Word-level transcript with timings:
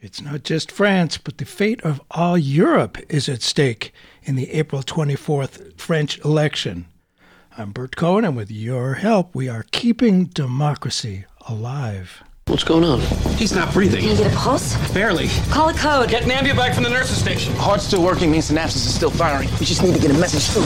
It's 0.00 0.22
not 0.22 0.44
just 0.44 0.70
France, 0.70 1.18
but 1.18 1.38
the 1.38 1.44
fate 1.44 1.80
of 1.80 2.00
all 2.12 2.38
Europe 2.38 2.98
is 3.08 3.28
at 3.28 3.42
stake 3.42 3.92
in 4.22 4.36
the 4.36 4.52
April 4.52 4.80
24th 4.80 5.76
French 5.76 6.20
election. 6.24 6.86
I'm 7.56 7.72
Bert 7.72 7.96
Cohen, 7.96 8.24
and 8.24 8.36
with 8.36 8.48
your 8.48 8.94
help, 8.94 9.34
we 9.34 9.48
are 9.48 9.64
keeping 9.72 10.26
democracy 10.26 11.24
alive. 11.48 12.22
What's 12.46 12.62
going 12.62 12.84
on? 12.84 13.00
He's 13.34 13.52
not 13.52 13.72
breathing. 13.72 14.02
Can 14.02 14.10
you 14.10 14.16
get 14.16 14.32
a 14.32 14.36
pulse? 14.36 14.76
Barely. 14.94 15.26
Call 15.50 15.70
a 15.70 15.74
code. 15.74 16.10
Get 16.10 16.22
Nambia 16.22 16.54
back 16.54 16.76
from 16.76 16.84
the 16.84 16.90
nurse's 16.90 17.18
station. 17.18 17.52
Heart's 17.56 17.82
still 17.82 18.04
working 18.04 18.30
means 18.30 18.52
synapses 18.52 18.86
is 18.86 18.94
still 18.94 19.10
firing. 19.10 19.48
We 19.58 19.66
just 19.66 19.82
need 19.82 19.96
to 19.96 20.00
get 20.00 20.12
a 20.12 20.14
message 20.14 20.44
through. 20.52 20.62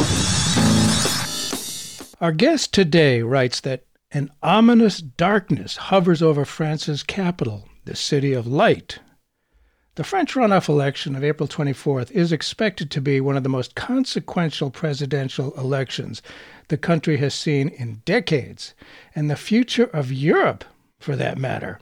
Our 2.21 2.33
guest 2.33 2.75
today 2.75 3.23
writes 3.23 3.61
that 3.61 3.87
an 4.11 4.29
ominous 4.43 4.99
darkness 4.99 5.77
hovers 5.79 6.21
over 6.21 6.45
France's 6.45 7.03
capital, 7.03 7.67
the 7.87 7.97
City 7.97 8.35
of 8.35 8.47
Light, 8.47 8.99
the 9.95 10.05
French 10.05 10.33
runoff 10.33 10.71
election 10.71 11.15
of 11.15 11.23
April 11.23 11.47
24th 11.47 12.11
is 12.13 12.33
expected 12.33 12.91
to 12.91 13.01
be 13.01 13.21
one 13.21 13.37
of 13.37 13.43
the 13.43 13.49
most 13.51 13.75
consequential 13.75 14.71
presidential 14.71 15.53
elections 15.59 16.23
the 16.69 16.79
country 16.79 17.19
has 17.19 17.35
seen 17.35 17.69
in 17.69 18.01
decades, 18.07 18.73
and 19.15 19.31
the 19.31 19.37
future 19.37 19.91
of 19.93 20.11
Europe, 20.11 20.65
for 20.99 21.15
that 21.15 21.37
matter. 21.37 21.79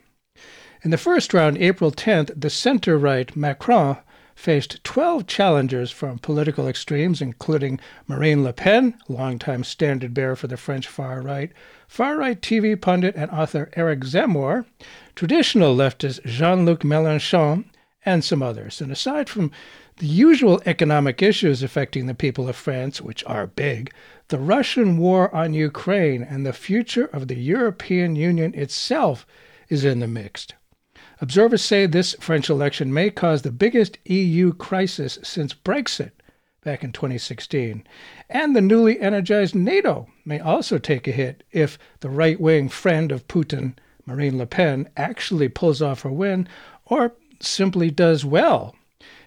In 0.83 0.91
the 0.91 0.97
first 0.97 1.33
round, 1.33 1.57
April 1.59 1.89
10th, 1.89 2.33
the 2.35 2.49
center 2.49 2.97
right 2.97 3.33
Macron 3.33 3.95
faced 4.35 4.83
12 4.83 5.25
challengers 5.25 5.89
from 5.89 6.19
political 6.19 6.67
extremes, 6.67 7.21
including 7.21 7.79
Marine 8.07 8.43
Le 8.43 8.51
Pen, 8.51 8.93
longtime 9.07 9.63
standard 9.63 10.13
bearer 10.13 10.35
for 10.35 10.47
the 10.47 10.57
French 10.57 10.85
far 10.85 11.21
right, 11.21 11.53
far 11.87 12.17
right 12.17 12.41
TV 12.41 12.79
pundit 12.79 13.15
and 13.15 13.31
author 13.31 13.69
Eric 13.77 14.01
Zemmour, 14.01 14.65
traditional 15.15 15.73
leftist 15.77 16.25
Jean 16.25 16.65
Luc 16.65 16.81
Mélenchon, 16.81 17.63
and 18.05 18.23
some 18.23 18.41
others. 18.41 18.81
And 18.81 18.91
aside 18.91 19.29
from 19.29 19.51
the 19.97 20.07
usual 20.07 20.61
economic 20.65 21.21
issues 21.21 21.61
affecting 21.61 22.07
the 22.07 22.15
people 22.15 22.49
of 22.49 22.55
France, 22.55 23.01
which 23.01 23.23
are 23.25 23.47
big, 23.47 23.93
the 24.29 24.39
Russian 24.39 24.97
war 24.97 25.33
on 25.35 25.53
Ukraine 25.53 26.23
and 26.23 26.45
the 26.45 26.53
future 26.53 27.05
of 27.05 27.27
the 27.27 27.35
European 27.35 28.15
Union 28.15 28.53
itself 28.55 29.25
is 29.69 29.85
in 29.85 29.99
the 29.99 30.07
mix. 30.07 30.47
Observers 31.19 31.61
say 31.61 31.85
this 31.85 32.15
French 32.19 32.49
election 32.49 32.91
may 32.91 33.11
cause 33.11 33.43
the 33.43 33.51
biggest 33.51 33.99
EU 34.05 34.53
crisis 34.53 35.19
since 35.21 35.53
Brexit 35.53 36.11
back 36.63 36.83
in 36.83 36.91
2016. 36.91 37.83
And 38.29 38.55
the 38.55 38.61
newly 38.61 38.99
energized 38.99 39.53
NATO 39.53 40.07
may 40.25 40.39
also 40.39 40.77
take 40.77 41.07
a 41.07 41.11
hit 41.11 41.43
if 41.51 41.77
the 41.99 42.09
right 42.09 42.39
wing 42.39 42.69
friend 42.69 43.11
of 43.11 43.27
Putin, 43.27 43.75
Marine 44.05 44.37
Le 44.37 44.45
Pen, 44.45 44.89
actually 44.97 45.49
pulls 45.49 45.81
off 45.81 46.01
her 46.01 46.11
win, 46.11 46.47
or 46.85 47.13
simply 47.43 47.91
does 47.91 48.25
well. 48.25 48.75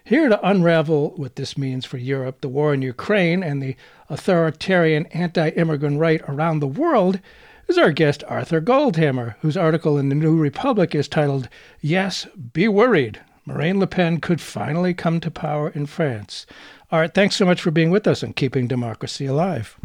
Here 0.03 0.29
to 0.29 0.47
unravel 0.47 1.13
what 1.15 1.35
this 1.35 1.57
means 1.57 1.83
for 1.85 1.97
Europe, 1.97 2.41
the 2.41 2.47
war 2.47 2.73
in 2.73 2.81
Ukraine, 2.81 3.41
and 3.41 3.61
the 3.61 3.75
authoritarian 4.09 5.07
anti 5.07 5.49
immigrant 5.49 5.99
right 5.99 6.21
around 6.27 6.59
the 6.59 6.67
world 6.67 7.19
is 7.67 7.77
our 7.77 7.91
guest 7.91 8.23
Arthur 8.27 8.61
Goldhammer, 8.61 9.35
whose 9.39 9.57
article 9.57 9.97
in 9.97 10.09
the 10.09 10.15
New 10.15 10.37
Republic 10.37 10.93
is 10.93 11.07
titled, 11.07 11.49
Yes, 11.81 12.27
Be 12.53 12.67
Worried. 12.67 13.19
Marine 13.45 13.79
Le 13.79 13.87
Pen 13.87 14.19
could 14.19 14.41
finally 14.41 14.93
come 14.93 15.19
to 15.19 15.31
power 15.31 15.69
in 15.69 15.85
France. 15.85 16.45
Art, 16.91 17.13
thanks 17.13 17.35
so 17.35 17.45
much 17.45 17.61
for 17.61 17.71
being 17.71 17.89
with 17.89 18.07
us 18.07 18.23
and 18.23 18.35
keeping 18.35 18.67
democracy 18.67 19.25
alive. 19.25 19.79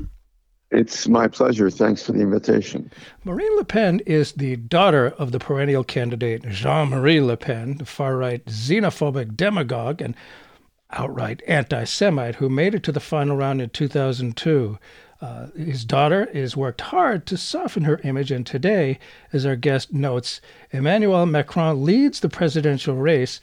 It's 0.70 1.08
my 1.08 1.26
pleasure. 1.26 1.68
Thanks 1.68 2.02
for 2.02 2.12
the 2.12 2.20
invitation. 2.20 2.90
Marine 3.24 3.56
Le 3.56 3.64
Pen 3.64 4.00
is 4.06 4.32
the 4.32 4.56
daughter 4.56 5.08
of 5.18 5.32
the 5.32 5.40
perennial 5.40 5.82
candidate 5.82 6.48
Jean 6.48 6.90
Marie 6.90 7.20
Le 7.20 7.36
Pen, 7.36 7.78
the 7.78 7.84
far 7.84 8.16
right 8.16 8.44
xenophobic 8.46 9.36
demagogue 9.36 10.00
and 10.00 10.14
outright 10.92 11.42
anti 11.46 11.84
Semite 11.84 12.36
who 12.36 12.48
made 12.48 12.74
it 12.74 12.84
to 12.84 12.92
the 12.92 13.00
final 13.00 13.36
round 13.36 13.60
in 13.60 13.70
2002. 13.70 14.78
Uh, 15.20 15.48
his 15.56 15.84
daughter 15.84 16.28
has 16.32 16.56
worked 16.56 16.80
hard 16.80 17.26
to 17.26 17.36
soften 17.36 17.82
her 17.84 18.00
image, 18.04 18.30
and 18.30 18.46
today, 18.46 18.98
as 19.32 19.44
our 19.44 19.56
guest 19.56 19.92
notes, 19.92 20.40
Emmanuel 20.70 21.26
Macron 21.26 21.84
leads 21.84 22.20
the 22.20 22.28
presidential 22.28 22.94
race 22.94 23.40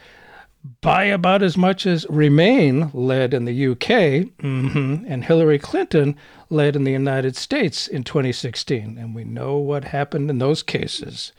by 0.82 1.06
about 1.06 1.44
as 1.44 1.58
much 1.58 1.86
as 1.86 2.06
Remain 2.10 2.90
led 2.94 3.34
in 3.34 3.46
the 3.46 3.68
UK 3.68 4.30
mm-hmm, 4.40 5.06
and 5.08 5.24
Hillary 5.24 5.60
Clinton 5.60 6.16
led 6.50 6.76
in 6.76 6.84
the 6.84 6.92
United 6.92 7.36
States 7.36 7.88
in 7.88 8.04
2016. 8.04 8.98
And 8.98 9.16
we 9.16 9.24
know 9.24 9.58
what 9.58 9.86
happened 9.86 10.30
in 10.30 10.40
those 10.40 10.64
cases. 10.64 11.32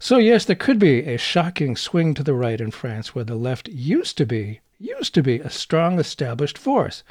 So, 0.00 0.18
yes, 0.18 0.44
there 0.44 0.56
could 0.56 0.78
be 0.78 1.00
a 1.00 1.16
shocking 1.16 1.76
swing 1.76 2.14
to 2.14 2.22
the 2.22 2.34
right 2.34 2.60
in 2.60 2.70
France 2.70 3.14
where 3.14 3.24
the 3.24 3.36
left 3.36 3.68
used 3.68 4.18
to 4.18 4.26
be, 4.26 4.60
used 4.78 5.14
to 5.14 5.22
be 5.22 5.40
a 5.40 5.50
strong 5.50 5.98
established 5.98 6.58
force. 6.58 7.02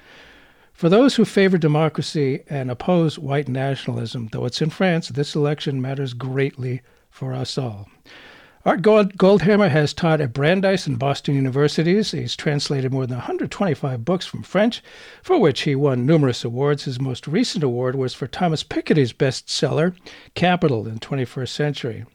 For 0.74 0.90
those 0.90 1.16
who 1.16 1.26
favor 1.26 1.58
democracy 1.58 2.44
and 2.50 2.70
oppose 2.70 3.20
white 3.20 3.48
nationalism, 3.48 4.30
though 4.32 4.46
it's 4.46 4.62
in 4.62 4.70
France, 4.70 5.10
this 5.10 5.36
election 5.36 5.82
matters 5.82 6.14
greatly 6.14 6.82
for 7.10 7.34
us 7.34 7.58
all. 7.58 7.88
Art 8.66 8.82
Gold, 8.82 9.18
Goldhammer 9.18 9.70
has 9.70 9.94
taught 9.94 10.22
at 10.22 10.32
Brandeis 10.32 10.88
and 10.88 10.98
Boston 10.98 11.36
universities. 11.36 12.12
He's 12.12 12.34
translated 12.34 12.94
more 12.94 13.06
than 13.06 13.18
125 13.18 14.06
books 14.06 14.26
from 14.26 14.42
French, 14.42 14.82
for 15.22 15.38
which 15.38 15.64
he 15.64 15.76
won 15.76 16.06
numerous 16.06 16.46
awards. 16.46 16.86
His 16.86 16.98
most 16.98 17.28
recent 17.28 17.62
award 17.62 17.96
was 17.96 18.14
for 18.14 18.26
Thomas 18.26 18.64
Piketty's 18.64 19.12
bestseller, 19.12 19.94
Capital 20.34 20.88
in 20.88 20.94
the 20.94 21.00
21st 21.02 21.50
Century. 21.50 22.06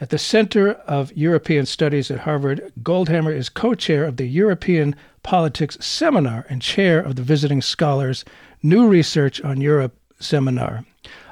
At 0.00 0.10
the 0.10 0.18
Center 0.18 0.74
of 0.86 1.12
European 1.16 1.66
Studies 1.66 2.12
at 2.12 2.20
Harvard, 2.20 2.72
Goldhammer 2.80 3.34
is 3.34 3.48
co 3.48 3.74
chair 3.74 4.04
of 4.04 4.18
the 4.18 4.26
European 4.26 4.94
Politics 5.24 5.78
Seminar 5.80 6.46
and 6.48 6.62
chair 6.62 7.00
of 7.00 7.16
the 7.16 7.22
Visiting 7.22 7.60
Scholars 7.60 8.24
New 8.62 8.86
Research 8.86 9.40
on 9.40 9.60
Europe 9.60 9.96
seminar. 10.20 10.84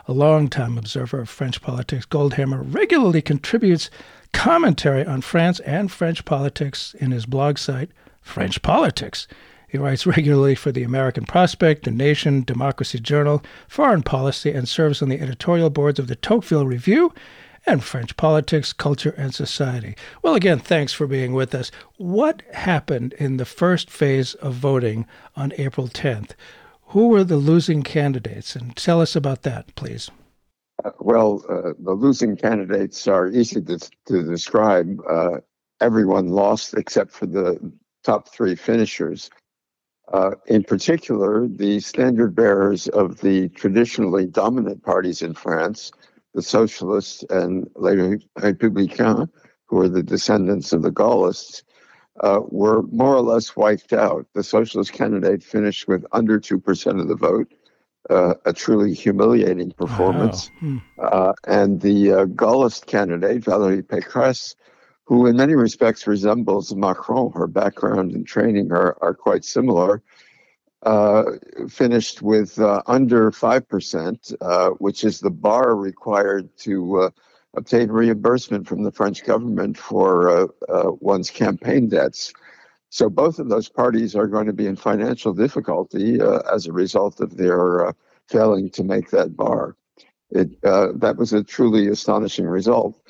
A 0.08 0.12
longtime 0.12 0.76
observer 0.76 1.20
of 1.20 1.28
French 1.28 1.62
politics, 1.62 2.04
Goldhammer 2.04 2.64
regularly 2.74 3.22
contributes 3.22 3.90
commentary 4.32 5.04
on 5.04 5.20
France 5.20 5.60
and 5.60 5.90
French 5.90 6.24
politics 6.24 6.94
in 6.98 7.10
his 7.10 7.26
blog 7.26 7.58
site, 7.58 7.90
French 8.22 8.62
Politics. 8.62 9.26
He 9.68 9.78
writes 9.78 10.06
regularly 10.06 10.54
for 10.54 10.72
the 10.72 10.82
American 10.82 11.24
Prospect, 11.24 11.84
The 11.84 11.90
Nation, 11.90 12.42
Democracy 12.42 12.98
Journal, 12.98 13.42
Foreign 13.68 14.02
Policy, 14.02 14.52
and 14.52 14.68
serves 14.68 15.00
on 15.00 15.08
the 15.08 15.20
editorial 15.20 15.70
boards 15.70 15.98
of 15.98 16.08
the 16.08 16.16
Tocqueville 16.16 16.66
Review 16.66 17.12
and 17.66 17.84
French 17.84 18.16
Politics, 18.16 18.72
Culture, 18.72 19.14
and 19.16 19.34
Society. 19.34 19.94
Well, 20.22 20.34
again, 20.34 20.58
thanks 20.58 20.92
for 20.92 21.06
being 21.06 21.34
with 21.34 21.54
us. 21.54 21.70
What 21.98 22.42
happened 22.52 23.12
in 23.14 23.36
the 23.36 23.44
first 23.44 23.90
phase 23.90 24.34
of 24.34 24.54
voting 24.54 25.06
on 25.36 25.52
April 25.58 25.88
10th? 25.88 26.30
Who 26.86 27.08
were 27.08 27.24
the 27.24 27.36
losing 27.36 27.82
candidates? 27.82 28.56
And 28.56 28.74
tell 28.74 29.00
us 29.00 29.14
about 29.14 29.42
that, 29.42 29.74
please. 29.76 30.10
Uh, 30.84 30.90
well, 31.00 31.44
uh, 31.48 31.72
the 31.78 31.92
losing 31.92 32.36
candidates 32.36 33.06
are 33.06 33.28
easy 33.28 33.60
to, 33.60 33.78
to 34.06 34.22
describe. 34.22 35.00
Uh, 35.08 35.38
everyone 35.80 36.28
lost 36.28 36.74
except 36.74 37.10
for 37.10 37.26
the 37.26 37.58
top 38.04 38.28
three 38.28 38.54
finishers. 38.54 39.30
Uh, 40.12 40.32
in 40.46 40.62
particular, 40.64 41.46
the 41.48 41.80
standard 41.80 42.34
bearers 42.34 42.88
of 42.88 43.20
the 43.20 43.48
traditionally 43.50 44.26
dominant 44.26 44.82
parties 44.82 45.22
in 45.22 45.34
France, 45.34 45.92
the 46.34 46.42
Socialists 46.42 47.24
and 47.30 47.68
Les 47.76 48.18
Républicains, 48.38 49.28
who 49.66 49.80
are 49.80 49.88
the 49.88 50.02
descendants 50.02 50.72
of 50.72 50.82
the 50.82 50.90
Gaullists, 50.90 51.62
uh, 52.20 52.40
were 52.48 52.82
more 52.84 53.14
or 53.14 53.22
less 53.22 53.54
wiped 53.56 53.92
out. 53.92 54.26
The 54.34 54.42
Socialist 54.42 54.92
candidate 54.92 55.42
finished 55.42 55.86
with 55.86 56.04
under 56.12 56.40
2% 56.40 57.00
of 57.00 57.08
the 57.08 57.14
vote 57.14 57.52
uh, 58.08 58.34
a 58.44 58.52
truly 58.52 58.94
humiliating 58.94 59.72
performance. 59.72 60.50
Wow. 60.62 60.68
Hmm. 60.68 60.78
Uh, 60.98 61.32
and 61.46 61.80
the 61.80 62.12
uh, 62.12 62.24
Gaullist 62.26 62.86
candidate, 62.86 63.42
Valérie 63.44 63.82
Pécresse, 63.82 64.54
who 65.04 65.26
in 65.26 65.36
many 65.36 65.54
respects 65.54 66.06
resembles 66.06 66.74
Macron, 66.74 67.32
her 67.32 67.46
background 67.46 68.12
and 68.12 68.26
training 68.26 68.72
are, 68.72 68.96
are 69.02 69.14
quite 69.14 69.44
similar, 69.44 70.02
uh, 70.82 71.24
finished 71.68 72.22
with 72.22 72.58
uh, 72.58 72.82
under 72.86 73.30
5%, 73.30 74.34
uh, 74.40 74.70
which 74.78 75.04
is 75.04 75.20
the 75.20 75.30
bar 75.30 75.74
required 75.76 76.48
to 76.58 77.12
obtain 77.54 77.90
reimbursement 77.90 78.66
from 78.66 78.82
the 78.82 78.92
French 78.92 79.24
government 79.24 79.76
for 79.76 80.48
one's 81.00 81.28
campaign 81.28 81.88
debts. 81.88 82.32
So 82.90 83.08
both 83.08 83.38
of 83.38 83.48
those 83.48 83.68
parties 83.68 84.16
are 84.16 84.26
going 84.26 84.46
to 84.46 84.52
be 84.52 84.66
in 84.66 84.74
financial 84.74 85.32
difficulty 85.32 86.20
uh, 86.20 86.40
as 86.52 86.66
a 86.66 86.72
result 86.72 87.20
of 87.20 87.36
their 87.36 87.86
uh, 87.86 87.92
failing 88.28 88.68
to 88.70 88.82
make 88.82 89.10
that 89.10 89.36
bar. 89.36 89.76
It, 90.30 90.50
uh, 90.64 90.88
that 90.96 91.16
was 91.16 91.32
a 91.32 91.44
truly 91.44 91.86
astonishing 91.86 92.46
result. 92.46 93.00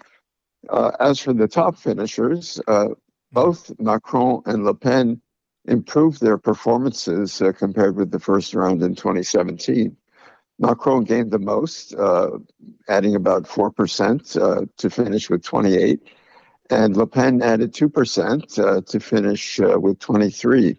Uh, 0.68 0.92
as 1.00 1.18
for 1.18 1.32
the 1.32 1.48
top 1.48 1.78
finishers, 1.78 2.60
uh, 2.68 2.88
both 3.32 3.72
Macron 3.80 4.42
and 4.44 4.64
Le 4.64 4.74
Pen 4.74 5.20
improved 5.64 6.20
their 6.20 6.38
performances 6.38 7.40
uh, 7.40 7.52
compared 7.52 7.96
with 7.96 8.10
the 8.10 8.20
first 8.20 8.54
round 8.54 8.82
in 8.82 8.94
2017. 8.94 9.96
Macron 10.58 11.04
gained 11.04 11.30
the 11.30 11.38
most, 11.38 11.94
adding 12.86 13.14
about 13.14 13.44
4% 13.44 14.68
to 14.76 14.90
finish 14.90 15.30
with 15.30 15.42
28 15.42 16.02
and 16.70 16.96
Le 16.96 17.06
Pen 17.06 17.42
added 17.42 17.74
2% 17.74 18.58
uh, 18.58 18.80
to 18.82 19.00
finish 19.00 19.60
uh, 19.60 19.78
with 19.78 19.98
23. 19.98 20.78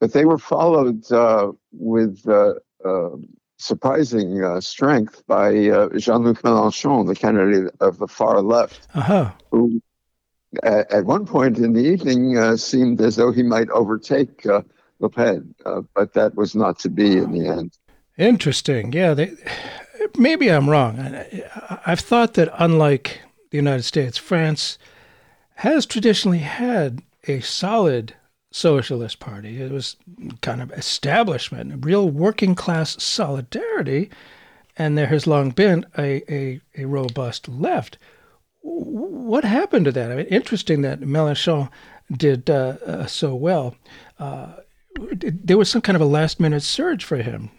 But 0.00 0.12
they 0.12 0.24
were 0.24 0.38
followed 0.38 1.10
uh, 1.10 1.52
with 1.72 2.22
uh, 2.28 2.54
uh, 2.84 3.10
surprising 3.56 4.42
uh, 4.44 4.60
strength 4.60 5.22
by 5.26 5.52
Jean-Luc 5.96 6.42
Mélenchon, 6.42 7.06
the 7.06 7.14
candidate 7.14 7.72
of 7.80 7.98
the 7.98 8.08
far 8.08 8.42
left, 8.42 8.88
uh-huh. 8.94 9.30
who 9.50 9.80
at, 10.62 10.90
at, 10.92 11.06
one 11.06 11.24
point 11.24 11.56
in 11.58 11.72
the 11.72 11.82
evening 11.82 12.56
seemed 12.56 13.00
as 13.00 13.16
though 13.16 13.32
he 13.32 13.42
might 13.42 13.70
overtake 13.70 14.44
Le 14.44 15.08
Pen, 15.08 15.54
but 15.94 16.12
that 16.12 16.34
was 16.34 16.54
not 16.54 16.78
to 16.80 16.90
be 16.90 17.16
in 17.16 17.32
the 17.32 17.48
end. 17.48 17.78
Interesting. 18.18 18.92
Yeah, 18.92 19.14
they, 19.14 19.32
maybe 20.18 20.50
I'm 20.50 20.68
wrong. 20.68 20.98
I've 21.86 22.00
thought 22.00 22.34
that 22.34 22.52
unlike 22.58 23.20
the 23.50 23.56
United 23.56 23.84
States, 23.84 24.18
France 24.18 24.78
has 25.56 25.86
traditionally 25.86 26.38
had 26.38 27.02
a 27.26 27.40
solid 27.40 28.14
socialist 28.50 29.20
party. 29.20 29.60
It 29.60 29.72
was 29.72 29.96
kind 30.42 30.60
of 30.60 30.70
establishment, 30.72 31.84
real 31.84 32.08
working 32.08 32.54
class 32.54 33.02
solidarity, 33.02 34.10
and 34.76 34.96
there 34.96 35.06
has 35.06 35.26
long 35.26 35.50
been 35.50 35.86
a, 35.96 36.22
a, 36.32 36.60
a 36.76 36.84
robust 36.84 37.48
left. 37.48 37.96
What 38.60 39.44
happened 39.44 39.86
to 39.86 39.92
that? 39.92 40.12
I 40.12 40.16
mean, 40.16 40.26
interesting 40.26 40.82
that 40.82 41.00
Mélenchon 41.00 41.70
did 42.10 42.50
uh, 42.50 42.76
uh, 42.84 43.06
so 43.06 43.34
well. 43.34 43.76
Uh, 44.18 44.56
there 45.10 45.58
was 45.58 45.70
some 45.70 45.82
kind 45.82 45.96
of 45.96 46.02
a 46.02 46.06
last 46.06 46.38
minute 46.38 46.62
surge 46.62 47.04
for 47.04 47.16
him. 47.16 47.50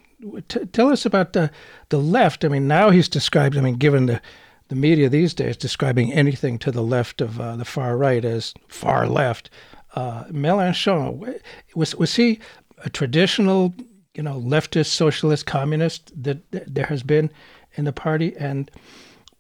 T- 0.48 0.66
tell 0.66 0.90
us 0.90 1.06
about 1.06 1.34
the, 1.34 1.52
the 1.90 2.00
left. 2.00 2.46
I 2.46 2.48
mean, 2.48 2.68
now 2.68 2.92
he's 2.92 3.10
described, 3.10 3.58
I 3.58 3.62
mean, 3.62 3.76
given 3.76 4.06
the 4.06 4.22
the 4.70 4.76
media 4.76 5.10
these 5.10 5.34
days 5.34 5.58
describing 5.58 6.12
anything 6.14 6.60
to 6.60 6.72
the 6.72 6.84
left 6.84 7.22
of 7.22 7.40
uh, 7.40 7.56
the 7.56 7.66
far 7.66 7.98
right 7.98 8.24
as 8.26 8.54
far 8.68 9.08
left. 9.08 9.50
Uh, 9.96 10.26
Mélenchon 10.26 11.40
was 11.76 11.96
was 11.96 12.16
he 12.16 12.40
a 12.84 12.90
traditional, 12.90 13.74
you 14.14 14.24
know, 14.24 14.40
leftist, 14.40 14.88
socialist, 14.88 15.46
communist 15.46 16.12
that, 16.22 16.52
that 16.52 16.74
there 16.74 16.86
has 16.86 17.04
been 17.04 17.32
in 17.76 17.86
the 17.86 17.94
party, 17.94 18.36
and 18.38 18.70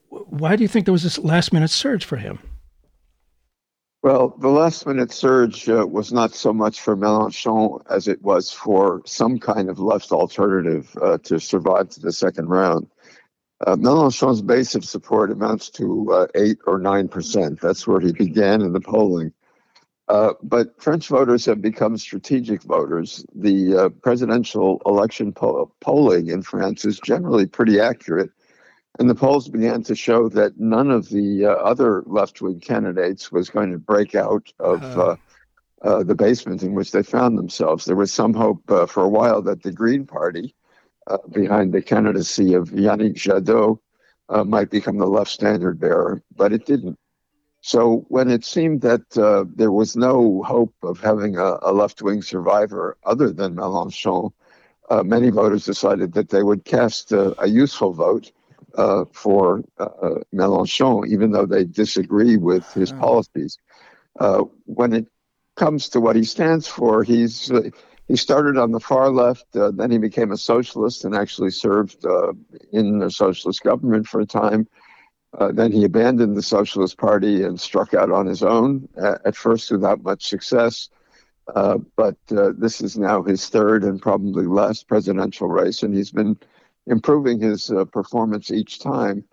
why 0.09 0.55
do 0.55 0.63
you 0.63 0.67
think 0.67 0.85
there 0.85 0.93
was 0.93 1.03
this 1.03 1.19
last 1.19 1.53
minute 1.53 1.69
surge 1.69 2.05
for 2.05 2.17
him? 2.17 2.39
Well, 4.03 4.35
the 4.39 4.47
last 4.47 4.85
minute 4.85 5.11
surge 5.11 5.67
uh, 5.67 5.85
was 5.85 6.13
not 6.13 6.33
so 6.33 6.53
much 6.53 6.79
for 6.79 6.95
Mélenchon 6.95 7.81
as 7.89 8.07
it 8.07 8.21
was 8.21 8.51
for 8.51 9.01
some 9.05 9.39
kind 9.39 9.69
of 9.69 9.79
left 9.79 10.11
alternative 10.11 10.95
uh, 11.01 11.17
to 11.23 11.39
survive 11.39 11.89
to 11.89 11.99
the 11.99 12.11
second 12.11 12.47
round. 12.47 12.87
Uh, 13.65 13.75
Mélenchon's 13.75 14.41
base 14.41 14.75
of 14.75 14.85
support 14.85 15.31
amounts 15.31 15.69
to 15.71 16.11
uh, 16.11 16.27
8 16.35 16.59
or 16.67 16.79
9%. 16.79 17.59
That's 17.59 17.87
where 17.87 17.99
he 17.99 18.11
began 18.11 18.61
in 18.61 18.71
the 18.71 18.81
polling. 18.81 19.33
Uh, 20.07 20.33
but 20.43 20.81
French 20.81 21.07
voters 21.07 21.45
have 21.45 21.61
become 21.61 21.97
strategic 21.97 22.61
voters. 22.63 23.25
The 23.35 23.75
uh, 23.75 23.89
presidential 23.89 24.81
election 24.85 25.33
po- 25.33 25.73
polling 25.81 26.27
in 26.29 26.43
France 26.43 26.85
is 26.85 26.99
generally 26.99 27.45
pretty 27.47 27.79
accurate. 27.79 28.29
And 28.99 29.09
the 29.09 29.15
polls 29.15 29.49
began 29.49 29.83
to 29.83 29.95
show 29.95 30.29
that 30.29 30.59
none 30.59 30.91
of 30.91 31.09
the 31.09 31.45
uh, 31.45 31.49
other 31.49 32.03
left 32.05 32.41
wing 32.41 32.59
candidates 32.59 33.31
was 33.31 33.49
going 33.49 33.71
to 33.71 33.77
break 33.77 34.15
out 34.15 34.51
of 34.59 35.19
uh, 35.83 36.03
the 36.03 36.15
basement 36.15 36.63
in 36.63 36.73
which 36.73 36.91
they 36.91 37.03
found 37.03 37.37
themselves. 37.37 37.85
There 37.85 37.95
was 37.95 38.13
some 38.13 38.33
hope 38.33 38.63
for 38.67 39.03
a 39.03 39.09
while 39.09 39.41
that 39.43 39.61
the 39.61 39.71
Green 39.71 40.05
Party, 40.05 40.55
uh, 41.07 41.17
behind 41.31 41.73
the 41.73 41.81
candidacy 41.81 42.53
of 42.53 42.69
Yannick 42.69 43.15
Jadot 43.15 43.79
uh, 44.29 44.43
might 44.43 44.69
become 44.69 44.97
the 44.97 45.07
left 45.07 45.31
standard 45.31 45.79
bearer, 45.79 46.21
but 46.35 46.51
it 46.51 46.65
didn't. 46.65 46.97
So 47.61 48.05
when 48.09 48.29
it 48.29 48.45
seemed 48.45 48.81
that 48.81 49.17
uh, 49.17 49.45
there 49.55 49.71
was 49.71 49.95
no 49.95 50.43
hope 50.43 50.73
of 50.83 50.99
having 50.99 51.37
a, 51.37 51.57
a 51.61 51.71
left 51.71 52.01
wing 52.01 52.21
survivor 52.21 52.97
other 53.03 53.31
than 53.31 53.55
Mélenchon, 53.55 54.31
uh, 54.89 55.03
many 55.03 55.29
voters 55.29 55.65
decided 55.65 56.13
that 56.13 56.29
they 56.29 56.43
would 56.43 56.63
cast 56.65 57.11
a 57.11 57.35
useful 57.45 57.91
vote 57.93 58.31
uh, 58.77 59.03
for 59.11 59.63
Mélenchon, 60.33 61.07
even 61.07 61.31
though 61.31 61.45
they 61.45 61.65
disagree 61.65 62.37
with 62.37 62.71
his 62.73 62.91
policies. 62.91 63.57
when 64.65 64.93
it 64.93 65.07
comes 65.55 65.89
to 65.89 65.99
what 65.99 66.15
he 66.15 66.23
stands 66.23 66.67
for, 66.67 67.03
he's 67.03 67.51
he 68.07 68.15
started 68.15 68.57
on 68.57 68.71
the 68.71 68.79
far 68.79 69.09
left, 69.09 69.55
uh, 69.55 69.71
then 69.71 69.91
he 69.91 69.97
became 69.97 70.31
a 70.31 70.37
socialist 70.37 71.03
and 71.05 71.15
actually 71.15 71.51
served 71.51 72.05
uh, 72.05 72.33
in 72.71 73.01
a 73.01 73.09
socialist 73.09 73.63
government 73.63 74.07
for 74.07 74.21
a 74.21 74.25
time. 74.25 74.67
Uh, 75.37 75.51
then 75.51 75.71
he 75.71 75.83
abandoned 75.83 76.35
the 76.35 76.41
Socialist 76.41 76.97
Party 76.97 77.43
and 77.43 77.59
struck 77.59 77.93
out 77.93 78.09
on 78.09 78.25
his 78.25 78.41
own, 78.41 78.87
at 79.25 79.35
first 79.35 79.69
without 79.69 80.01
much 80.01 80.25
success. 80.25 80.89
Uh, 81.55 81.77
but 81.95 82.17
uh, 82.31 82.51
this 82.57 82.81
is 82.81 82.97
now 82.97 83.23
his 83.23 83.47
third 83.47 83.83
and 83.83 84.01
probably 84.01 84.45
last 84.45 84.87
presidential 84.87 85.47
race, 85.47 85.83
and 85.83 85.93
he's 85.93 86.11
been 86.11 86.37
improving 86.87 87.39
his 87.39 87.69
uh, 87.71 87.85
performance 87.85 88.51
each 88.51 88.79
time 88.79 89.23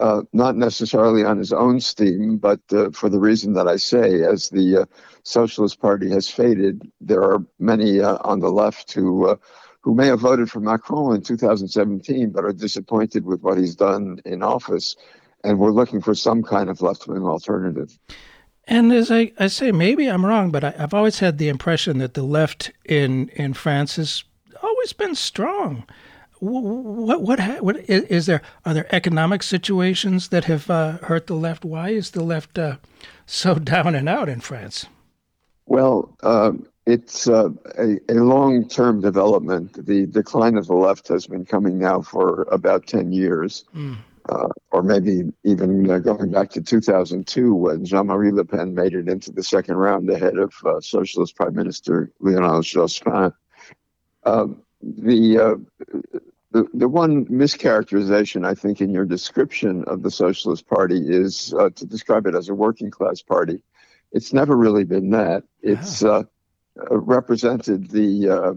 uh, 0.00 0.22
not 0.32 0.56
necessarily 0.56 1.24
on 1.24 1.38
his 1.38 1.52
own 1.52 1.80
steam, 1.80 2.36
but 2.36 2.60
uh, 2.72 2.90
for 2.90 3.08
the 3.08 3.20
reason 3.20 3.52
that 3.54 3.68
I 3.68 3.76
say, 3.76 4.22
as 4.22 4.48
the 4.50 4.82
uh, 4.82 4.84
Socialist 5.22 5.80
Party 5.80 6.10
has 6.10 6.28
faded, 6.28 6.90
there 7.00 7.22
are 7.22 7.44
many 7.58 8.00
uh, 8.00 8.18
on 8.22 8.40
the 8.40 8.50
left 8.50 8.92
who 8.92 9.28
uh, 9.28 9.36
who 9.82 9.94
may 9.94 10.06
have 10.06 10.20
voted 10.20 10.50
for 10.50 10.60
Macron 10.60 11.14
in 11.14 11.22
2017, 11.22 12.30
but 12.30 12.44
are 12.44 12.52
disappointed 12.52 13.26
with 13.26 13.42
what 13.42 13.58
he's 13.58 13.76
done 13.76 14.18
in 14.24 14.42
office, 14.42 14.96
and 15.44 15.58
we're 15.58 15.70
looking 15.70 16.00
for 16.00 16.14
some 16.14 16.42
kind 16.42 16.70
of 16.70 16.80
left-wing 16.80 17.22
alternative. 17.22 17.98
And 18.66 18.92
as 18.92 19.10
I, 19.10 19.32
I 19.38 19.48
say, 19.48 19.72
maybe 19.72 20.06
I'm 20.06 20.24
wrong, 20.24 20.50
but 20.50 20.64
I, 20.64 20.70
have 20.70 20.94
always 20.94 21.18
had 21.18 21.36
the 21.36 21.50
impression 21.50 21.98
that 21.98 22.14
the 22.14 22.22
left 22.22 22.72
in, 22.86 23.28
in 23.28 23.52
France 23.52 23.96
has 23.96 24.24
always 24.62 24.94
been 24.94 25.14
strong 25.14 25.84
what, 26.44 27.22
what, 27.22 27.62
what 27.62 27.76
is 27.88 28.26
there? 28.26 28.42
Are 28.64 28.74
there 28.74 28.94
economic 28.94 29.42
situations 29.42 30.28
that 30.28 30.44
have 30.44 30.68
uh, 30.68 30.98
hurt 30.98 31.26
the 31.26 31.34
left? 31.34 31.64
Why 31.64 31.90
is 31.90 32.10
the 32.10 32.22
left 32.22 32.58
uh, 32.58 32.76
so 33.26 33.54
down 33.74 33.94
and 33.94 34.08
out 34.08 34.28
in 34.28 34.40
France? 34.40 34.86
Well, 35.66 36.14
uh, 36.22 36.52
it's 36.86 37.26
uh, 37.26 37.48
a, 37.78 37.98
a 38.10 38.14
long 38.14 38.68
term 38.68 39.00
development. 39.00 39.86
The 39.86 40.06
decline 40.06 40.58
of 40.58 40.66
the 40.66 40.74
left 40.74 41.08
has 41.08 41.26
been 41.26 41.46
coming 41.46 41.78
now 41.78 42.02
for 42.02 42.42
about 42.52 42.86
10 42.86 43.12
years, 43.12 43.64
mm. 43.74 43.96
or 44.70 44.82
maybe 44.82 45.32
even 45.44 45.90
uh, 45.90 45.98
going 45.98 46.30
back 46.30 46.50
to 46.50 46.60
2002 46.60 47.54
when 47.54 47.86
Jean 47.86 48.08
Marie 48.08 48.32
Le 48.32 48.44
Pen 48.44 48.74
made 48.74 48.92
it 48.92 49.08
into 49.08 49.32
the 49.32 49.42
second 49.42 49.76
round 49.76 50.10
ahead 50.10 50.36
of 50.36 50.52
Socialist 50.84 51.36
Prime 51.36 51.54
Minister 51.54 52.12
Lionel 52.20 52.60
Jospin. 52.60 53.32
Um, 54.24 54.62
the 54.82 55.38
uh, 55.38 56.18
the, 56.54 56.68
the 56.72 56.88
one 56.88 57.26
mischaracterization 57.26 58.46
I 58.46 58.54
think 58.54 58.80
in 58.80 58.90
your 58.90 59.04
description 59.04 59.82
of 59.88 60.04
the 60.04 60.10
Socialist 60.10 60.68
Party 60.68 61.00
is 61.04 61.52
uh, 61.58 61.70
to 61.70 61.84
describe 61.84 62.26
it 62.28 62.36
as 62.36 62.48
a 62.48 62.54
working 62.54 62.92
class 62.92 63.20
party. 63.20 63.60
It's 64.12 64.32
never 64.32 64.56
really 64.56 64.84
been 64.84 65.10
that. 65.10 65.42
It's 65.62 66.04
uh, 66.04 66.22
uh, 66.80 66.96
represented 66.96 67.90
the 67.90 68.28
uh, 68.28 68.54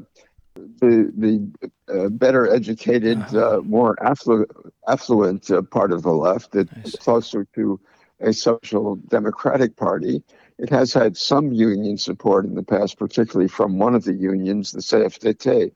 the 0.79 1.11
the 1.17 1.51
uh, 1.91 2.09
better 2.09 2.47
educated, 2.47 3.19
uh-huh. 3.19 3.61
more 3.63 3.97
affluent 4.05 4.51
affluent 4.87 5.49
part 5.71 5.91
of 5.91 6.03
the 6.03 6.13
left. 6.13 6.55
It's 6.55 6.95
closer 6.97 7.47
to 7.55 7.79
a 8.19 8.31
social 8.31 8.97
democratic 9.07 9.75
party. 9.75 10.21
It 10.59 10.69
has 10.69 10.93
had 10.93 11.17
some 11.17 11.51
union 11.51 11.97
support 11.97 12.45
in 12.45 12.53
the 12.53 12.63
past, 12.63 12.99
particularly 12.99 13.47
from 13.47 13.79
one 13.79 13.95
of 13.95 14.03
the 14.03 14.13
unions, 14.13 14.71
the 14.71 14.81
CFDT 14.81 15.71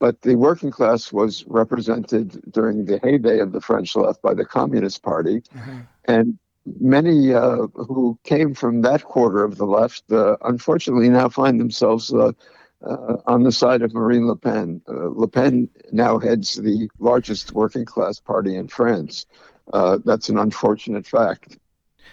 but 0.00 0.22
the 0.22 0.34
working 0.34 0.70
class 0.70 1.12
was 1.12 1.44
represented 1.46 2.40
during 2.50 2.86
the 2.86 2.98
heyday 3.02 3.38
of 3.38 3.52
the 3.52 3.60
French 3.60 3.94
left 3.94 4.20
by 4.22 4.34
the 4.34 4.46
Communist 4.46 5.02
Party. 5.02 5.42
Mm-hmm. 5.54 5.80
And 6.06 6.38
many 6.80 7.34
uh, 7.34 7.66
who 7.74 8.18
came 8.24 8.54
from 8.54 8.80
that 8.80 9.04
quarter 9.04 9.44
of 9.44 9.58
the 9.58 9.66
left 9.66 10.10
uh, 10.10 10.36
unfortunately 10.42 11.08
now 11.08 11.28
find 11.28 11.60
themselves 11.60 12.12
uh, 12.12 12.32
uh 12.82 13.16
on 13.26 13.42
the 13.42 13.52
side 13.52 13.82
of 13.82 13.92
Marine 13.92 14.26
Le 14.26 14.36
Pen. 14.36 14.80
Uh, 14.88 15.08
Le 15.10 15.28
Pen 15.28 15.68
now 15.92 16.18
heads 16.18 16.54
the 16.54 16.88
largest 16.98 17.52
working 17.52 17.84
class 17.84 18.18
party 18.18 18.56
in 18.56 18.68
France. 18.68 19.26
Uh, 19.72 19.98
that's 20.04 20.30
an 20.30 20.38
unfortunate 20.38 21.06
fact. 21.06 21.58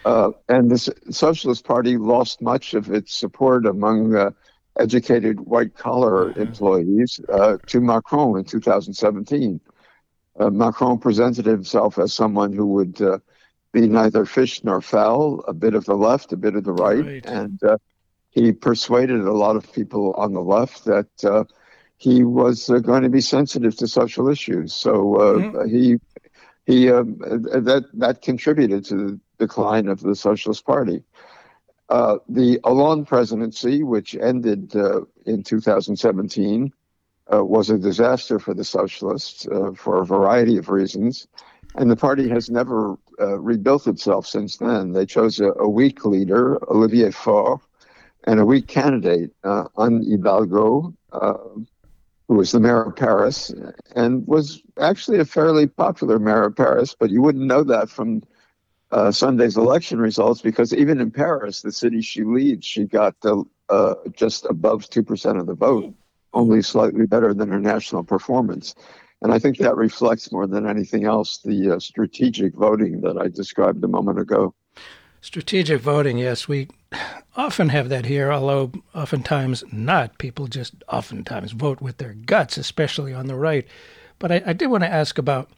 and 0.06 0.70
the 0.70 0.94
Socialist 1.10 1.64
Party 1.64 1.98
lost 1.98 2.42
much 2.42 2.74
of 2.74 2.92
its 2.92 3.16
support 3.16 3.66
among 3.66 4.34
educated 4.80 5.40
white 5.40 5.76
collar 5.76 6.30
mm-hmm. 6.30 6.42
employees 6.42 7.20
uh, 7.30 7.58
to 7.68 7.82
Macron 7.82 8.38
in 8.38 8.46
2017. 8.46 9.60
Uh, 10.40 10.50
Macron 10.50 11.00
presented 11.00 11.46
himself 11.46 11.98
as 11.98 12.14
someone 12.14 12.54
who 12.54 12.68
would 12.68 13.02
uh, 13.02 13.18
be 13.72 13.88
neither 13.88 14.26
fish 14.26 14.64
nor 14.64 14.82
fowl, 14.82 15.44
a 15.48 15.54
bit 15.54 15.74
of 15.74 15.86
the 15.86 15.96
left, 15.96 16.32
a 16.32 16.38
bit 16.38 16.56
of 16.56 16.64
the 16.64 16.72
right, 16.72 17.06
right. 17.06 17.26
and 17.26 17.64
uh, 17.64 17.78
he 18.30 18.52
persuaded 18.52 19.22
a 19.22 19.34
lot 19.34 19.56
of 19.56 19.72
people 19.74 20.14
on 20.14 20.34
the 20.34 20.42
left 20.42 20.86
that 20.86 21.10
uh, 21.24 21.44
he 21.98 22.24
was 22.24 22.70
uh, 22.70 22.78
going 22.80 23.04
to 23.04 23.10
be 23.10 23.22
sensitive 23.22 23.76
to 23.78 23.88
social 23.88 24.30
issues. 24.30 24.74
So 24.74 24.92
mm-hmm. 24.92 25.70
he 25.70 25.98
he 26.68 26.92
um, 26.92 27.18
that 27.20 27.86
that 27.94 28.22
contributed 28.22 28.86
to 28.86 28.96
the 28.96 29.20
decline 29.40 29.88
of 29.88 30.02
the 30.02 30.16
Socialist 30.16 30.66
Party. 30.66 31.04
Uh, 31.90 32.18
the 32.28 32.60
Hollande 32.64 33.08
presidency, 33.08 33.84
which 33.84 34.16
ended 34.16 34.76
uh, 34.76 35.02
in 35.26 35.44
2017, 35.44 36.74
uh, 37.34 37.44
was 37.44 37.70
a 37.70 37.78
disaster 37.78 38.40
for 38.40 38.54
the 38.54 38.64
socialists 38.64 39.48
uh, 39.48 39.72
for 39.76 40.02
a 40.02 40.06
variety 40.06 40.58
of 40.58 40.70
reasons. 40.70 41.28
And 41.76 41.90
the 41.92 41.96
party 41.96 42.28
has 42.30 42.50
never 42.50 42.98
uh, 43.20 43.40
rebuilt 43.40 43.88
itself 43.88 44.26
since 44.28 44.58
then. 44.58 44.94
They 44.94 45.06
chose 45.06 45.40
a, 45.40 45.52
a 45.54 45.70
weak 45.70 46.06
leader, 46.06 46.58
Olivier 46.70 47.12
Faure, 47.12 47.62
and 48.26 48.40
a 48.40 48.46
weak 48.46 48.68
candidate, 48.68 49.32
uh, 49.44 49.66
Anne 49.78 50.04
Hidalgo, 50.04 50.94
who 52.28 52.36
was 52.36 52.52
the 52.52 52.60
mayor 52.60 52.84
of 52.84 52.96
Paris 52.96 53.54
and 53.96 54.28
was 54.28 54.62
actually 54.80 55.20
a 55.20 55.26
fairly 55.26 55.66
popular 55.66 56.20
mayor 56.20 56.44
of 56.44 56.56
Paris, 56.56 56.96
but 57.00 57.10
you 57.10 57.22
wouldn't 57.22 57.46
know 57.46 57.64
that 57.64 57.90
from 57.90 58.22
uh, 58.92 59.12
Sunday's 59.12 59.58
election 59.58 60.00
results 60.00 60.42
because 60.42 60.74
even 60.74 61.02
in 61.02 61.12
Paris, 61.12 61.62
the 61.62 61.72
city 61.72 62.02
she 62.02 62.24
leads, 62.24 62.66
she 62.66 62.86
got 62.86 63.16
uh, 63.70 63.96
just 64.14 64.46
above 64.46 64.90
2% 64.90 65.40
of 65.40 65.46
the 65.46 65.54
vote, 65.54 65.94
only 66.34 66.62
slightly 66.62 67.06
better 67.06 67.34
than 67.34 67.50
her 67.50 67.60
national 67.60 68.04
performance. 68.04 68.76
And 69.22 69.34
I 69.34 69.40
think 69.40 69.58
that 69.58 69.76
reflects 69.76 70.32
more 70.32 70.48
than 70.48 70.68
anything 70.68 71.06
else 71.06 71.40
the 71.40 71.72
uh, 71.76 71.80
strategic 71.80 72.54
voting 72.54 73.02
that 73.02 73.18
I 73.18 73.28
described 73.28 73.84
a 73.84 73.88
moment 73.88 74.20
ago. 74.20 74.54
Strategic 75.22 75.82
voting, 75.82 76.20
yes, 76.20 76.48
we 76.48 76.68
often 77.36 77.70
have 77.70 77.90
that 77.90 78.06
here, 78.06 78.32
although 78.32 78.72
oftentimes 78.94 79.64
not. 79.72 80.20
People 80.20 80.48
just 80.48 80.76
oftentimes 80.88 81.52
vote 81.52 81.82
with 81.82 81.98
their 81.98 82.14
guts, 82.14 82.58
especially 82.58 83.14
on 83.14 83.26
the 83.26 83.36
right. 83.36 83.68
But 84.20 84.32
I, 84.32 84.44
I 84.46 84.54
did 84.54 84.68
want 84.68 84.84
to 84.84 84.90
ask 84.90 85.18
about 85.18 85.50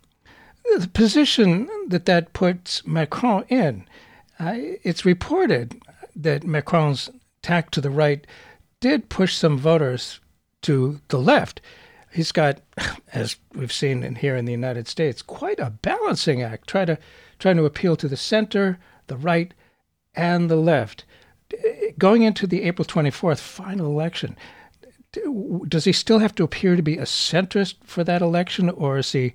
the 0.77 0.87
position 0.87 1.69
that 1.87 2.05
that 2.05 2.33
puts 2.33 2.85
Macron 2.85 3.43
in. 3.49 3.85
Uh, 4.39 4.53
it's 4.83 5.05
reported 5.05 5.81
that 6.15 6.43
Macron's 6.43 7.09
tack 7.41 7.71
to 7.71 7.81
the 7.81 7.89
right 7.89 8.25
did 8.79 9.09
push 9.09 9.35
some 9.35 9.57
voters 9.57 10.19
to 10.61 10.99
the 11.09 11.19
left. 11.19 11.61
He's 12.11 12.31
got, 12.31 12.61
as 13.13 13.37
we've 13.53 13.73
seen 13.73 14.03
in, 14.03 14.15
here 14.15 14.35
in 14.35 14.45
the 14.45 14.51
United 14.51 14.87
States, 14.87 15.21
quite 15.21 15.59
a 15.59 15.69
balancing 15.69 16.41
act, 16.41 16.67
try 16.67 16.85
to, 16.85 16.97
trying 17.37 17.57
to 17.57 17.65
appeal 17.65 17.95
to 17.97 18.07
the 18.07 18.17
center, 18.17 18.79
the 19.07 19.17
right, 19.17 19.53
and 20.15 20.49
the 20.49 20.55
left. 20.55 21.05
Going 21.97 22.21
into 22.23 22.47
the 22.47 22.63
April 22.63 22.85
24th 22.85 23.39
final 23.39 23.87
election, 23.87 24.37
does 25.67 25.85
he 25.85 25.91
still 25.91 26.19
have 26.19 26.35
to 26.35 26.43
appear 26.43 26.75
to 26.75 26.81
be 26.81 26.97
a 26.97 27.03
centrist 27.03 27.75
for 27.83 28.03
that 28.03 28.21
election, 28.21 28.69
or 28.69 28.97
is 28.97 29.11
he 29.11 29.33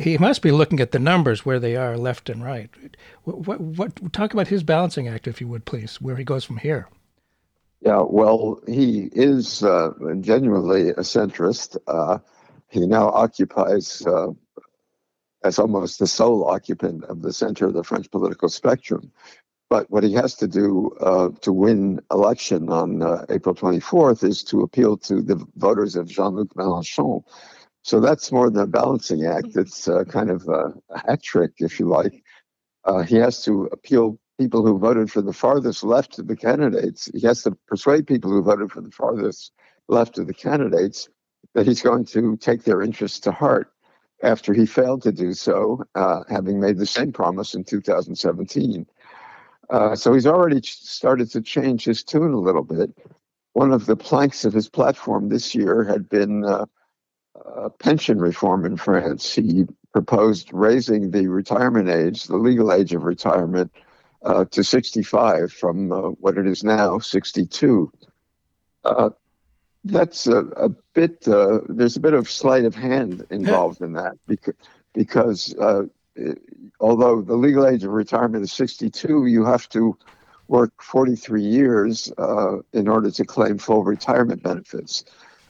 he 0.00 0.18
must 0.18 0.42
be 0.42 0.50
looking 0.50 0.80
at 0.80 0.92
the 0.92 0.98
numbers 0.98 1.44
where 1.44 1.58
they 1.58 1.76
are 1.76 1.96
left 1.96 2.28
and 2.28 2.42
right. 2.42 2.70
What, 3.24 3.60
what, 3.60 3.60
what, 3.60 4.12
talk 4.12 4.32
about 4.32 4.48
his 4.48 4.62
balancing 4.62 5.08
act, 5.08 5.26
if 5.26 5.40
you 5.40 5.48
would, 5.48 5.64
please, 5.64 6.00
where 6.00 6.16
he 6.16 6.24
goes 6.24 6.44
from 6.44 6.58
here. 6.58 6.88
Yeah, 7.80 8.02
well, 8.08 8.60
he 8.66 9.10
is 9.12 9.62
uh, 9.62 9.90
genuinely 10.20 10.90
a 10.90 11.00
centrist. 11.00 11.76
Uh, 11.86 12.18
he 12.70 12.86
now 12.86 13.08
occupies, 13.08 14.04
uh, 14.06 14.28
as 15.44 15.58
almost 15.58 15.98
the 15.98 16.06
sole 16.06 16.48
occupant 16.48 17.04
of 17.04 17.20
the 17.20 17.32
center 17.32 17.66
of 17.66 17.74
the 17.74 17.84
French 17.84 18.10
political 18.10 18.48
spectrum. 18.48 19.12
But 19.68 19.90
what 19.90 20.04
he 20.04 20.12
has 20.14 20.34
to 20.36 20.46
do 20.46 20.96
uh, 21.00 21.30
to 21.40 21.52
win 21.52 22.00
election 22.10 22.70
on 22.70 23.02
uh, 23.02 23.26
April 23.28 23.54
24th 23.54 24.24
is 24.24 24.44
to 24.44 24.62
appeal 24.62 24.96
to 24.98 25.20
the 25.20 25.44
voters 25.56 25.96
of 25.96 26.08
Jean-Luc 26.08 26.54
Mélenchon, 26.54 27.22
so 27.84 28.00
that's 28.00 28.32
more 28.32 28.48
than 28.48 28.62
a 28.62 28.66
balancing 28.66 29.26
act. 29.26 29.48
Mm-hmm. 29.48 29.60
It's 29.60 29.86
uh, 29.86 30.04
kind 30.04 30.30
of 30.30 30.48
a, 30.48 30.72
hat 31.06 31.22
trick, 31.22 31.52
if 31.58 31.78
you 31.78 31.86
like. 31.86 32.24
Uh, 32.84 33.02
he 33.02 33.16
has 33.16 33.44
to 33.44 33.64
appeal 33.72 34.18
people 34.38 34.66
who 34.66 34.78
voted 34.78 35.12
for 35.12 35.20
the 35.20 35.34
farthest 35.34 35.84
left 35.84 36.18
of 36.18 36.26
the 36.26 36.34
candidates. 36.34 37.10
He 37.14 37.20
has 37.26 37.42
to 37.42 37.52
persuade 37.68 38.06
people 38.06 38.30
who 38.30 38.42
voted 38.42 38.72
for 38.72 38.80
the 38.80 38.90
farthest 38.90 39.52
left 39.88 40.18
of 40.18 40.26
the 40.26 40.32
candidates 40.34 41.10
that 41.54 41.66
he's 41.66 41.82
going 41.82 42.06
to 42.06 42.38
take 42.38 42.64
their 42.64 42.80
interests 42.80 43.20
to 43.20 43.32
heart 43.32 43.70
after 44.22 44.54
he 44.54 44.64
failed 44.64 45.02
to 45.02 45.12
do 45.12 45.34
so, 45.34 45.84
uh, 45.94 46.22
having 46.30 46.58
made 46.58 46.78
the 46.78 46.86
same 46.86 47.12
promise 47.12 47.54
in 47.54 47.64
2017. 47.64 48.86
Uh, 49.68 49.94
so 49.94 50.14
he's 50.14 50.26
already 50.26 50.60
started 50.62 51.30
to 51.30 51.42
change 51.42 51.84
his 51.84 52.02
tune 52.02 52.32
a 52.32 52.40
little 52.40 52.64
bit. 52.64 52.90
One 53.52 53.72
of 53.72 53.84
the 53.84 53.96
planks 53.96 54.46
of 54.46 54.54
his 54.54 54.70
platform 54.70 55.28
this 55.28 55.54
year 55.54 55.84
had 55.84 56.08
been 56.08 56.44
uh, 56.44 56.64
uh, 57.34 57.68
pension 57.68 58.18
reform 58.18 58.64
in 58.64 58.76
France. 58.76 59.34
He 59.34 59.64
proposed 59.92 60.52
raising 60.52 61.10
the 61.10 61.28
retirement 61.28 61.88
age, 61.88 62.24
the 62.24 62.36
legal 62.36 62.72
age 62.72 62.92
of 62.94 63.04
retirement, 63.04 63.72
uh, 64.22 64.44
to 64.46 64.64
65 64.64 65.52
from 65.52 65.92
uh, 65.92 65.96
what 65.96 66.38
it 66.38 66.46
is 66.46 66.64
now, 66.64 66.98
62. 66.98 67.92
Uh, 68.84 69.10
that's 69.84 70.26
a, 70.26 70.38
a 70.38 70.68
bit, 70.94 71.26
uh, 71.28 71.58
there's 71.68 71.96
a 71.96 72.00
bit 72.00 72.14
of 72.14 72.30
sleight 72.30 72.64
of 72.64 72.74
hand 72.74 73.26
involved 73.30 73.82
in 73.82 73.92
that 73.92 74.14
because, 74.26 74.54
because 74.94 75.54
uh, 75.56 75.82
although 76.80 77.20
the 77.20 77.34
legal 77.34 77.66
age 77.66 77.84
of 77.84 77.90
retirement 77.90 78.44
is 78.44 78.52
62, 78.52 79.26
you 79.26 79.44
have 79.44 79.68
to 79.70 79.96
work 80.48 80.72
43 80.82 81.42
years 81.42 82.12
in 82.72 82.88
order 82.88 83.10
to 83.10 83.24
claim 83.24 83.58
full 83.58 83.84
retirement 83.84 84.42
benefits. 84.42 85.04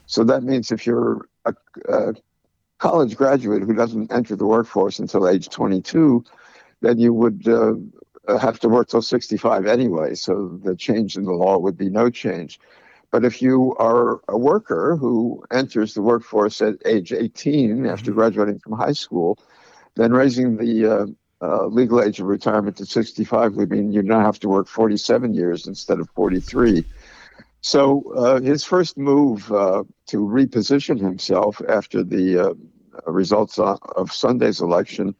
So 0.07 0.23
that 0.25 0.43
means 0.43 0.71
if 0.71 0.85
you're 0.85 1.27
a, 1.45 1.53
a 1.89 2.13
college 2.77 3.15
graduate 3.15 3.63
who 3.63 3.73
doesn't 3.73 4.11
enter 4.11 4.35
the 4.35 4.45
workforce 4.45 4.99
until 4.99 5.27
age 5.27 5.49
22, 5.49 6.23
then 6.81 6.99
you 6.99 7.13
would 7.13 7.47
uh, 7.47 7.75
have 8.39 8.59
to 8.59 8.69
work 8.69 8.89
till 8.89 9.01
65 9.01 9.65
anyway. 9.65 10.15
So 10.15 10.59
the 10.63 10.75
change 10.75 11.17
in 11.17 11.25
the 11.25 11.33
law 11.33 11.57
would 11.57 11.77
be 11.77 11.89
no 11.89 12.09
change. 12.09 12.59
But 13.11 13.23
if 13.23 13.41
you 13.41 13.75
are 13.79 14.19
a 14.27 14.37
worker 14.37 14.97
who 14.97 15.43
enters 15.51 15.93
the 15.93 16.01
workforce 16.01 16.61
at 16.61 16.75
age 16.85 17.13
18 17.13 17.85
after 17.85 18.11
mm-hmm. 18.11 18.19
graduating 18.19 18.59
from 18.59 18.73
high 18.73 18.93
school, 18.93 19.37
then 19.95 20.11
raising 20.11 20.57
the 20.57 20.85
uh, 20.85 21.05
uh, 21.41 21.67
legal 21.67 22.01
age 22.01 22.19
of 22.19 22.27
retirement 22.27 22.77
to 22.77 22.85
65 22.85 23.55
would 23.55 23.71
mean 23.71 23.91
you 23.91 24.01
now 24.01 24.19
have 24.19 24.39
to 24.39 24.49
work 24.49 24.67
47 24.67 25.33
years 25.33 25.67
instead 25.67 25.99
of 25.99 26.09
43. 26.09 26.83
So 27.65 28.03
uh, 28.15 28.41
his 28.41 28.63
first 28.63 28.95
move 28.95 29.51
uh, 29.51 29.85
to 30.09 30.17
reposition 30.19 30.99
himself 30.99 31.59
after 31.67 32.03
the 32.03 32.51
uh, 32.51 32.53
results 33.11 33.57
of 33.57 34.11
Sunday's 34.11 34.61
election 34.61 35.15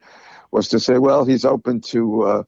was 0.52 0.68
to 0.68 0.80
say, 0.80 1.00
well, 1.00 1.26
he's 1.26 1.44
open 1.44 1.82
to 1.82 2.22
uh, 2.22 2.44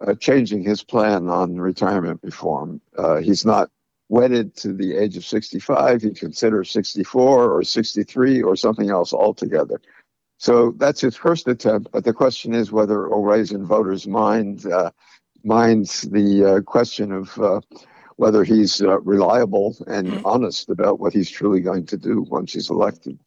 uh, 0.00 0.14
changing 0.14 0.62
his 0.62 0.82
plan 0.82 1.28
on 1.28 1.60
retirement 1.60 2.20
reform. 2.22 2.80
Uh, 2.96 3.16
he's 3.16 3.44
not 3.44 3.68
wedded 4.08 4.56
to 4.56 4.72
the 4.72 4.96
age 4.96 5.18
of 5.18 5.24
65. 5.26 6.00
He 6.00 6.12
considers 6.12 6.70
64 6.70 7.52
or 7.52 7.62
63 7.62 8.40
or 8.40 8.56
something 8.56 8.88
else 8.88 9.12
altogether. 9.12 9.82
So 10.38 10.72
that's 10.78 11.02
his 11.02 11.14
first 11.14 11.46
attempt. 11.46 11.92
But 11.92 12.04
the 12.04 12.14
question 12.14 12.54
is 12.54 12.72
whether 12.72 13.04
it 13.04 13.10
voters' 13.66 14.06
mind, 14.06 14.64
minds 15.44 16.00
the 16.00 16.62
question 16.64 17.12
of 17.12 17.62
whether 18.22 18.44
he's 18.44 18.80
uh, 18.80 19.00
reliable 19.00 19.74
and 19.88 20.06
mm-hmm. 20.06 20.24
honest 20.24 20.70
about 20.70 21.00
what 21.00 21.12
he's 21.12 21.28
truly 21.28 21.58
going 21.58 21.84
to 21.84 21.96
do 21.96 22.24
once 22.30 22.52
he's 22.52 22.70
elected. 22.70 23.18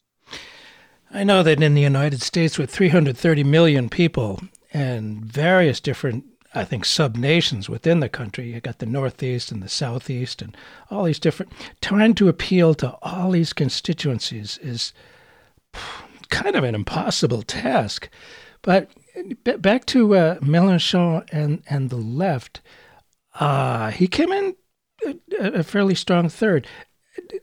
I 1.11 1.25
know 1.25 1.43
that 1.43 1.61
in 1.61 1.73
the 1.73 1.81
United 1.81 2.21
States, 2.21 2.57
with 2.57 2.69
330 2.69 3.43
million 3.43 3.89
people 3.89 4.39
and 4.71 5.19
various 5.19 5.81
different, 5.81 6.23
I 6.53 6.63
think, 6.63 6.85
sub 6.85 7.17
nations 7.17 7.67
within 7.67 7.99
the 7.99 8.07
country, 8.07 8.53
you 8.53 8.61
got 8.61 8.79
the 8.79 8.85
Northeast 8.85 9.51
and 9.51 9.61
the 9.61 9.67
Southeast 9.67 10.41
and 10.41 10.55
all 10.89 11.03
these 11.03 11.19
different, 11.19 11.51
trying 11.81 12.13
to 12.13 12.29
appeal 12.29 12.73
to 12.75 12.95
all 13.01 13.31
these 13.31 13.51
constituencies 13.51 14.57
is 14.59 14.93
kind 16.29 16.55
of 16.55 16.63
an 16.63 16.73
impossible 16.73 17.41
task. 17.41 18.07
But 18.61 18.91
back 19.43 19.85
to 19.87 20.15
uh, 20.15 20.39
Mélenchon 20.39 21.27
and, 21.33 21.63
and 21.69 21.89
the 21.89 21.97
left, 21.97 22.61
uh, 23.41 23.91
he 23.91 24.07
came 24.07 24.31
in 24.31 24.55
a 25.39 25.63
fairly 25.63 25.95
strong 25.95 26.29
third 26.29 26.67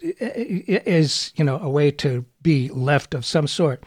is 0.01 1.33
you 1.37 1.45
know 1.45 1.59
a 1.59 1.69
way 1.69 1.91
to 1.91 2.25
be 2.43 2.69
left 2.71 3.15
of 3.15 3.25
some 3.25 3.47
sort. 3.47 3.83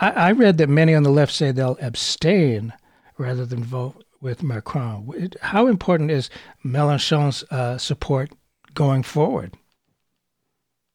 I, 0.00 0.10
I, 0.10 0.32
read 0.32 0.58
that 0.58 0.68
many 0.68 0.94
on 0.94 1.02
the 1.02 1.10
left 1.10 1.32
say 1.32 1.50
they'll 1.50 1.78
abstain 1.80 2.72
rather 3.16 3.44
than 3.44 3.64
vote 3.64 4.04
with 4.20 4.42
Macron. 4.42 5.30
How 5.40 5.66
important 5.66 6.10
is 6.10 6.30
Mélenchon's 6.64 7.44
uh, 7.50 7.78
support 7.78 8.30
going 8.74 9.02
forward? 9.02 9.56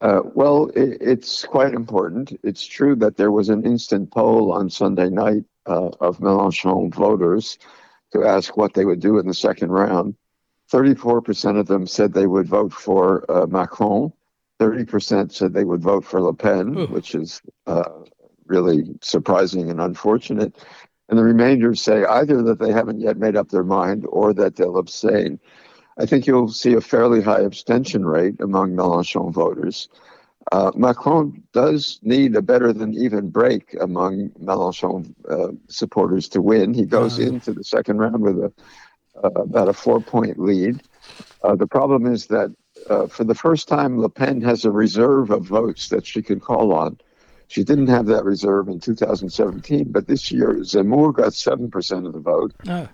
Uh, 0.02 0.22
well, 0.34 0.70
it, 0.76 0.98
it's 1.02 1.46
quite 1.46 1.74
important. 1.74 2.38
It's 2.44 2.66
true 2.66 2.96
that 2.98 3.18
there 3.18 3.32
was 3.32 3.50
an 3.50 3.66
instant 3.66 4.12
poll 4.12 4.52
on 4.52 4.70
Sunday 4.70 5.10
night 5.10 5.44
uh, 5.66 5.90
of 6.00 6.20
Mélenchon 6.20 6.94
voters 6.94 7.58
to 8.12 8.26
ask 8.26 8.58
what 8.58 8.74
they 8.74 8.86
would 8.86 9.00
do 9.00 9.18
in 9.18 9.28
the 9.28 9.34
second 9.34 9.72
round. 9.72 10.16
34% 10.74 11.60
of 11.60 11.68
them 11.68 11.86
said 11.86 12.14
they 12.14 12.26
would 12.26 12.48
vote 12.48 12.74
for 12.74 13.30
uh, 13.32 13.46
Macron. 13.46 14.12
30% 14.60 15.32
said 15.32 15.54
they 15.54 15.66
would 15.66 15.82
vote 15.82 16.04
for 16.04 16.20
Le 16.20 16.34
Pen, 16.34 16.78
Ooh. 16.78 16.88
which 16.88 17.14
is 17.14 17.42
uh, 17.68 17.84
really 18.48 18.84
surprising 19.02 19.70
and 19.70 19.80
unfortunate. 19.80 20.58
And 21.10 21.20
the 21.20 21.24
remainder 21.24 21.76
say 21.76 22.06
either 22.06 22.42
that 22.44 22.60
they 22.60 22.72
haven't 22.72 23.02
yet 23.02 23.18
made 23.18 23.36
up 23.36 23.50
their 23.50 23.64
mind 23.64 24.06
or 24.10 24.34
that 24.34 24.56
they'll 24.56 24.78
abstain. 24.78 25.40
I 26.00 26.08
think 26.08 26.26
you'll 26.26 26.48
see 26.48 26.74
a 26.74 26.82
fairly 26.82 27.22
high 27.22 27.42
abstention 27.42 28.04
rate 28.04 28.42
among 28.42 28.72
Mélenchon 28.72 29.32
voters. 29.32 29.90
Uh, 30.52 30.72
Macron 30.76 31.44
does 31.54 32.00
need 32.02 32.36
a 32.36 32.42
better 32.42 32.74
than 32.74 32.94
even 32.96 33.30
break 33.30 33.76
among 33.80 34.30
Mélenchon 34.42 35.14
uh, 35.30 35.54
supporters 35.68 36.28
to 36.30 36.42
win. 36.42 36.74
He 36.74 36.86
goes 36.86 37.20
uh. 37.20 37.24
into 37.24 37.54
the 37.54 37.64
second 37.64 38.00
round 38.00 38.24
with 38.24 38.38
a 38.40 38.52
uh, 39.22 39.30
about 39.30 39.70
a 39.70 39.74
four 39.74 40.00
point 40.02 40.40
lead. 40.40 40.82
Uh, 41.44 41.56
the 41.56 41.68
problem 41.68 42.06
is 42.06 42.28
that 42.28 42.54
uh, 42.90 43.08
for 43.08 43.24
the 43.24 43.36
first 43.36 43.68
time, 43.68 44.00
Le 44.00 44.10
Pen 44.10 44.42
has 44.42 44.66
a 44.66 44.72
reserve 44.72 45.32
of 45.32 45.46
votes 45.46 45.90
that 45.90 46.06
she 46.06 46.22
can 46.22 46.40
call 46.40 46.74
on. 46.74 46.98
She 47.48 47.64
didn't 47.64 47.88
have 47.88 48.08
that 48.08 48.24
reserve 48.26 48.68
in 48.68 48.80
2017, 48.80 49.92
but 49.92 50.08
this 50.08 50.32
year 50.32 50.56
Zemmour 50.64 51.14
got 51.14 51.34
seven 51.34 51.70
percent 51.70 52.08
of 52.08 52.14
the 52.14 52.20
vote. 52.20 52.54
Oh. 52.68 52.88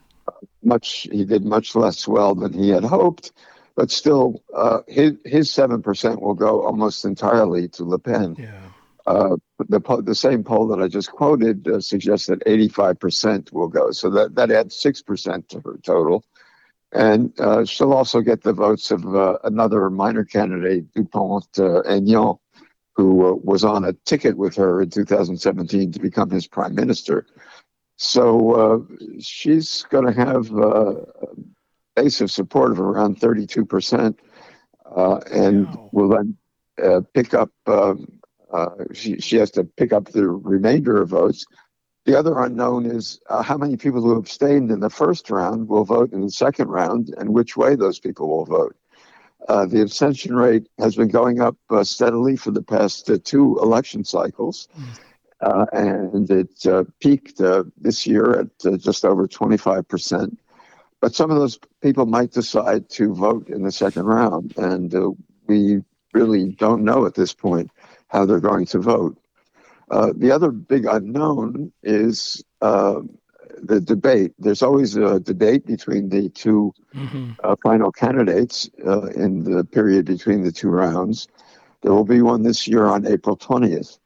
Much 0.63 1.07
he 1.11 1.25
did 1.25 1.43
much 1.43 1.75
less 1.75 2.07
well 2.07 2.35
than 2.35 2.53
he 2.53 2.69
had 2.69 2.83
hoped 2.83 3.31
but 3.79 3.91
still, 3.91 4.43
uh, 4.53 4.79
his 4.89 5.13
his 5.23 5.49
seven 5.49 5.81
percent 5.81 6.21
will 6.21 6.33
go 6.33 6.65
almost 6.65 7.05
entirely 7.05 7.69
to 7.69 7.85
Le 7.85 7.97
Pen. 7.97 8.35
Yeah. 8.37 8.59
Uh, 9.09 9.35
the 9.69 9.79
the 10.05 10.13
same 10.13 10.43
poll 10.43 10.67
that 10.67 10.79
I 10.79 10.87
just 10.87 11.11
quoted 11.11 11.67
uh, 11.67 11.81
suggests 11.81 12.27
that 12.27 12.45
85% 12.45 13.51
will 13.51 13.67
go, 13.67 13.89
so 13.89 14.07
that 14.11 14.35
that 14.35 14.51
adds 14.51 14.75
six 14.75 15.01
percent 15.01 15.49
to 15.49 15.59
her 15.61 15.79
total, 15.83 16.23
and 16.91 17.33
uh, 17.39 17.65
she'll 17.65 17.93
also 17.93 18.21
get 18.21 18.43
the 18.43 18.53
votes 18.53 18.91
of 18.91 19.03
uh, 19.15 19.39
another 19.43 19.89
minor 19.89 20.23
candidate, 20.23 20.93
Dupont 20.93 21.47
uh, 21.57 21.81
Aignan, 21.87 22.35
who 22.93 23.25
uh, 23.25 23.33
was 23.33 23.63
on 23.63 23.83
a 23.83 23.93
ticket 24.05 24.37
with 24.37 24.55
her 24.57 24.83
in 24.83 24.91
2017 24.91 25.91
to 25.93 25.99
become 25.99 26.29
his 26.29 26.45
prime 26.45 26.75
minister. 26.75 27.25
So 27.97 28.87
she's 29.19 29.83
going 29.89 30.05
to 30.05 30.13
have 30.13 30.53
a 30.53 31.05
base 31.95 32.21
of 32.21 32.31
support 32.31 32.71
of 32.71 32.79
around 32.79 33.19
32%, 33.19 34.15
uh, 34.95 35.19
and 35.31 35.67
wow. 35.67 35.89
will 35.91 36.09
then 36.09 36.37
uh, 36.83 37.01
pick 37.13 37.33
up, 37.33 37.51
uh, 37.65 37.95
uh, 38.51 38.69
she, 38.93 39.19
she 39.19 39.37
has 39.37 39.51
to 39.51 39.63
pick 39.63 39.93
up 39.93 40.05
the 40.09 40.27
remainder 40.27 41.01
of 41.01 41.09
votes. 41.09 41.45
The 42.05 42.17
other 42.17 42.39
unknown 42.39 42.85
is 42.85 43.19
uh, 43.29 43.43
how 43.43 43.57
many 43.57 43.77
people 43.77 44.01
who 44.01 44.15
abstained 44.15 44.71
in 44.71 44.79
the 44.79 44.89
first 44.89 45.29
round 45.29 45.67
will 45.67 45.85
vote 45.85 46.11
in 46.11 46.21
the 46.21 46.31
second 46.31 46.69
round 46.69 47.13
and 47.17 47.29
which 47.33 47.55
way 47.55 47.75
those 47.75 47.99
people 47.99 48.29
will 48.29 48.45
vote. 48.45 48.75
Uh, 49.47 49.65
the 49.65 49.81
abstention 49.81 50.35
rate 50.35 50.67
has 50.79 50.95
been 50.95 51.07
going 51.07 51.39
up 51.39 51.55
steadily 51.83 52.35
for 52.35 52.51
the 52.51 52.61
past 52.61 53.09
two 53.23 53.57
election 53.61 54.03
cycles. 54.03 54.67
Mm. 55.41 55.67
and 55.71 56.29
it 56.29 56.89
peaked 56.99 57.41
this 57.77 58.05
year 58.05 58.39
at 58.41 58.81
just 58.81 59.05
over 59.05 59.27
25 59.27 59.87
percent. 59.87 60.39
But 61.01 61.15
some 61.15 61.31
of 61.31 61.37
those 61.37 61.59
people 61.81 62.05
might 62.05 62.31
decide 62.31 62.89
to 62.91 63.13
vote 63.13 63.47
in 63.47 63.63
the 63.63 63.71
second 63.71 64.05
round, 64.05 64.53
and 64.57 64.93
uh, 64.93 65.11
we 65.47 65.81
really 66.13 66.51
don't 66.51 66.83
know 66.83 67.05
at 67.05 67.15
this 67.15 67.33
point 67.33 67.71
how 68.09 68.25
they're 68.25 68.39
going 68.39 68.65
to 68.67 68.79
vote. 68.79 69.17
Uh, 69.89 70.13
the 70.15 70.31
other 70.31 70.51
big 70.51 70.85
unknown 70.85 71.71
is 71.81 72.43
uh, 72.61 73.01
the 73.63 73.79
debate. 73.79 74.33
There's 74.37 74.61
always 74.61 74.95
a 74.95 75.19
debate 75.19 75.65
between 75.65 76.09
the 76.09 76.29
2 76.29 76.73
mm-hmm. 76.95 77.31
Uh, 77.43 77.55
final 77.63 77.91
candidates 77.91 78.69
uh, 78.85 79.07
in 79.07 79.43
the 79.43 79.63
period 79.63 80.05
between 80.05 80.43
the 80.43 80.51
two 80.51 80.69
rounds. 80.69 81.27
There 81.81 81.93
will 81.93 82.05
be 82.05 82.21
one 82.21 82.43
this 82.43 82.67
year 82.67 82.85
on 82.85 83.07
April 83.07 83.37
20th. 83.37 83.97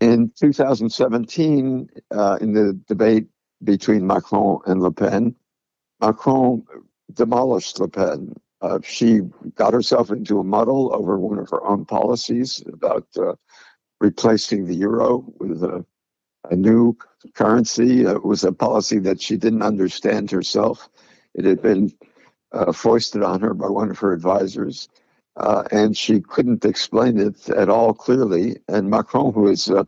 In 0.00 0.30
2017, 0.38 1.88
uh, 2.10 2.38
in 2.40 2.52
the 2.52 2.78
debate 2.86 3.26
between 3.64 4.06
Macron 4.06 4.60
and 4.66 4.82
Le 4.82 4.92
Pen, 4.92 5.34
Macron 6.00 6.64
demolished 7.12 7.80
Le 7.80 7.88
Pen. 7.88 8.34
Uh, 8.66 8.80
she 8.82 9.20
got 9.54 9.72
herself 9.72 10.10
into 10.10 10.40
a 10.40 10.44
muddle 10.44 10.92
over 10.92 11.18
one 11.18 11.38
of 11.38 11.48
her 11.50 11.64
own 11.64 11.84
policies 11.84 12.62
about 12.72 13.06
uh, 13.16 13.34
replacing 14.00 14.66
the 14.66 14.74
euro 14.74 15.24
with 15.38 15.62
a, 15.62 15.84
a 16.50 16.56
new 16.56 16.96
currency. 17.34 18.04
Uh, 18.04 18.16
it 18.16 18.24
was 18.24 18.42
a 18.42 18.50
policy 18.50 18.98
that 18.98 19.22
she 19.22 19.36
didn't 19.36 19.62
understand 19.62 20.32
herself. 20.32 20.88
It 21.34 21.44
had 21.44 21.62
been 21.62 21.92
uh, 22.50 22.72
foisted 22.72 23.22
on 23.22 23.40
her 23.40 23.54
by 23.54 23.68
one 23.68 23.88
of 23.90 23.98
her 24.00 24.12
advisors, 24.12 24.88
uh, 25.36 25.62
and 25.70 25.96
she 25.96 26.20
couldn't 26.20 26.64
explain 26.64 27.20
it 27.20 27.48
at 27.50 27.68
all 27.68 27.94
clearly. 27.94 28.56
And 28.68 28.90
Macron, 28.90 29.32
who 29.32 29.46
is 29.46 29.70
uh, 29.70 29.84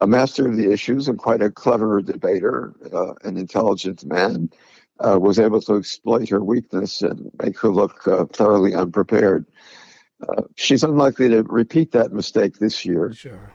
a 0.00 0.06
master 0.06 0.46
of 0.46 0.56
the 0.56 0.70
issues 0.70 1.08
and 1.08 1.18
quite 1.18 1.42
a 1.42 1.50
clever 1.50 2.00
debater, 2.02 2.72
an 3.24 3.36
intelligent 3.36 4.04
man, 4.04 4.50
uh, 5.04 5.18
was 5.18 5.38
able 5.38 5.60
to 5.62 5.76
exploit 5.76 6.28
her 6.28 6.42
weakness 6.42 7.02
and 7.02 7.30
make 7.42 7.58
her 7.60 7.68
look 7.68 8.06
uh, 8.06 8.24
thoroughly 8.26 8.74
unprepared. 8.74 9.46
Uh, 10.26 10.42
she's 10.54 10.82
unlikely 10.82 11.28
to 11.28 11.42
repeat 11.42 11.92
that 11.92 12.12
mistake 12.12 12.58
this 12.58 12.84
year. 12.84 13.12
Sure. 13.12 13.52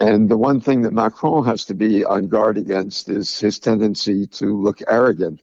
And 0.00 0.28
the 0.28 0.36
one 0.36 0.60
thing 0.60 0.82
that 0.82 0.92
Macron 0.92 1.44
has 1.46 1.64
to 1.66 1.74
be 1.74 2.04
on 2.04 2.26
guard 2.26 2.58
against 2.58 3.08
is 3.08 3.38
his 3.38 3.58
tendency 3.58 4.26
to 4.26 4.60
look 4.60 4.82
arrogant. 4.88 5.40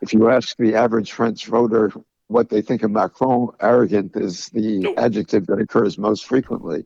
If 0.00 0.12
you 0.12 0.28
ask 0.28 0.56
the 0.56 0.74
average 0.74 1.12
French 1.12 1.46
voter 1.46 1.92
what 2.26 2.48
they 2.48 2.62
think 2.62 2.82
of 2.82 2.90
Macron, 2.90 3.50
arrogant 3.60 4.16
is 4.16 4.48
the 4.48 4.92
adjective 4.96 5.46
that 5.46 5.60
occurs 5.60 5.98
most 5.98 6.26
frequently 6.26 6.84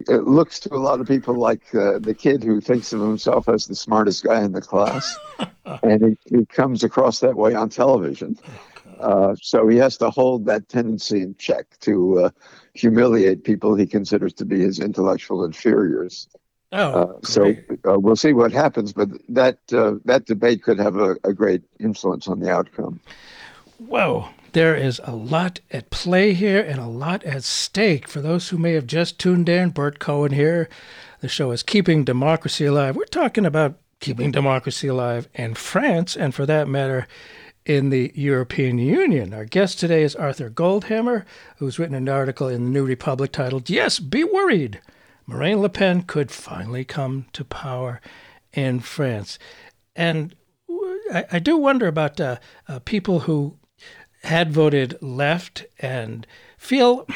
it 0.00 0.24
looks 0.24 0.60
to 0.60 0.74
a 0.74 0.76
lot 0.76 1.00
of 1.00 1.06
people 1.06 1.34
like 1.34 1.74
uh, 1.74 1.98
the 1.98 2.14
kid 2.14 2.42
who 2.42 2.60
thinks 2.60 2.92
of 2.92 3.00
himself 3.00 3.48
as 3.48 3.66
the 3.66 3.74
smartest 3.74 4.24
guy 4.24 4.42
in 4.42 4.52
the 4.52 4.60
class, 4.60 5.16
and 5.82 6.18
he, 6.28 6.36
he, 6.36 6.46
comes 6.46 6.84
across 6.84 7.20
that 7.20 7.36
way 7.36 7.54
on 7.54 7.68
television. 7.68 8.38
Uh, 9.00 9.34
so 9.42 9.68
he 9.68 9.76
has 9.76 9.96
to 9.98 10.10
hold 10.10 10.46
that 10.46 10.68
tendency 10.68 11.20
in 11.20 11.34
check 11.36 11.78
to 11.80 12.20
uh, 12.20 12.30
humiliate 12.74 13.44
people 13.44 13.74
he 13.74 13.86
considers 13.86 14.32
to 14.34 14.44
be 14.44 14.60
his 14.60 14.80
intellectual 14.80 15.44
inferiors. 15.44 16.28
Oh, 16.72 16.92
uh, 16.92 17.20
so 17.22 17.54
uh, 17.88 17.98
we'll 17.98 18.16
see 18.16 18.32
what 18.32 18.52
happens, 18.52 18.92
but 18.92 19.08
that 19.28 19.58
uh, 19.72 19.94
that 20.04 20.26
debate 20.26 20.62
could 20.62 20.78
have 20.78 20.96
a, 20.96 21.16
a 21.24 21.32
great 21.32 21.62
influence 21.78 22.26
on 22.26 22.40
the 22.40 22.50
outcome. 22.50 23.00
Whoa. 23.78 24.28
There 24.56 24.74
is 24.74 25.02
a 25.04 25.14
lot 25.14 25.60
at 25.70 25.90
play 25.90 26.32
here 26.32 26.62
and 26.62 26.78
a 26.78 26.86
lot 26.86 27.22
at 27.24 27.44
stake. 27.44 28.08
For 28.08 28.22
those 28.22 28.48
who 28.48 28.56
may 28.56 28.72
have 28.72 28.86
just 28.86 29.18
tuned 29.18 29.50
in, 29.50 29.68
Bert 29.68 29.98
Cohen 29.98 30.32
here. 30.32 30.70
The 31.20 31.28
show 31.28 31.50
is 31.50 31.62
Keeping 31.62 32.04
Democracy 32.04 32.64
Alive. 32.64 32.96
We're 32.96 33.04
talking 33.04 33.44
about 33.44 33.78
keeping 34.00 34.30
democracy 34.30 34.88
alive 34.88 35.28
in 35.34 35.56
France, 35.56 36.16
and 36.16 36.34
for 36.34 36.46
that 36.46 36.68
matter, 36.68 37.06
in 37.66 37.90
the 37.90 38.10
European 38.14 38.78
Union. 38.78 39.34
Our 39.34 39.44
guest 39.44 39.78
today 39.78 40.02
is 40.02 40.16
Arthur 40.16 40.48
Goldhammer, 40.48 41.26
who's 41.58 41.78
written 41.78 41.94
an 41.94 42.08
article 42.08 42.48
in 42.48 42.64
the 42.64 42.70
New 42.70 42.86
Republic 42.86 43.32
titled, 43.32 43.68
Yes, 43.68 43.98
Be 43.98 44.24
Worried! 44.24 44.80
Marine 45.26 45.60
Le 45.60 45.68
Pen 45.68 46.00
could 46.00 46.30
finally 46.30 46.82
come 46.82 47.26
to 47.34 47.44
power 47.44 48.00
in 48.54 48.80
France. 48.80 49.38
And 49.94 50.34
I, 51.12 51.26
I 51.32 51.38
do 51.40 51.58
wonder 51.58 51.86
about 51.86 52.18
uh, 52.18 52.36
uh, 52.66 52.78
people 52.78 53.20
who 53.20 53.58
had 54.26 54.52
voted 54.52 55.00
left 55.00 55.64
and 55.78 56.26
feel 56.58 57.06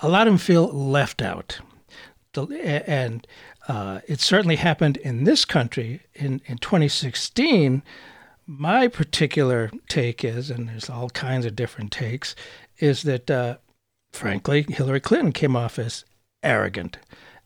a 0.00 0.08
lot 0.08 0.26
of 0.26 0.32
them 0.32 0.38
feel 0.38 0.66
left 0.66 1.22
out. 1.22 1.60
And 2.36 3.26
uh, 3.68 4.00
it 4.08 4.20
certainly 4.20 4.56
happened 4.56 4.96
in 4.98 5.24
this 5.24 5.44
country 5.44 6.00
in, 6.14 6.40
in 6.46 6.58
2016. 6.58 7.82
My 8.46 8.88
particular 8.88 9.70
take 9.88 10.24
is, 10.24 10.50
and 10.50 10.68
there's 10.68 10.90
all 10.90 11.10
kinds 11.10 11.46
of 11.46 11.54
different 11.54 11.92
takes, 11.92 12.34
is 12.78 13.02
that 13.02 13.30
uh, 13.30 13.58
frankly, 14.12 14.66
Hillary 14.68 15.00
Clinton 15.00 15.32
came 15.32 15.54
off 15.54 15.78
as 15.78 16.04
arrogant, 16.42 16.98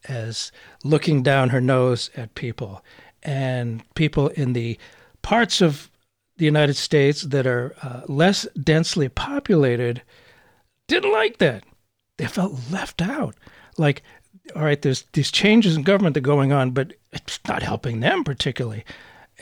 as 0.09 0.53
looking 0.83 1.23
down 1.23 1.51
her 1.51 1.61
nose 1.61 2.11
at 2.17 2.35
people. 2.35 2.83
And 3.23 3.83
people 3.95 4.29
in 4.29 4.55
the 4.55 4.79
parts 5.21 5.61
of 5.61 5.91
the 6.37 6.45
United 6.45 6.75
States 6.75 7.23
that 7.23 7.47
are 7.47 7.75
uh, 7.83 8.03
less 8.09 8.47
densely 8.61 9.09
populated 9.09 10.03
didn't 10.89 11.13
like 11.13 11.39
that. 11.39 11.65
They 12.17 12.27
felt 12.27 12.59
left 12.71 13.01
out. 13.01 13.35
Like, 13.79 14.03
all 14.55 14.63
right, 14.63 14.81
there's 14.81 15.05
these 15.13 15.31
changes 15.31 15.77
in 15.77 15.83
government 15.83 16.15
that 16.15 16.21
are 16.21 16.23
going 16.23 16.53
on, 16.53 16.73
but 16.73 16.93
it's 17.13 17.41
not 17.47 17.63
helping 17.63 18.01
them 18.01 18.25
particularly. 18.25 18.85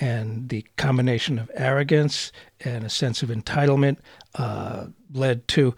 And 0.01 0.49
the 0.49 0.65
combination 0.77 1.39
of 1.39 1.51
arrogance 1.55 2.33
and 2.61 2.85
a 2.85 2.91
sense 2.91 3.23
of 3.23 3.29
entitlement 3.29 3.99
uh, 4.35 4.87
led 5.13 5.47
to, 5.49 5.75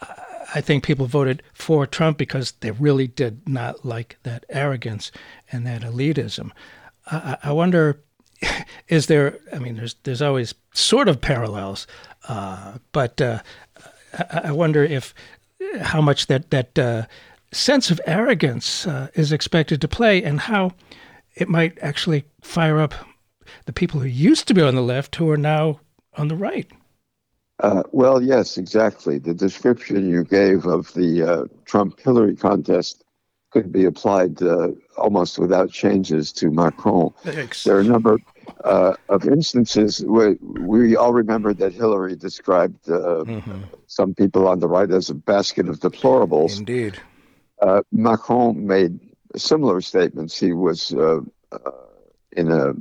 uh, 0.00 0.14
I 0.54 0.60
think 0.60 0.84
people 0.84 1.06
voted 1.06 1.42
for 1.52 1.86
Trump 1.86 2.16
because 2.16 2.52
they 2.60 2.70
really 2.70 3.06
did 3.06 3.46
not 3.48 3.84
like 3.84 4.16
that 4.22 4.46
arrogance 4.48 5.12
and 5.52 5.66
that 5.66 5.82
elitism. 5.82 6.50
I, 7.06 7.36
I 7.42 7.52
wonder 7.52 8.02
is 8.88 9.06
there? 9.06 9.38
I 9.52 9.58
mean, 9.58 9.76
there's 9.76 9.94
there's 10.04 10.22
always 10.22 10.54
sort 10.72 11.08
of 11.08 11.20
parallels, 11.20 11.86
uh, 12.28 12.78
but 12.92 13.20
uh, 13.20 13.40
I, 14.18 14.40
I, 14.44 14.52
wonder 14.52 14.84
if 14.84 15.14
how 15.80 16.00
much 16.00 16.26
that 16.26 16.50
that 16.50 16.78
uh, 16.78 17.06
sense 17.52 17.90
of 17.90 18.00
arrogance 18.06 18.86
uh, 18.86 19.08
is 19.14 19.32
expected 19.32 19.80
to 19.80 19.88
play, 19.88 20.22
and 20.22 20.40
how 20.40 20.72
it 21.34 21.48
might 21.48 21.78
actually 21.80 22.24
fire 22.40 22.80
up 22.80 22.94
the 23.64 23.72
people 23.72 24.00
who 24.00 24.08
used 24.08 24.46
to 24.48 24.54
be 24.54 24.62
on 24.62 24.74
the 24.74 24.82
left 24.82 25.16
who 25.16 25.30
are 25.30 25.36
now 25.36 25.80
on 26.16 26.28
the 26.28 26.36
right. 26.36 26.70
Uh, 27.60 27.82
well, 27.90 28.22
yes, 28.22 28.56
exactly. 28.56 29.18
The 29.18 29.34
description 29.34 30.08
you 30.08 30.22
gave 30.22 30.64
of 30.64 30.92
the 30.94 31.22
uh, 31.22 31.44
Trump 31.64 31.98
Hillary 31.98 32.36
contest 32.36 33.04
could 33.62 33.72
be 33.72 33.84
applied 33.84 34.40
uh, 34.42 34.68
almost 34.96 35.38
without 35.38 35.70
changes 35.70 36.32
to 36.32 36.50
Macron. 36.50 37.10
Thanks. 37.24 37.64
There 37.64 37.76
are 37.76 37.80
a 37.80 37.84
number 37.84 38.18
uh, 38.64 38.94
of 39.08 39.26
instances 39.26 40.04
where 40.04 40.36
we 40.40 40.96
all 40.96 41.12
remember 41.12 41.52
that 41.54 41.72
Hillary 41.72 42.16
described 42.16 42.88
uh, 42.88 43.24
Mhm. 43.24 43.64
some 43.86 44.14
people 44.14 44.46
on 44.46 44.60
the 44.60 44.68
right 44.68 44.90
as 44.90 45.10
a 45.10 45.14
basket 45.14 45.68
of 45.68 45.80
deplorables. 45.80 46.58
Indeed. 46.58 46.94
Uh, 47.60 47.82
Macron 47.90 48.66
made 48.66 49.00
similar 49.36 49.80
statements. 49.80 50.38
He 50.38 50.52
was 50.52 50.92
uh, 50.94 51.20
uh, 51.52 51.70
in 52.36 52.50
a, 52.52 52.74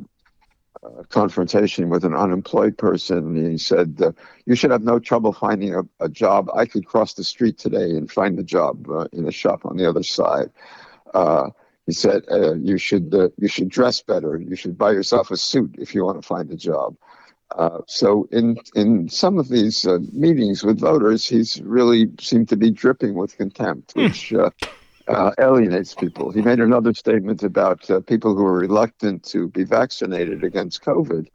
confrontation 1.09 1.89
with 1.89 2.03
an 2.03 2.13
unemployed 2.13 2.77
person, 2.77 3.17
and 3.17 3.51
he 3.51 3.57
said, 3.57 3.99
uh, 4.01 4.11
"You 4.45 4.55
should 4.55 4.71
have 4.71 4.83
no 4.83 4.99
trouble 4.99 5.33
finding 5.33 5.73
a, 5.75 5.83
a 5.99 6.09
job. 6.09 6.49
I 6.55 6.65
could 6.65 6.85
cross 6.85 7.13
the 7.13 7.23
street 7.23 7.57
today 7.57 7.91
and 7.91 8.11
find 8.11 8.37
a 8.39 8.43
job 8.43 8.89
uh, 8.89 9.07
in 9.13 9.27
a 9.27 9.31
shop 9.31 9.65
on 9.65 9.77
the 9.77 9.87
other 9.87 10.03
side." 10.03 10.49
Uh, 11.13 11.49
he 11.85 11.93
said, 11.93 12.23
uh, 12.31 12.55
"You 12.55 12.77
should 12.77 13.13
uh, 13.13 13.29
you 13.37 13.47
should 13.47 13.69
dress 13.69 14.01
better. 14.01 14.37
You 14.37 14.55
should 14.55 14.77
buy 14.77 14.91
yourself 14.91 15.31
a 15.31 15.37
suit 15.37 15.75
if 15.77 15.95
you 15.95 16.05
want 16.05 16.21
to 16.21 16.27
find 16.27 16.51
a 16.51 16.55
job." 16.55 16.95
Uh, 17.55 17.79
so 17.87 18.27
in 18.31 18.57
in 18.75 19.07
some 19.07 19.39
of 19.39 19.47
these 19.47 19.87
uh, 19.87 19.99
meetings 20.11 20.63
with 20.63 20.79
voters, 20.79 21.27
he's 21.27 21.61
really 21.61 22.11
seemed 22.19 22.49
to 22.49 22.57
be 22.57 22.69
dripping 22.69 23.13
with 23.15 23.37
contempt, 23.37 23.95
which 23.95 24.33
uh, 24.33 24.49
uh, 25.07 25.31
alienates 25.39 25.93
people. 25.93 26.31
He 26.31 26.41
made 26.41 26.59
another 26.59 26.93
statement 26.93 27.43
about 27.43 27.89
uh, 27.89 28.01
people 28.01 28.35
who 28.35 28.45
are 28.45 28.59
reluctant 28.59 29.23
to 29.25 29.47
be 29.49 29.63
vaccinated 29.63 30.43
against 30.43 30.83
COVID, 30.83 31.27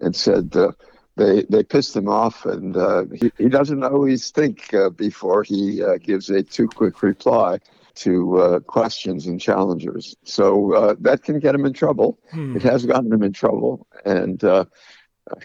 and 0.00 0.14
said 0.14 0.54
uh, 0.56 0.72
they 1.16 1.42
they 1.48 1.62
pissed 1.62 1.96
him 1.96 2.08
off, 2.08 2.44
and 2.46 2.76
uh, 2.76 3.04
he 3.14 3.32
he 3.38 3.48
doesn't 3.48 3.82
always 3.82 4.30
think 4.30 4.72
uh, 4.74 4.90
before 4.90 5.42
he 5.42 5.82
uh, 5.82 5.96
gives 5.98 6.30
a 6.30 6.42
too 6.42 6.68
quick 6.68 7.02
reply 7.02 7.58
to 7.96 8.38
uh, 8.38 8.60
questions 8.60 9.26
and 9.26 9.40
challengers. 9.40 10.14
So 10.24 10.74
uh, 10.74 10.94
that 11.00 11.22
can 11.22 11.38
get 11.40 11.54
him 11.54 11.64
in 11.64 11.72
trouble. 11.72 12.18
Hmm. 12.30 12.56
It 12.56 12.62
has 12.62 12.84
gotten 12.84 13.12
him 13.12 13.22
in 13.22 13.32
trouble, 13.32 13.86
and 14.04 14.42
uh, 14.44 14.66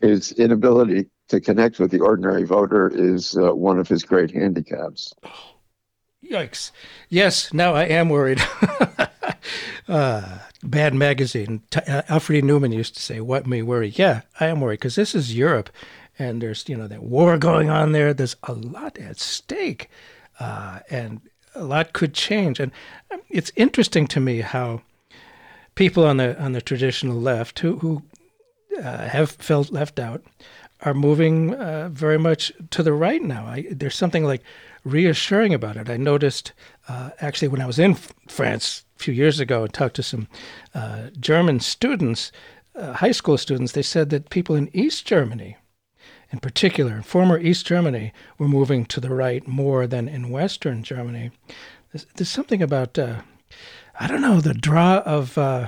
his 0.01 0.33
inability 0.33 1.07
to 1.29 1.39
connect 1.39 1.79
with 1.79 1.91
the 1.91 2.01
ordinary 2.01 2.43
voter 2.43 2.91
is 2.93 3.37
uh, 3.37 3.55
one 3.55 3.79
of 3.79 3.87
his 3.87 4.03
great 4.03 4.31
handicaps. 4.31 5.13
Yikes. 6.31 6.71
Yes, 7.09 7.53
now 7.53 7.73
I 7.73 7.83
am 7.83 8.07
worried. 8.07 8.41
uh, 9.87 10.39
Mad 10.63 10.93
magazine. 10.93 11.61
T- 11.69 11.81
uh, 11.85 12.03
Alfred. 12.07 12.45
Neuman 12.45 12.73
used 12.73 12.95
to 12.95 13.01
say, 13.01 13.19
What 13.19 13.45
may 13.45 13.61
worry? 13.61 13.89
Yeah, 13.89 14.21
I 14.39 14.47
am 14.47 14.61
worried 14.61 14.79
because 14.79 14.95
this 14.95 15.13
is 15.13 15.35
Europe 15.35 15.69
and 16.17 16.41
there's, 16.41 16.69
you 16.69 16.77
know, 16.77 16.87
that 16.87 17.03
war 17.03 17.37
going 17.37 17.69
on 17.69 17.91
there. 17.91 18.13
There's 18.13 18.37
a 18.43 18.53
lot 18.53 18.97
at 18.97 19.19
stake 19.19 19.89
uh, 20.39 20.79
and 20.89 21.19
a 21.53 21.63
lot 21.63 21.91
could 21.93 22.13
change. 22.13 22.59
And 22.59 22.71
um, 23.11 23.21
it's 23.29 23.51
interesting 23.57 24.07
to 24.07 24.19
me 24.21 24.39
how 24.39 24.83
people 25.75 26.05
on 26.05 26.17
the 26.17 26.41
on 26.41 26.53
the 26.53 26.61
traditional 26.61 27.19
left 27.19 27.59
who, 27.59 27.77
who 27.79 28.03
uh, 28.77 29.09
have 29.09 29.31
felt 29.31 29.71
left 29.71 29.99
out 29.99 30.23
are 30.83 30.93
moving 30.93 31.53
uh, 31.55 31.89
very 31.91 32.17
much 32.17 32.51
to 32.69 32.83
the 32.83 32.93
right 32.93 33.21
now. 33.21 33.45
I, 33.45 33.65
there's 33.69 33.95
something 33.95 34.23
like 34.23 34.41
reassuring 34.83 35.53
about 35.53 35.77
it. 35.77 35.89
I 35.89 35.97
noticed 35.97 36.53
uh, 36.87 37.11
actually 37.19 37.47
when 37.47 37.61
I 37.61 37.67
was 37.67 37.79
in 37.79 37.95
France 38.27 38.83
a 38.99 39.03
few 39.03 39.13
years 39.13 39.39
ago 39.39 39.63
and 39.63 39.73
talked 39.73 39.95
to 39.95 40.03
some 40.03 40.27
uh, 40.73 41.09
German 41.19 41.59
students, 41.59 42.31
uh, 42.75 42.93
high 42.93 43.11
school 43.11 43.37
students, 43.37 43.73
they 43.73 43.81
said 43.81 44.09
that 44.09 44.29
people 44.29 44.55
in 44.55 44.69
East 44.73 45.05
Germany, 45.05 45.57
in 46.31 46.39
particular, 46.39 47.01
former 47.01 47.37
East 47.37 47.65
Germany, 47.65 48.13
were 48.37 48.47
moving 48.47 48.85
to 48.85 48.99
the 48.99 49.13
right 49.13 49.47
more 49.47 49.85
than 49.87 50.07
in 50.07 50.29
Western 50.29 50.83
Germany. 50.83 51.31
There's, 51.91 52.05
there's 52.15 52.29
something 52.29 52.61
about, 52.61 52.97
uh, 52.97 53.21
I 53.99 54.07
don't 54.07 54.21
know, 54.21 54.39
the 54.39 54.53
draw 54.53 54.99
of 54.99 55.37
uh, 55.37 55.67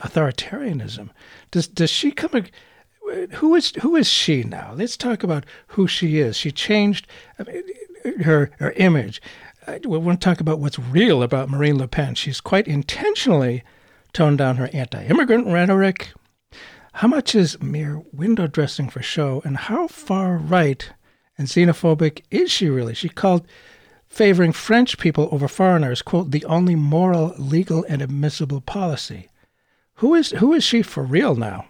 authoritarianism. 0.00 1.10
Does 1.50 1.68
does 1.68 1.90
she 1.90 2.10
come? 2.10 2.44
Who 3.34 3.54
is 3.54 3.72
who 3.82 3.96
is 3.96 4.08
she 4.08 4.42
now? 4.42 4.72
Let's 4.74 4.96
talk 4.96 5.22
about 5.22 5.44
who 5.68 5.86
she 5.86 6.18
is. 6.18 6.36
She 6.36 6.50
changed 6.50 7.06
I 7.38 7.44
mean, 7.44 7.62
her 8.22 8.50
her 8.58 8.72
image. 8.72 9.20
We 9.84 9.98
want 9.98 10.20
to 10.20 10.24
talk 10.24 10.40
about 10.40 10.60
what's 10.60 10.78
real 10.78 11.22
about 11.22 11.50
Marine 11.50 11.78
Le 11.78 11.88
Pen. 11.88 12.14
She's 12.14 12.40
quite 12.40 12.66
intentionally 12.66 13.62
toned 14.12 14.38
down 14.38 14.56
her 14.56 14.70
anti-immigrant 14.72 15.46
rhetoric. 15.46 16.12
How 16.94 17.08
much 17.08 17.34
is 17.34 17.60
mere 17.62 18.02
window 18.12 18.46
dressing 18.46 18.88
for 18.88 19.02
show, 19.02 19.42
and 19.44 19.56
how 19.56 19.86
far 19.86 20.36
right 20.36 20.90
and 21.36 21.46
xenophobic 21.46 22.22
is 22.30 22.50
she 22.50 22.68
really? 22.68 22.94
She 22.94 23.08
called 23.08 23.46
favoring 24.08 24.52
French 24.52 24.98
people 24.98 25.28
over 25.30 25.46
foreigners, 25.46 26.00
quote, 26.00 26.30
the 26.30 26.44
only 26.46 26.74
moral, 26.74 27.34
legal, 27.36 27.84
and 27.88 28.00
admissible 28.00 28.62
policy. 28.62 29.28
Who 29.96 30.14
is 30.14 30.30
who 30.30 30.54
is 30.54 30.64
she 30.64 30.82
for 30.82 31.02
real 31.02 31.34
now? 31.36 31.66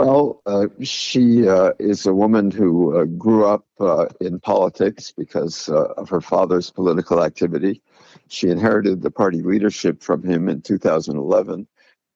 Well, 0.00 0.40
uh, 0.46 0.68
she 0.82 1.46
uh, 1.46 1.72
is 1.78 2.06
a 2.06 2.14
woman 2.14 2.50
who 2.50 2.96
uh, 2.96 3.04
grew 3.04 3.44
up 3.44 3.66
uh, 3.78 4.06
in 4.18 4.40
politics 4.40 5.12
because 5.14 5.68
uh, 5.68 5.92
of 5.98 6.08
her 6.08 6.22
father's 6.22 6.70
political 6.70 7.22
activity. 7.22 7.82
She 8.28 8.48
inherited 8.48 9.02
the 9.02 9.10
party 9.10 9.42
leadership 9.42 10.02
from 10.02 10.22
him 10.22 10.48
in 10.48 10.62
2011. 10.62 11.68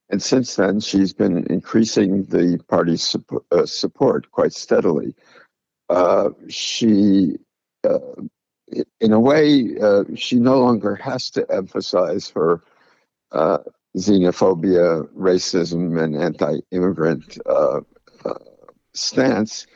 And 0.08 0.22
since 0.22 0.56
then, 0.56 0.80
she's 0.80 1.12
been 1.12 1.46
increasing 1.52 2.24
the 2.24 2.58
party's 2.68 3.02
suppo- 3.02 3.44
uh, 3.50 3.66
support 3.66 4.30
quite 4.30 4.54
steadily. 4.54 5.14
She, 6.48 7.36
in 9.00 9.12
a 9.12 9.20
way, 9.20 9.76
she 10.16 10.36
no 10.36 10.58
longer 10.58 10.94
has 10.94 11.28
to 11.32 11.46
emphasize 11.50 12.30
her 12.30 12.62
xenophobia, 13.96 15.08
racism, 15.16 16.02
and 16.02 16.16
anti-immigrant 16.16 17.38
uh, 17.46 17.80
uh, 18.24 18.34
stance 18.92 19.66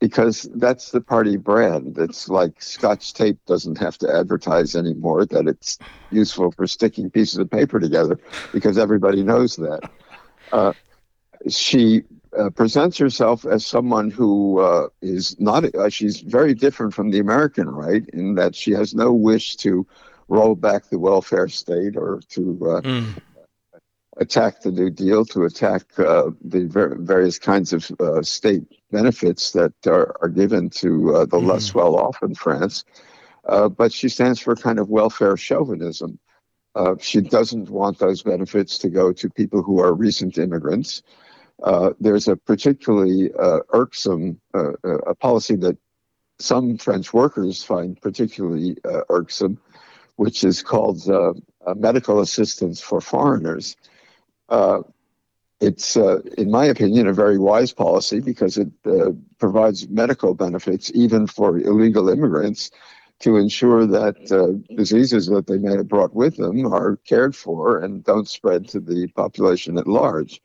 because 0.00 0.48
that's 0.56 0.90
the 0.90 1.00
party 1.00 1.36
brand. 1.36 1.96
It's 1.98 2.28
like 2.28 2.60
Scotch 2.60 3.14
tape 3.14 3.38
doesn't 3.46 3.78
have 3.78 3.96
to 3.98 4.14
advertise 4.14 4.76
anymore 4.76 5.24
that 5.26 5.48
it's 5.48 5.78
useful 6.10 6.52
for 6.52 6.66
sticking 6.66 7.10
pieces 7.10 7.38
of 7.38 7.50
paper 7.50 7.80
together 7.80 8.18
because 8.52 8.76
everybody 8.78 9.22
knows 9.22 9.56
that. 9.56 9.90
Uh, 10.52 10.72
she 11.48 12.02
uh, 12.38 12.50
presents 12.50 12.98
herself 12.98 13.44
as 13.46 13.64
someone 13.64 14.10
who 14.10 14.60
uh, 14.60 14.88
is 15.02 15.38
not, 15.40 15.64
uh, 15.74 15.88
she's 15.88 16.20
very 16.20 16.54
different 16.54 16.92
from 16.92 17.10
the 17.10 17.18
American 17.18 17.68
right 17.68 18.06
in 18.12 18.34
that 18.34 18.54
she 18.54 18.72
has 18.72 18.94
no 18.94 19.12
wish 19.12 19.56
to 19.56 19.86
roll 20.28 20.54
back 20.54 20.88
the 20.90 20.98
welfare 20.98 21.48
state 21.48 21.96
or 21.96 22.20
to 22.28 22.58
uh, 22.68 22.80
attack 24.18 24.62
the 24.62 24.70
New 24.70 24.90
Deal, 24.90 25.24
to 25.26 25.44
attack 25.44 25.82
uh, 25.98 26.30
the 26.42 26.66
ver- 26.66 26.96
various 26.96 27.38
kinds 27.38 27.72
of 27.72 27.90
uh, 28.00 28.22
state 28.22 28.62
benefits 28.90 29.52
that 29.52 29.72
are, 29.86 30.16
are 30.22 30.28
given 30.28 30.70
to 30.70 31.14
uh, 31.14 31.24
the 31.26 31.38
less 31.38 31.74
well 31.74 31.96
off 31.96 32.22
in 32.22 32.34
France. 32.34 32.84
Uh, 33.46 33.68
but 33.68 33.92
she 33.92 34.08
stands 34.08 34.40
for 34.40 34.54
kind 34.56 34.78
of 34.78 34.88
welfare 34.88 35.36
chauvinism. 35.36 36.18
Uh, 36.74 36.94
she 37.00 37.20
doesn't 37.20 37.70
want 37.70 37.98
those 37.98 38.22
benefits 38.22 38.78
to 38.78 38.88
go 38.88 39.12
to 39.12 39.30
people 39.30 39.62
who 39.62 39.80
are 39.80 39.92
recent 39.94 40.38
immigrants. 40.38 41.02
Uh, 41.62 41.90
there's 42.00 42.26
a 42.26 42.36
particularly 42.36 43.30
uh, 43.38 43.60
irksome 43.72 44.40
a 44.54 45.14
policy 45.14 45.54
that 45.54 45.76
some 46.40 46.76
French 46.78 47.12
workers 47.12 47.62
find 47.62 48.00
particularly 48.00 48.76
uh, 48.84 49.02
irksome, 49.08 49.58
which 50.16 50.42
is 50.42 50.62
called 50.62 51.00
medical 51.76 52.20
assistance 52.20 52.80
for 52.80 53.00
foreigners. 53.00 53.76
Uh, 54.48 54.82
it's, 55.60 55.96
uh, 55.96 56.20
in 56.36 56.50
my 56.50 56.66
opinion, 56.66 57.06
a 57.06 57.12
very 57.12 57.38
wise 57.38 57.72
policy 57.72 58.20
because 58.20 58.58
it 58.58 58.68
uh, 58.86 59.10
provides 59.38 59.88
medical 59.88 60.34
benefits 60.34 60.90
even 60.94 61.26
for 61.26 61.58
illegal 61.58 62.08
immigrants 62.08 62.70
to 63.20 63.36
ensure 63.36 63.86
that 63.86 64.16
uh, 64.32 64.52
diseases 64.74 65.26
that 65.28 65.46
they 65.46 65.56
may 65.56 65.76
have 65.76 65.88
brought 65.88 66.14
with 66.14 66.36
them 66.36 66.66
are 66.66 66.96
cared 67.06 67.34
for 67.34 67.78
and 67.78 68.04
don't 68.04 68.28
spread 68.28 68.68
to 68.68 68.80
the 68.80 69.06
population 69.08 69.78
at 69.78 69.86
large. 69.86 70.42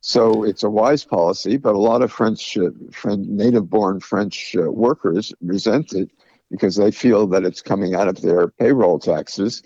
So 0.00 0.44
it's 0.44 0.62
a 0.62 0.70
wise 0.70 1.04
policy, 1.04 1.56
but 1.56 1.74
a 1.74 1.78
lot 1.78 2.02
of 2.02 2.12
French, 2.12 2.56
uh, 2.56 2.70
French 2.92 3.26
native-born 3.26 4.00
French 4.00 4.54
uh, 4.56 4.70
workers 4.70 5.32
resent 5.40 5.92
it 5.92 6.10
because 6.50 6.76
they 6.76 6.90
feel 6.90 7.26
that 7.28 7.44
it's 7.44 7.62
coming 7.62 7.94
out 7.94 8.08
of 8.08 8.20
their 8.20 8.48
payroll 8.48 8.98
taxes 8.98 9.62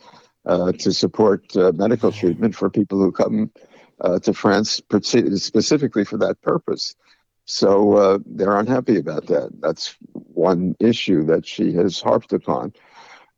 uh, 0.46 0.72
to 0.72 0.92
support 0.92 1.54
uh, 1.56 1.72
medical 1.74 2.10
treatment 2.10 2.54
for 2.54 2.70
people 2.70 2.98
who 2.98 3.12
come 3.12 3.50
uh, 4.00 4.18
to 4.20 4.32
France 4.32 4.80
specifically 5.36 6.04
for 6.04 6.18
that 6.18 6.40
purpose. 6.42 6.96
So 7.44 7.96
uh, 7.96 8.18
they're 8.26 8.58
unhappy 8.58 8.98
about 8.98 9.26
that. 9.26 9.50
That's 9.60 9.96
one 10.12 10.76
issue 10.80 11.24
that 11.24 11.46
she 11.46 11.72
has 11.72 12.00
harped 12.00 12.32
upon. 12.32 12.74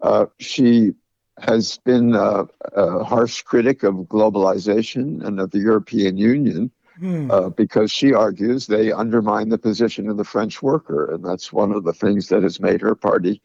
Uh, 0.02 0.26
she 0.38 0.92
has 1.38 1.78
been 1.84 2.14
uh, 2.14 2.44
a 2.74 3.04
harsh 3.04 3.42
critic 3.42 3.82
of 3.82 3.94
globalization 3.94 5.24
and 5.24 5.40
of 5.40 5.52
the 5.52 5.60
European 5.60 6.16
Union, 6.18 6.70
hmm. 6.98 7.30
uh, 7.30 7.50
because 7.50 7.92
she 7.92 8.12
argues 8.12 8.66
they 8.66 8.92
undermine 8.92 9.48
the 9.48 9.58
position 9.58 10.08
of 10.10 10.16
the 10.16 10.24
French 10.24 10.60
worker. 10.60 11.14
And 11.14 11.24
that's 11.24 11.52
one 11.52 11.72
of 11.72 11.84
the 11.84 11.94
things 11.94 12.28
that 12.28 12.42
has 12.42 12.60
made 12.60 12.80
her 12.80 12.94
party 12.94 13.40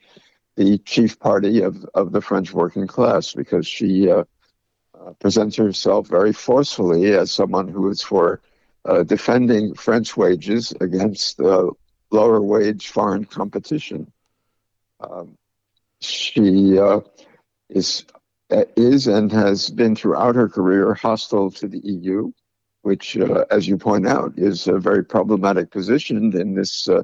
the 0.56 0.78
chief 0.80 1.20
party 1.20 1.62
of, 1.62 1.86
of 1.94 2.12
the 2.12 2.22
French 2.22 2.54
working 2.54 2.88
class, 2.88 3.34
because 3.34 3.68
she 3.68 4.10
uh, 4.10 4.24
presents 5.20 5.56
herself 5.56 6.08
very 6.08 6.34
forcefully 6.34 7.14
as 7.14 7.32
someone 7.32 7.68
who 7.68 7.90
is 7.90 8.02
for 8.02 8.42
uh, 8.86 9.04
defending 9.04 9.74
French 9.74 10.16
wages 10.18 10.74
against 10.82 11.40
lower 11.40 12.42
wage 12.42 12.90
foreign 12.90 13.26
competition. 13.26 14.12
Um, 15.00 15.38
she 16.02 16.78
uh, 16.80 17.02
is 17.70 18.06
is 18.50 19.08
and 19.08 19.32
has 19.32 19.70
been 19.70 19.96
throughout 19.96 20.36
her 20.36 20.48
career 20.48 20.94
hostile 20.94 21.50
to 21.52 21.68
the 21.68 21.80
EU, 21.80 22.32
which, 22.84 23.18
uh, 23.18 23.46
as 23.50 23.68
you 23.68 23.78
point 23.78 24.08
out, 24.08 24.34
is 24.38 24.68
a 24.68 24.78
very 24.78 25.04
problematic 25.04 25.72
position 25.72 26.36
in 26.40 26.54
this 26.54 26.88
uh, 26.88 27.02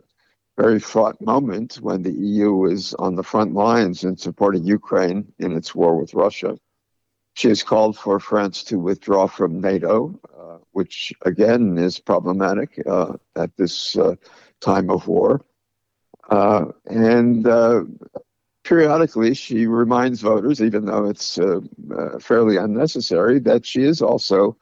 very 0.58 0.80
fraught 0.80 1.20
moment 1.22 1.76
when 1.82 2.04
the 2.04 2.12
EU 2.12 2.66
is 2.66 2.94
on 2.96 3.16
the 3.16 3.24
front 3.24 3.54
lines 3.54 4.04
in 4.04 4.16
supporting 4.18 4.64
Ukraine 4.64 5.34
in 5.40 5.54
its 5.54 5.74
war 5.74 5.98
with 5.98 6.14
Russia. 6.14 6.58
She 7.34 7.48
has 7.48 7.64
called 7.64 7.98
for 7.98 8.20
France 8.20 8.64
to 8.66 8.78
withdraw 8.78 9.28
from 9.28 9.62
NATO, 9.62 10.20
uh, 10.38 10.58
which 10.72 11.14
again 11.26 11.78
is 11.78 12.00
problematic 12.00 12.82
uh, 12.86 13.14
at 13.36 13.56
this 13.58 13.96
uh, 13.98 14.16
time 14.60 14.90
of 14.90 15.08
war. 15.08 15.42
Uh, 16.30 16.66
and 16.86 17.48
periodically 18.64 19.34
she 19.34 19.68
reminds 19.68 20.22
voters, 20.22 20.62
even 20.62 20.86
though 20.86 21.06
it's 21.06 21.38
uh, 21.40 21.60
uh, 21.98 22.20
fairly 22.20 22.58
unnecessary, 22.58 23.40
that 23.40 23.66
she 23.66 23.84
is 23.84 24.02
also 24.02 24.58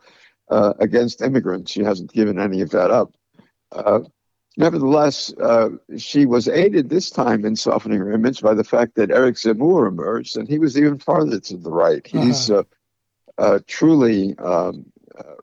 uh, 0.50 0.74
against 0.80 1.22
immigrants. 1.22 1.72
She 1.72 1.84
hasn't 1.84 2.14
given 2.14 2.40
any 2.40 2.62
of 2.62 2.70
that 2.72 2.92
up. 2.92 3.14
Uh, 4.60 4.64
nevertheless, 4.64 5.34
uh, 5.42 5.70
she 5.98 6.26
was 6.26 6.48
aided 6.48 6.90
this 6.90 7.10
time 7.10 7.46
in 7.46 7.56
softening 7.56 8.00
her 8.00 8.12
image 8.12 8.42
by 8.42 8.54
the 8.54 8.64
fact 8.64 8.96
that 8.96 9.12
Eric 9.12 9.36
Zemmour 9.36 9.88
emerged, 9.88 10.38
and 10.38 10.48
he 10.48 10.60
was 10.60 10.78
even 10.78 11.00
farther 11.00 11.40
to 11.40 11.58
the 11.58 11.72
right. 11.72 12.08
Uh-huh. 12.14 12.26
He's 12.26 12.52
uh-huh. 12.52 13.60
truly 13.68 14.38
um, 14.40 14.86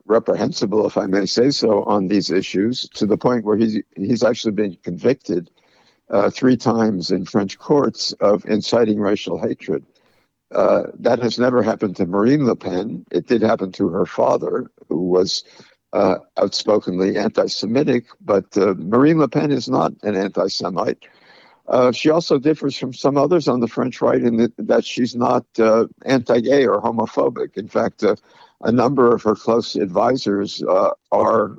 reprehensible, 0.05 0.85
if 0.87 0.97
I 0.97 1.05
may 1.05 1.25
say 1.25 1.51
so, 1.51 1.83
on 1.83 2.07
these 2.07 2.31
issues, 2.31 2.89
to 2.93 3.05
the 3.05 3.17
point 3.17 3.45
where 3.45 3.57
he's, 3.57 3.81
he's 3.95 4.23
actually 4.23 4.53
been 4.53 4.77
convicted 4.83 5.49
uh, 6.09 6.29
three 6.29 6.55
times 6.55 7.11
in 7.11 7.25
French 7.25 7.59
courts 7.59 8.13
of 8.13 8.45
inciting 8.45 8.99
racial 8.99 9.39
hatred. 9.39 9.85
Uh, 10.51 10.83
that 10.97 11.19
has 11.19 11.37
never 11.37 11.61
happened 11.61 11.95
to 11.97 12.05
Marine 12.05 12.45
Le 12.45 12.55
Pen. 12.55 13.05
It 13.11 13.27
did 13.27 13.41
happen 13.41 13.73
to 13.73 13.89
her 13.89 14.05
father, 14.05 14.71
who 14.87 15.01
was 15.01 15.43
uh, 15.93 16.15
outspokenly 16.37 17.17
anti 17.17 17.47
Semitic, 17.47 18.05
but 18.21 18.57
uh, 18.57 18.73
Marine 18.77 19.19
Le 19.19 19.27
Pen 19.27 19.51
is 19.51 19.69
not 19.69 19.93
an 20.03 20.15
anti 20.15 20.47
Semite. 20.47 21.05
Uh, 21.67 21.91
she 21.91 22.09
also 22.09 22.39
differs 22.39 22.77
from 22.77 22.93
some 22.93 23.17
others 23.17 23.47
on 23.47 23.59
the 23.59 23.67
French 23.67 24.01
right 24.01 24.21
in 24.21 24.37
the, 24.37 24.53
that 24.57 24.85
she's 24.85 25.15
not 25.15 25.45
uh, 25.59 25.85
anti 26.05 26.39
gay 26.39 26.65
or 26.65 26.81
homophobic. 26.81 27.57
In 27.57 27.67
fact, 27.67 28.03
a 28.03 28.71
number 28.71 29.13
of 29.13 29.21
her 29.23 29.35
close 29.35 29.75
advisors 29.75 30.63
are 31.11 31.57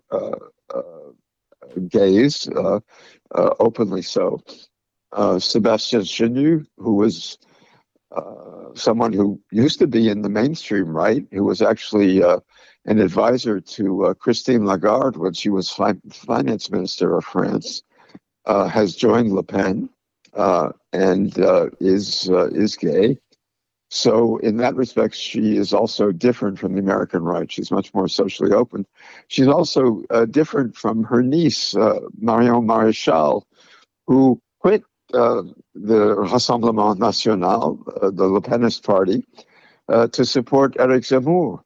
gays 1.88 2.49
uh, 3.35 3.51
openly 3.61 4.03
so. 4.03 4.41
Uh, 5.12 5.37
Sébastien 5.37 6.03
Chenu, 6.03 6.67
who 6.77 6.95
was 6.95 7.38
uh, 8.12 8.75
someone 8.75 9.12
who 9.12 9.41
used 9.51 9.79
to 9.79 9.87
be 9.87 10.09
in 10.09 10.23
the 10.23 10.29
mainstream 10.29 10.88
right, 10.88 11.27
who 11.33 11.45
was 11.45 11.62
actually 11.62 12.23
uh, 12.23 12.41
an 12.85 13.01
advisor 13.01 13.61
to 13.61 14.07
uh, 14.07 14.14
Christine 14.14 14.64
Lagarde 14.64 15.19
when 15.19 15.35
she 15.35 15.51
was 15.51 15.71
fi- 15.71 15.95
finance 16.11 16.71
minister 16.71 17.17
of 17.17 17.25
France, 17.25 17.83
uh, 18.47 18.67
has 18.69 18.95
joined 18.97 19.33
Le 19.33 19.43
Pen 19.43 19.88
and 20.93 21.35
is 21.81 22.29
is 22.31 22.77
gay. 22.77 23.19
So, 23.91 24.37
in 24.38 24.59
that 24.59 24.75
respect, 24.77 25.14
she 25.14 25.57
is 25.57 25.73
also 25.73 26.12
different 26.12 26.59
from 26.59 26.75
the 26.75 26.81
American 26.81 27.23
right. 27.23 27.51
She's 27.51 27.71
much 27.71 27.95
more 27.95 28.07
socially 28.07 28.53
open. 28.53 28.87
She's 29.29 29.49
also 29.49 30.03
uh, 30.11 30.27
different 30.27 30.77
from 30.77 31.05
her 31.05 31.23
niece, 31.23 31.75
uh, 31.75 32.01
Marion 32.19 32.67
Maréchal, 32.67 33.45
who 34.07 34.41
quit 34.61 34.85
uh, 35.14 35.43
the 35.75 36.17
Rassemblement 36.17 36.99
National, 36.99 37.83
uh, 38.03 38.11
the 38.11 38.27
Le 38.27 38.43
Penist 38.43 38.83
party, 38.85 39.25
uh, 39.88 40.07
to 40.09 40.25
support 40.27 40.77
Eric 40.79 41.05
Zemmour, 41.05 41.62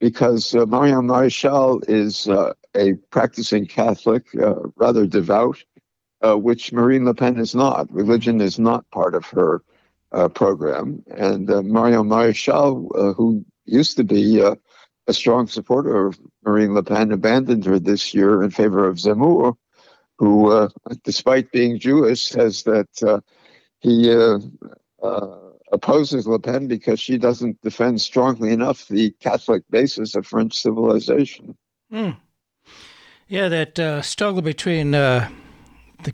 because 0.00 0.54
uh, 0.54 0.66
Marion 0.66 1.06
Maréchal 1.06 1.82
is 1.88 2.26
a 2.26 2.94
practicing 3.10 3.66
Catholic, 3.66 4.24
rather 4.76 5.06
devout, 5.06 5.62
which 6.22 6.72
Marine 6.72 7.04
Le 7.04 7.14
Pen 7.14 7.38
is 7.38 7.54
not. 7.54 7.92
Religion 7.92 8.40
is 8.40 8.58
not 8.58 8.90
part 8.90 9.14
of 9.14 9.26
her 9.26 9.62
uh, 10.12 10.28
program. 10.28 11.02
And 11.16 11.50
uh, 11.50 11.62
Marion 11.62 12.08
Maréchal, 12.08 12.88
uh, 12.96 13.12
who 13.12 13.44
used 13.64 13.96
to 13.96 14.04
be 14.04 14.42
uh, 14.42 14.56
a 15.06 15.12
strong 15.12 15.46
supporter 15.46 16.06
of 16.06 16.18
Marine 16.44 16.74
Le 16.74 16.82
Pen, 16.82 17.12
abandoned 17.12 17.64
her 17.64 17.78
this 17.78 18.14
year 18.14 18.42
in 18.42 18.50
favor 18.50 18.86
of 18.88 18.96
Zemmour, 18.96 19.54
who, 20.18 20.50
uh, 20.50 20.68
despite 21.04 21.52
being 21.52 21.78
Jewish, 21.78 22.26
says 22.26 22.62
that 22.64 23.02
uh, 23.02 23.20
he 23.80 24.10
opposes 25.72 26.26
Le 26.26 26.38
Pen 26.38 26.66
because 26.66 27.00
she 27.00 27.18
doesn't 27.18 27.60
defend 27.62 28.00
strongly 28.00 28.52
enough 28.52 28.88
the 28.88 29.10
Catholic 29.20 29.62
basis 29.70 30.14
of 30.14 30.26
French 30.26 30.54
civilization. 30.54 31.56
Mm. 31.92 32.16
Yeah, 33.28 33.48
that 33.48 34.04
struggle 34.04 34.42
between 34.42 34.90
the 34.90 35.30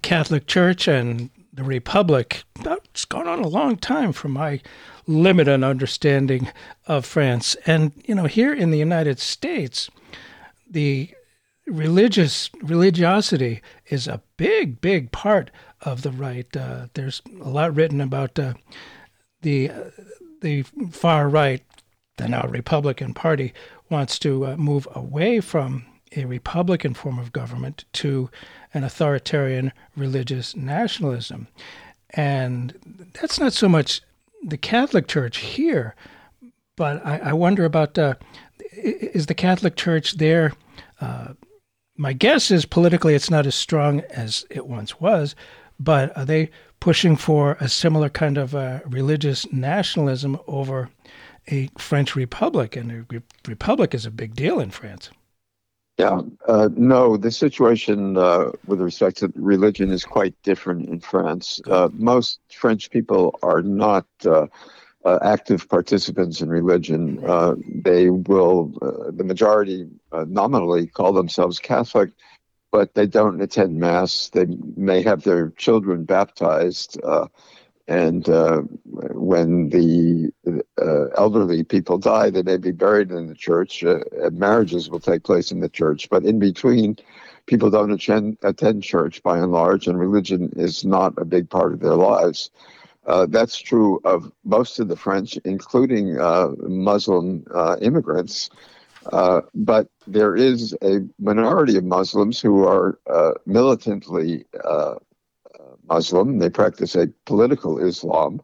Catholic 0.02 0.46
Church 0.46 0.88
and 0.88 1.30
the 1.52 1.64
Republic, 1.64 2.44
it's 2.64 3.06
gone 3.06 3.26
on 3.26 3.40
a 3.40 3.48
long 3.48 3.76
time 3.76 4.12
from 4.12 4.32
my 4.32 4.60
limited 5.06 5.64
understanding 5.64 6.50
of 6.86 7.06
France. 7.06 7.56
And, 7.64 7.92
you 8.04 8.14
know, 8.14 8.26
here 8.26 8.52
in 8.52 8.70
the 8.70 8.78
United 8.78 9.18
States, 9.18 9.88
the 10.68 11.10
religious 11.66 12.50
religiosity 12.62 13.62
is 13.88 14.06
a 14.06 14.20
big, 14.36 14.80
big 14.80 15.12
part 15.12 15.50
of 15.80 16.02
the 16.02 16.12
right. 16.12 16.54
Uh, 16.54 16.88
there's 16.94 17.22
a 17.40 17.48
lot 17.48 17.74
written 17.74 18.00
about 18.00 18.38
uh, 18.38 18.54
the 19.42 19.70
the 20.40 20.62
far 20.90 21.28
right, 21.28 21.62
the 22.16 22.28
now 22.28 22.46
Republican 22.48 23.14
Party, 23.14 23.52
wants 23.90 24.18
to 24.20 24.46
uh, 24.46 24.56
move 24.56 24.86
away 24.94 25.40
from 25.40 25.86
a 26.14 26.24
republican 26.24 26.94
form 26.94 27.18
of 27.18 27.32
government 27.32 27.84
to 27.92 28.30
an 28.72 28.84
authoritarian 28.84 29.72
religious 29.96 30.54
nationalism. 30.54 31.48
And 32.10 33.10
that's 33.20 33.40
not 33.40 33.52
so 33.52 33.68
much 33.68 34.02
the 34.42 34.56
Catholic 34.56 35.08
Church 35.08 35.38
here, 35.38 35.94
but 36.76 37.04
I, 37.04 37.18
I 37.18 37.32
wonder 37.32 37.64
about 37.64 37.98
uh, 37.98 38.14
is 38.72 39.26
the 39.26 39.34
Catholic 39.34 39.76
Church 39.76 40.16
there? 40.18 40.52
Uh, 41.00 41.34
my 41.96 42.12
guess 42.12 42.50
is 42.50 42.64
politically 42.64 43.14
it's 43.14 43.30
not 43.30 43.46
as 43.46 43.54
strong 43.54 44.00
as 44.10 44.44
it 44.50 44.66
once 44.66 45.00
was, 45.00 45.34
but 45.80 46.16
are 46.16 46.24
they 46.24 46.50
pushing 46.86 47.16
for 47.16 47.56
a 47.58 47.68
similar 47.68 48.08
kind 48.08 48.38
of 48.38 48.54
uh, 48.54 48.78
religious 48.86 49.44
nationalism 49.52 50.38
over 50.46 50.88
a 51.48 51.68
French 51.76 52.14
republic? 52.14 52.76
And 52.76 52.92
a 52.92 53.04
re- 53.10 53.22
republic 53.44 53.92
is 53.92 54.06
a 54.06 54.10
big 54.12 54.36
deal 54.36 54.60
in 54.60 54.70
France. 54.70 55.10
Yeah, 55.98 56.20
uh, 56.46 56.68
no, 56.76 57.16
the 57.16 57.32
situation 57.32 58.16
uh, 58.16 58.52
with 58.68 58.80
respect 58.80 59.16
to 59.16 59.32
religion 59.34 59.90
is 59.90 60.04
quite 60.04 60.40
different 60.44 60.88
in 60.88 61.00
France. 61.00 61.60
Uh, 61.66 61.88
most 61.92 62.38
French 62.52 62.88
people 62.92 63.36
are 63.42 63.62
not 63.62 64.06
uh, 64.24 64.46
uh, 65.04 65.18
active 65.22 65.68
participants 65.68 66.40
in 66.40 66.48
religion. 66.48 67.18
Uh, 67.26 67.56
they 67.82 68.10
will, 68.10 68.72
the 69.10 69.24
majority 69.24 69.88
nominally 70.28 70.86
call 70.86 71.12
themselves 71.12 71.58
Catholic, 71.58 72.10
but 72.76 72.94
they 72.94 73.06
don't 73.06 73.40
attend 73.40 73.80
Mass. 73.80 74.28
They 74.28 74.46
may 74.76 75.00
have 75.02 75.22
their 75.22 75.50
children 75.50 76.04
baptized 76.04 76.98
and 77.88 78.28
uh, 78.28 78.62
when 78.84 79.68
the 79.70 80.32
uh, 80.80 81.06
elderly 81.16 81.62
people 81.62 81.98
die, 81.98 82.30
they 82.30 82.42
may 82.42 82.56
be 82.56 82.72
buried 82.72 83.10
in 83.12 83.28
the 83.28 83.34
church. 83.34 83.84
Uh, 83.84 84.00
marriages 84.32 84.90
will 84.90 85.00
take 85.00 85.22
place 85.22 85.52
in 85.52 85.60
the 85.60 85.68
church, 85.68 86.08
but 86.10 86.24
in 86.24 86.38
between, 86.38 86.96
people 87.46 87.70
don't 87.70 87.92
attend, 87.92 88.38
attend 88.42 88.82
church 88.82 89.22
by 89.22 89.38
and 89.38 89.52
large, 89.52 89.86
and 89.86 90.00
religion 90.00 90.52
is 90.56 90.84
not 90.84 91.14
a 91.16 91.24
big 91.24 91.48
part 91.48 91.72
of 91.72 91.80
their 91.80 91.94
lives. 91.94 92.50
Uh, 93.06 93.24
that's 93.26 93.56
true 93.56 94.00
of 94.04 94.32
most 94.44 94.80
of 94.80 94.88
the 94.88 94.96
French, 94.96 95.36
including 95.44 96.18
uh, 96.18 96.48
Muslim 96.58 97.44
uh, 99.12 99.40
but 99.54 99.88
there 100.06 100.36
is 100.36 100.76
a 100.82 101.00
minority 101.18 101.76
of 101.76 101.84
Muslims 101.84 102.40
who 102.40 102.64
are 102.66 102.98
militantly 103.46 104.46
Muslim. 105.88 106.38
They 106.38 106.50
practice 106.50 106.94
a 106.96 107.08
political 107.26 107.78
Islam. 107.78 108.40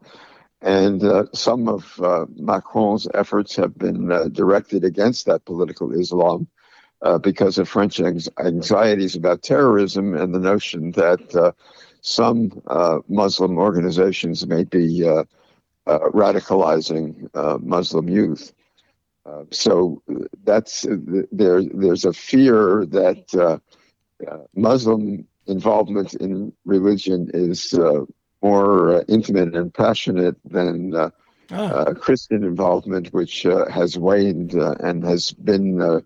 And 0.61 1.03
uh, 1.03 1.25
some 1.33 1.67
of 1.67 1.99
uh, 1.99 2.25
Macron's 2.37 3.05
efforts 3.13 3.53
have 3.57 3.77
been 3.77 4.11
uh, 4.11 4.29
directed 4.29 4.85
against 4.85 5.25
that 5.25 5.43
political 5.43 5.91
Islam. 5.91 6.47
uh, 7.03 7.17
because 7.17 7.57
of 7.57 7.69
French 7.69 7.99
anxieties 7.99 9.15
about 9.15 9.43
terrorism 9.43 10.15
and 10.15 10.33
the 10.33 10.39
notion 10.39 10.91
that 10.91 11.35
uh, 11.35 11.51
some 12.01 12.61
uh, 12.67 12.99
Muslim 13.07 13.57
organizations 13.57 14.47
may 14.47 14.63
be 14.63 15.07
uh, 15.07 15.23
uh, 15.85 15.99
radicalizing 16.13 17.29
Muslim 17.61 18.07
youth. 18.07 18.53
Uh, 19.25 19.43
so 19.51 20.01
uh, 20.09 20.25
that's 20.43 20.85
uh, 20.85 20.97
there. 21.31 21.63
There's 21.63 22.05
a 22.05 22.13
fear 22.13 22.85
that 22.87 23.61
Muslim 24.55 25.25
involvement 25.47 26.13
in 26.15 26.53
religion 26.65 27.29
is 27.33 27.73
more 28.41 29.05
intimate 29.07 29.55
and 29.55 29.73
passionate 29.73 30.35
than. 30.45 31.11
Oh. 31.51 31.93
Christian 31.93 32.43
involvement, 32.43 33.13
which 33.13 33.43
has 33.43 33.97
waned 33.97 34.53
and 34.53 35.03
has 35.03 35.33
been 35.33 36.01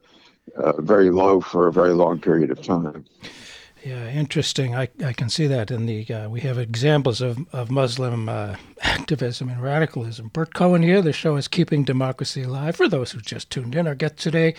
uh, 0.58 0.82
very 0.82 1.10
low 1.10 1.39
for 1.39 1.67
a 1.67 1.71
very 1.71 1.93
long 1.93 2.19
period 2.19 2.51
of 2.51 2.62
time. 2.62 3.06
Yeah, 3.84 4.10
interesting. 4.10 4.76
I, 4.76 4.90
I 5.06 5.13
can 5.13 5.30
see 5.30 5.48
that 5.48 5.70
in 5.72 5.86
the 5.86 6.06
uh, 6.12 6.30
we 6.30 6.42
have 6.42 6.58
examples 6.58 7.22
of 7.22 7.38
of 7.54 7.70
Muslim 7.70 8.28
uh, 8.28 8.56
activism 8.82 9.50
and 9.50 9.62
radicalism. 9.62 10.30
Bert 10.30 10.54
Cohen 10.54 10.82
here. 10.82 11.02
The 11.02 11.13
show 11.13 11.36
is 11.36 11.48
keeping 11.48 11.84
democracy 11.84 12.44
alive. 12.44 12.76
For 12.76 12.90
those 12.90 13.12
who 13.12 13.22
just 13.22 13.50
tuned 13.50 13.76
in, 13.76 13.88
our 13.88 13.96
guest 13.96 14.18
today 14.18 14.56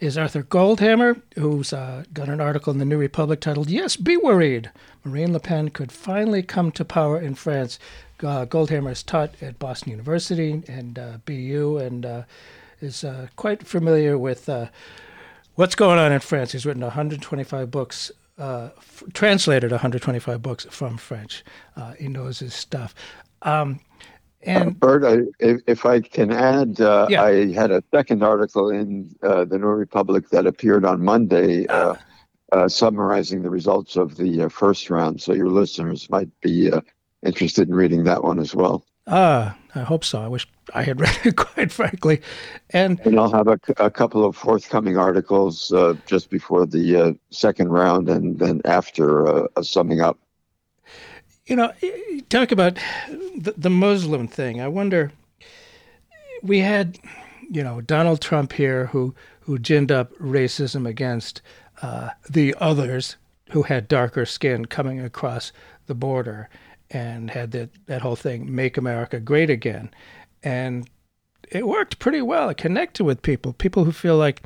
is 0.00 0.18
Arthur 0.18 0.42
Goldhammer, 0.42 1.20
who's 1.36 1.72
uh, 1.72 2.04
got 2.12 2.28
an 2.28 2.40
article 2.40 2.72
in 2.72 2.78
the 2.78 2.84
New 2.84 2.98
Republic 2.98 3.40
titled 3.40 3.70
"Yes, 3.70 3.96
Be 3.96 4.16
Worried: 4.16 4.70
Marine 5.04 5.32
Le 5.32 5.40
Pen 5.40 5.68
Could 5.70 5.92
Finally 5.92 6.42
Come 6.42 6.72
to 6.72 6.84
Power 6.84 7.20
in 7.20 7.34
France." 7.34 7.78
Uh, 8.20 8.44
Goldhammer 8.44 8.90
is 8.90 9.04
taught 9.04 9.40
at 9.40 9.60
Boston 9.60 9.92
University 9.92 10.64
and 10.66 10.98
uh, 10.98 11.18
BU 11.24 11.78
and 11.78 12.24
is 12.80 13.04
quite 13.36 13.64
familiar 13.66 14.18
with 14.18 14.48
what's 15.54 15.74
going 15.74 15.98
on 15.98 16.12
in 16.12 16.20
France. 16.20 16.52
He's 16.52 16.66
written 16.66 16.82
125 16.82 17.70
books, 17.70 18.12
uh, 18.38 18.70
f- 18.78 19.04
translated 19.12 19.70
125 19.70 20.40
books 20.40 20.66
from 20.70 20.96
French. 20.96 21.44
Uh, 21.76 21.94
he 21.94 22.08
knows 22.08 22.38
his 22.38 22.54
stuff. 22.54 22.94
Um, 23.42 23.80
and 24.42 24.68
uh, 24.68 24.70
Bert, 24.70 25.04
I, 25.04 25.44
if, 25.44 25.60
if, 25.66 25.86
I 25.86 26.00
can 26.00 26.30
add, 26.30 26.80
uh, 26.80 27.08
yeah. 27.10 27.22
I 27.22 27.52
had 27.52 27.70
a 27.70 27.82
second 27.92 28.22
article 28.22 28.70
in 28.70 29.14
uh, 29.22 29.44
the 29.44 29.58
New 29.58 29.66
Republic 29.66 30.28
that 30.30 30.46
appeared 30.46 30.84
on 30.84 31.04
Monday. 31.04 31.66
Uh, 31.66 31.94
summarizing 32.66 33.42
the 33.42 33.50
results 33.50 33.94
of 33.94 34.16
the 34.16 34.48
first 34.48 34.88
round, 34.88 35.20
so 35.20 35.34
your 35.34 35.50
listeners 35.50 36.08
might 36.08 36.30
be 36.40 36.72
interested 37.22 37.68
in 37.68 37.74
reading 37.74 38.04
that 38.04 38.24
one 38.24 38.38
as 38.38 38.54
well. 38.54 38.86
Ah, 39.06 39.54
I 39.74 39.80
hope 39.80 40.04
so. 40.04 40.20
I 40.20 40.28
wish 40.28 40.46
I 40.74 40.82
had 40.82 41.00
read 41.00 41.18
it, 41.24 41.36
quite 41.36 41.72
frankly. 41.72 42.20
And, 42.70 43.00
and 43.00 43.18
I'll 43.18 43.32
have 43.32 43.48
a, 43.48 43.58
a 43.78 43.90
couple 43.90 44.24
of 44.24 44.36
forthcoming 44.36 44.96
articles 44.96 45.72
uh, 45.72 45.94
just 46.06 46.30
before 46.30 46.66
the 46.66 46.96
uh, 46.96 47.12
second 47.30 47.68
round 47.68 48.08
and 48.08 48.38
then 48.38 48.60
after 48.64 49.26
uh, 49.26 49.46
a 49.56 49.64
summing 49.64 50.00
up. 50.00 50.18
You 51.46 51.56
know, 51.56 51.72
talk 52.28 52.52
about 52.52 52.78
the, 53.08 53.54
the 53.56 53.70
Muslim 53.70 54.28
thing. 54.28 54.60
I 54.60 54.68
wonder, 54.68 55.12
we 56.42 56.58
had, 56.58 56.98
you 57.50 57.62
know, 57.62 57.80
Donald 57.80 58.20
Trump 58.20 58.52
here 58.52 58.86
who, 58.86 59.14
who 59.40 59.58
ginned 59.58 59.90
up 59.90 60.12
racism 60.18 60.86
against 60.86 61.40
uh, 61.80 62.10
the 62.28 62.54
others 62.60 63.16
who 63.50 63.62
had 63.62 63.88
darker 63.88 64.26
skin 64.26 64.66
coming 64.66 65.00
across 65.00 65.52
the 65.86 65.94
border 65.94 66.50
and 66.90 67.30
had 67.30 67.50
that, 67.52 67.70
that 67.86 68.02
whole 68.02 68.16
thing, 68.16 68.54
Make 68.54 68.76
America 68.76 69.20
Great 69.20 69.50
Again. 69.50 69.90
And 70.42 70.88
it 71.50 71.66
worked 71.66 71.98
pretty 71.98 72.22
well. 72.22 72.48
It 72.48 72.56
connected 72.56 73.04
with 73.04 73.22
people, 73.22 73.52
people 73.52 73.84
who 73.84 73.92
feel 73.92 74.16
like, 74.16 74.42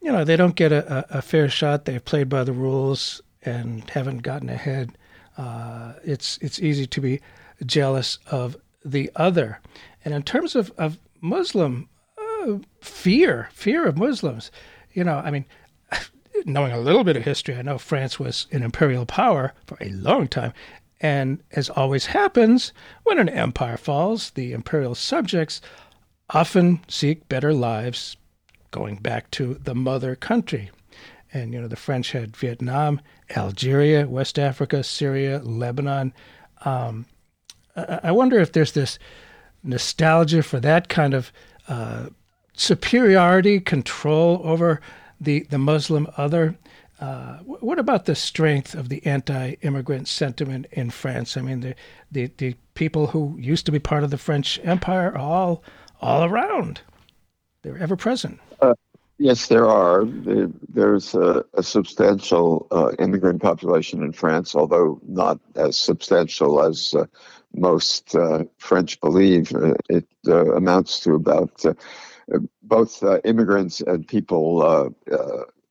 you 0.00 0.10
know, 0.10 0.24
they 0.24 0.36
don't 0.36 0.54
get 0.54 0.72
a, 0.72 1.06
a 1.10 1.22
fair 1.22 1.48
shot. 1.48 1.84
They've 1.84 2.04
played 2.04 2.28
by 2.28 2.44
the 2.44 2.52
rules 2.52 3.20
and 3.42 3.88
haven't 3.90 4.18
gotten 4.18 4.48
ahead. 4.48 4.96
Uh, 5.36 5.94
it's 6.04 6.38
it's 6.42 6.60
easy 6.60 6.86
to 6.86 7.00
be 7.00 7.20
jealous 7.64 8.18
of 8.30 8.56
the 8.84 9.10
other. 9.16 9.60
And 10.04 10.14
in 10.14 10.22
terms 10.22 10.54
of, 10.54 10.72
of 10.78 10.98
Muslim 11.20 11.88
uh, 12.18 12.58
fear, 12.80 13.48
fear 13.52 13.86
of 13.86 13.98
Muslims, 13.98 14.50
you 14.92 15.04
know, 15.04 15.18
I 15.18 15.30
mean, 15.30 15.44
knowing 16.44 16.72
a 16.72 16.80
little 16.80 17.04
bit 17.04 17.16
of 17.16 17.24
history, 17.24 17.56
I 17.56 17.62
know 17.62 17.78
France 17.78 18.18
was 18.18 18.46
an 18.52 18.62
imperial 18.62 19.06
power 19.06 19.52
for 19.66 19.76
a 19.80 19.90
long 19.90 20.28
time, 20.28 20.52
and 21.00 21.42
as 21.52 21.70
always 21.70 22.06
happens, 22.06 22.72
when 23.04 23.18
an 23.18 23.28
empire 23.28 23.76
falls, 23.76 24.30
the 24.30 24.52
imperial 24.52 24.94
subjects 24.94 25.60
often 26.28 26.80
seek 26.88 27.28
better 27.28 27.54
lives 27.54 28.16
going 28.70 28.96
back 28.96 29.30
to 29.32 29.54
the 29.54 29.74
mother 29.74 30.14
country. 30.14 30.70
And, 31.32 31.52
you 31.52 31.60
know, 31.60 31.68
the 31.68 31.76
French 31.76 32.12
had 32.12 32.36
Vietnam, 32.36 33.00
Algeria, 33.36 34.06
West 34.06 34.38
Africa, 34.38 34.82
Syria, 34.82 35.38
Lebanon. 35.38 36.12
Um, 36.64 37.06
I 37.76 38.12
wonder 38.12 38.38
if 38.38 38.52
there's 38.52 38.72
this 38.72 38.98
nostalgia 39.62 40.42
for 40.42 40.60
that 40.60 40.88
kind 40.88 41.14
of 41.14 41.32
uh, 41.68 42.06
superiority, 42.52 43.60
control 43.60 44.40
over 44.44 44.80
the, 45.20 45.46
the 45.50 45.58
Muslim 45.58 46.08
other 46.16 46.56
uh, 47.00 47.38
what 47.38 47.78
about 47.78 48.04
the 48.04 48.14
strength 48.14 48.74
of 48.74 48.90
the 48.90 49.04
anti-immigrant 49.06 50.06
sentiment 50.06 50.66
in 50.70 50.90
France? 50.90 51.36
I 51.36 51.40
mean, 51.40 51.60
the, 51.60 51.74
the, 52.12 52.30
the 52.36 52.54
people 52.74 53.06
who 53.06 53.36
used 53.38 53.64
to 53.66 53.72
be 53.72 53.78
part 53.78 54.04
of 54.04 54.10
the 54.10 54.18
French 54.18 54.60
Empire 54.62 55.12
are 55.12 55.18
all 55.18 55.64
all 56.02 56.24
around. 56.24 56.80
They're 57.62 57.78
ever 57.78 57.96
present. 57.96 58.38
Uh, 58.60 58.74
yes, 59.18 59.48
there 59.48 59.66
are. 59.66 60.04
there's 60.06 61.14
a, 61.14 61.44
a 61.54 61.62
substantial 61.62 62.66
uh, 62.70 62.92
immigrant 62.98 63.42
population 63.42 64.02
in 64.02 64.12
France, 64.12 64.54
although 64.54 65.00
not 65.06 65.38
as 65.56 65.76
substantial 65.78 66.62
as 66.62 66.94
uh, 66.94 67.04
most 67.54 68.14
uh, 68.14 68.44
French 68.58 69.00
believe. 69.00 69.52
it 69.88 70.06
amounts 70.26 71.00
to 71.00 71.14
about 71.14 71.64
both 72.62 73.02
immigrants 73.24 73.80
and 73.80 74.06
people 74.06 74.94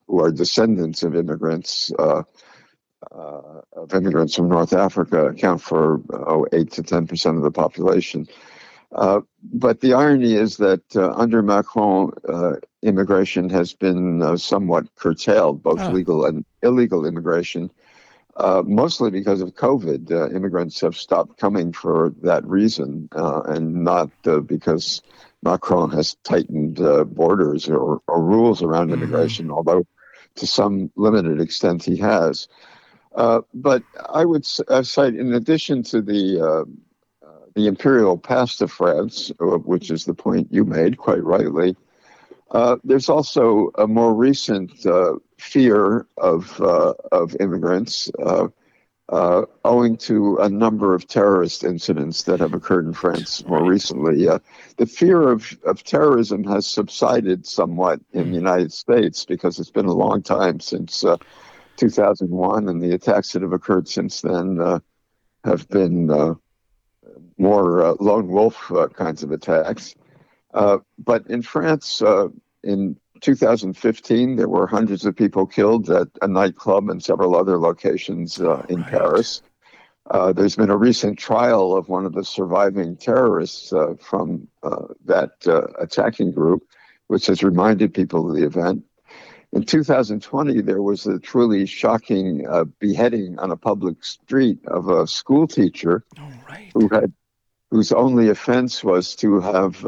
who 0.10 0.20
are 0.24 0.32
descendants 0.32 1.04
of 1.04 1.16
immigrants 1.16 1.92
uh, 2.00 2.24
uh, 3.16 3.62
of 3.74 3.94
immigrants 3.94 4.36
from 4.36 4.50
North 4.50 4.74
Africa 4.74 5.28
account 5.28 5.62
for 5.62 6.02
eight 6.52 6.72
to 6.74 6.84
ten 6.84 7.08
percent 7.08 7.38
of 7.38 7.44
the 7.44 7.52
population. 7.52 8.28
Uh, 8.92 9.22
but 9.54 9.82
the 9.82 9.94
irony 9.94 10.34
is 10.34 10.58
that 10.58 10.82
uh, 10.96 11.12
under 11.12 11.44
Macron, 11.44 12.12
uh, 12.28 12.54
immigration 12.82 13.48
has 13.50 13.72
been 13.72 14.22
uh, 14.22 14.36
somewhat 14.36 14.94
curtailed, 14.96 15.62
both 15.62 15.80
oh. 15.80 15.92
legal 15.92 16.26
and 16.26 16.44
illegal 16.64 17.06
immigration. 17.06 17.70
mostly 18.66 19.12
because 19.12 19.42
of 19.42 19.54
COVID, 19.54 20.34
immigrants 20.36 20.82
have 20.82 20.98
stopped 20.98 21.38
coming 21.38 21.72
for 21.72 22.14
that 22.24 22.44
reason, 22.46 23.08
and 23.14 23.84
not 23.84 24.10
because 24.48 25.04
Macron 25.44 25.92
has 25.92 26.16
tightened 26.24 26.78
borders 27.16 27.70
or, 27.70 28.02
or, 28.08 28.22
rules 28.24 28.64
around 28.64 28.88
mm-hmm. 28.88 29.04
immigration. 29.04 29.52
Although 29.52 29.86
to 30.36 30.48
some 30.48 30.92
limited 30.96 31.40
extent 31.42 31.84
he 31.84 31.98
has. 31.98 32.48
Uh, 33.16 33.42
but 33.54 33.84
I 34.14 34.26
would 34.26 34.48
uh, 34.68 34.84
cite, 34.84 35.16
in 35.16 35.34
addition 35.34 35.84
to 35.84 36.02
the 36.02 36.40
uh, 36.40 37.28
uh, 37.28 37.46
the 37.56 37.68
imperial 37.68 38.18
past 38.18 38.62
of 38.62 38.72
France, 38.72 39.32
uh, 39.42 39.58
which 39.58 39.92
is 39.92 40.06
the 40.06 40.14
point 40.14 40.48
you 40.52 40.64
made 40.64 40.98
quite 40.98 41.24
rightly, 41.24 41.76
there's 42.84 43.10
also 43.10 43.72
a 43.78 43.88
more 43.88 44.14
recent 44.14 44.86
fear 45.38 46.06
of 46.18 46.62
of 47.12 47.36
immigrants 47.40 48.10
uh, 49.12 49.44
owing 49.66 49.98
to 49.98 50.38
a 50.38 50.50
number 50.50 50.94
of 50.94 51.08
terrorist 51.08 51.64
incidents 51.64 52.24
that 52.24 52.40
have 52.40 52.54
occurred 52.54 52.86
in 52.86 52.94
France 52.94 53.44
more 53.48 53.66
recently. 53.66 54.28
Uh, 54.28 54.38
the 54.78 54.86
fear 54.86 55.30
of, 55.30 55.58
of 55.66 55.84
terrorism 55.84 56.44
has 56.44 56.68
subsided 56.68 57.46
somewhat 57.46 58.00
in 58.14 58.30
the 58.30 58.38
United 58.38 58.72
States 58.72 59.26
because 59.26 59.60
it's 59.60 59.72
been 59.72 59.88
a 59.88 59.94
long 59.94 60.22
time 60.22 60.60
since 60.60 61.04
uh, 61.04 61.18
2001, 61.78 62.70
and 62.70 62.82
the 62.82 62.94
attacks 62.94 63.32
that 63.32 63.42
have 63.42 63.54
occurred 63.54 63.88
since 63.88 64.22
then 64.22 64.60
uh, 64.60 64.80
have 65.44 65.68
been 65.70 66.12
uh, 66.12 66.36
more 67.38 67.84
uh, 67.84 67.96
lone 68.00 68.28
wolf 68.28 68.72
kinds 68.94 69.24
of 69.24 69.32
attacks. 69.32 69.96
but 70.54 71.26
in 71.28 71.42
France, 71.42 72.04
in 72.64 72.96
2015, 73.22 74.36
there 74.36 74.48
were 74.48 74.68
hundreds 74.68 75.06
of 75.06 75.16
people 75.16 75.46
killed 75.46 75.90
at 75.90 76.08
a 76.22 76.28
nightclub 76.28 76.90
and 76.90 77.04
several 77.04 77.36
other 77.36 77.58
locations 77.58 78.40
uh, 78.40 78.66
in 78.70 78.82
right. 78.82 78.92
Paris. 78.92 79.42
Uh, 80.10 80.34
there's 80.34 80.56
been 80.56 80.72
a 80.72 80.78
recent 80.78 81.20
trial 81.20 81.76
of 81.76 81.88
one 81.88 82.06
of 82.06 82.14
the 82.14 82.24
surviving 82.24 82.98
terrorists 82.98 83.72
uh, 83.72 83.94
from 84.00 84.48
uh, 84.64 84.88
that 85.06 85.32
uh, 85.46 85.68
attacking 85.80 86.32
group, 86.32 86.64
which 87.08 87.28
has 87.28 87.44
reminded 87.44 87.94
people 87.94 88.28
of 88.28 88.36
the 88.36 88.46
event. 88.46 88.84
In 89.52 89.64
2020, 89.64 90.62
there 90.62 90.82
was 90.82 91.06
a 91.06 91.20
truly 91.20 91.66
shocking 91.66 92.48
uh, 92.48 92.66
beheading 92.80 93.38
on 93.40 93.52
a 93.52 93.58
public 93.58 94.04
street 94.04 94.60
of 94.68 94.90
a 94.90 95.06
school 95.08 95.48
teacher 95.48 96.04
right. 96.48 96.72
who 96.74 96.88
had 96.90 97.14
whose 97.72 97.92
only 97.92 98.30
offense 98.30 98.84
was 98.84 99.16
to 99.16 99.40
have 99.40 99.86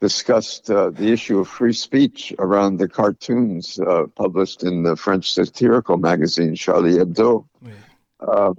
discussed 0.00 0.70
uh, 0.70 0.90
the 0.90 1.12
issue 1.12 1.38
of 1.38 1.48
free 1.48 1.72
speech 1.72 2.34
around 2.38 2.76
the 2.76 2.88
cartoons 2.88 3.78
uh, 3.78 4.04
published 4.14 4.62
in 4.62 4.82
the 4.82 4.96
French 4.96 5.32
satirical 5.32 5.96
magazine 5.96 6.54
Charlie 6.54 6.94
Hebdo, 6.94 7.46
uh, 8.20 8.52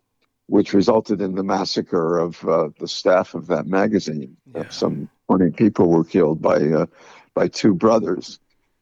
which 0.48 0.74
resulted 0.74 1.22
in 1.22 1.36
the 1.36 1.44
massacre 1.44 2.18
of 2.18 2.44
uh, 2.48 2.70
the 2.80 2.88
staff 2.88 3.34
of 3.34 3.48
that 3.48 3.68
magazine. 3.68 4.38
Yeah. 4.54 4.70
Some 4.70 5.10
20 5.28 5.52
people 5.52 5.90
were 5.90 6.04
killed 6.04 6.42
by 6.42 6.58
uh, 6.58 6.86
by 7.34 7.48
two 7.48 7.74
brothers 7.74 8.40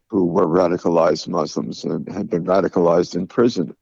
who 0.08 0.26
were 0.26 0.46
radicalized 0.46 1.28
Muslims 1.28 1.84
and 1.84 2.08
had 2.08 2.30
been 2.30 2.46
radicalized 2.46 3.16
in 3.16 3.26
prison. 3.28 3.76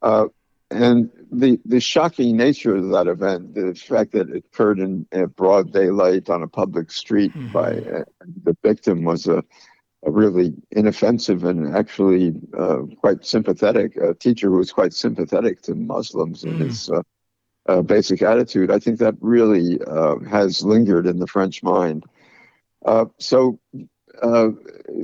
Uh, 0.00 0.26
and 0.70 1.10
the 1.30 1.58
the 1.64 1.80
shocking 1.80 2.36
nature 2.36 2.76
of 2.76 2.90
that 2.90 3.06
event, 3.06 3.54
the 3.54 3.74
fact 3.74 4.12
that 4.12 4.28
it 4.30 4.44
occurred 4.46 4.78
in, 4.78 5.06
in 5.12 5.26
broad 5.26 5.72
daylight 5.72 6.28
on 6.30 6.42
a 6.42 6.48
public 6.48 6.90
street 6.90 7.34
Mhm. 7.36 7.52
by 7.52 7.70
uh, 7.72 8.04
the 8.44 8.56
victim 8.62 9.04
was 9.04 9.26
a, 9.26 9.42
a 10.04 10.10
really 10.10 10.54
inoffensive 10.70 11.44
and 11.44 11.74
actually 11.76 12.34
uh, 12.56 12.82
quite 12.98 13.24
sympathetic 13.24 13.96
a 13.96 14.14
teacher 14.14 14.48
who 14.50 14.58
was 14.58 14.72
quite 14.72 14.92
sympathetic 14.94 15.62
to 15.62 15.74
Muslims 15.74 16.44
in 16.44 16.58
Mm. 16.58 16.60
his 16.60 16.90
uh, 16.90 17.02
uh, 17.68 17.82
basic 17.82 18.22
attitude. 18.22 18.70
I 18.70 18.78
think 18.78 18.98
that 18.98 19.14
really 19.20 19.78
uh, 19.86 20.18
has 20.20 20.64
lingered 20.64 21.06
in 21.06 21.18
the 21.18 21.26
French 21.26 21.62
mind. 21.62 22.04
Uh, 22.84 23.06
so. 23.18 23.58
Uh, 24.22 24.48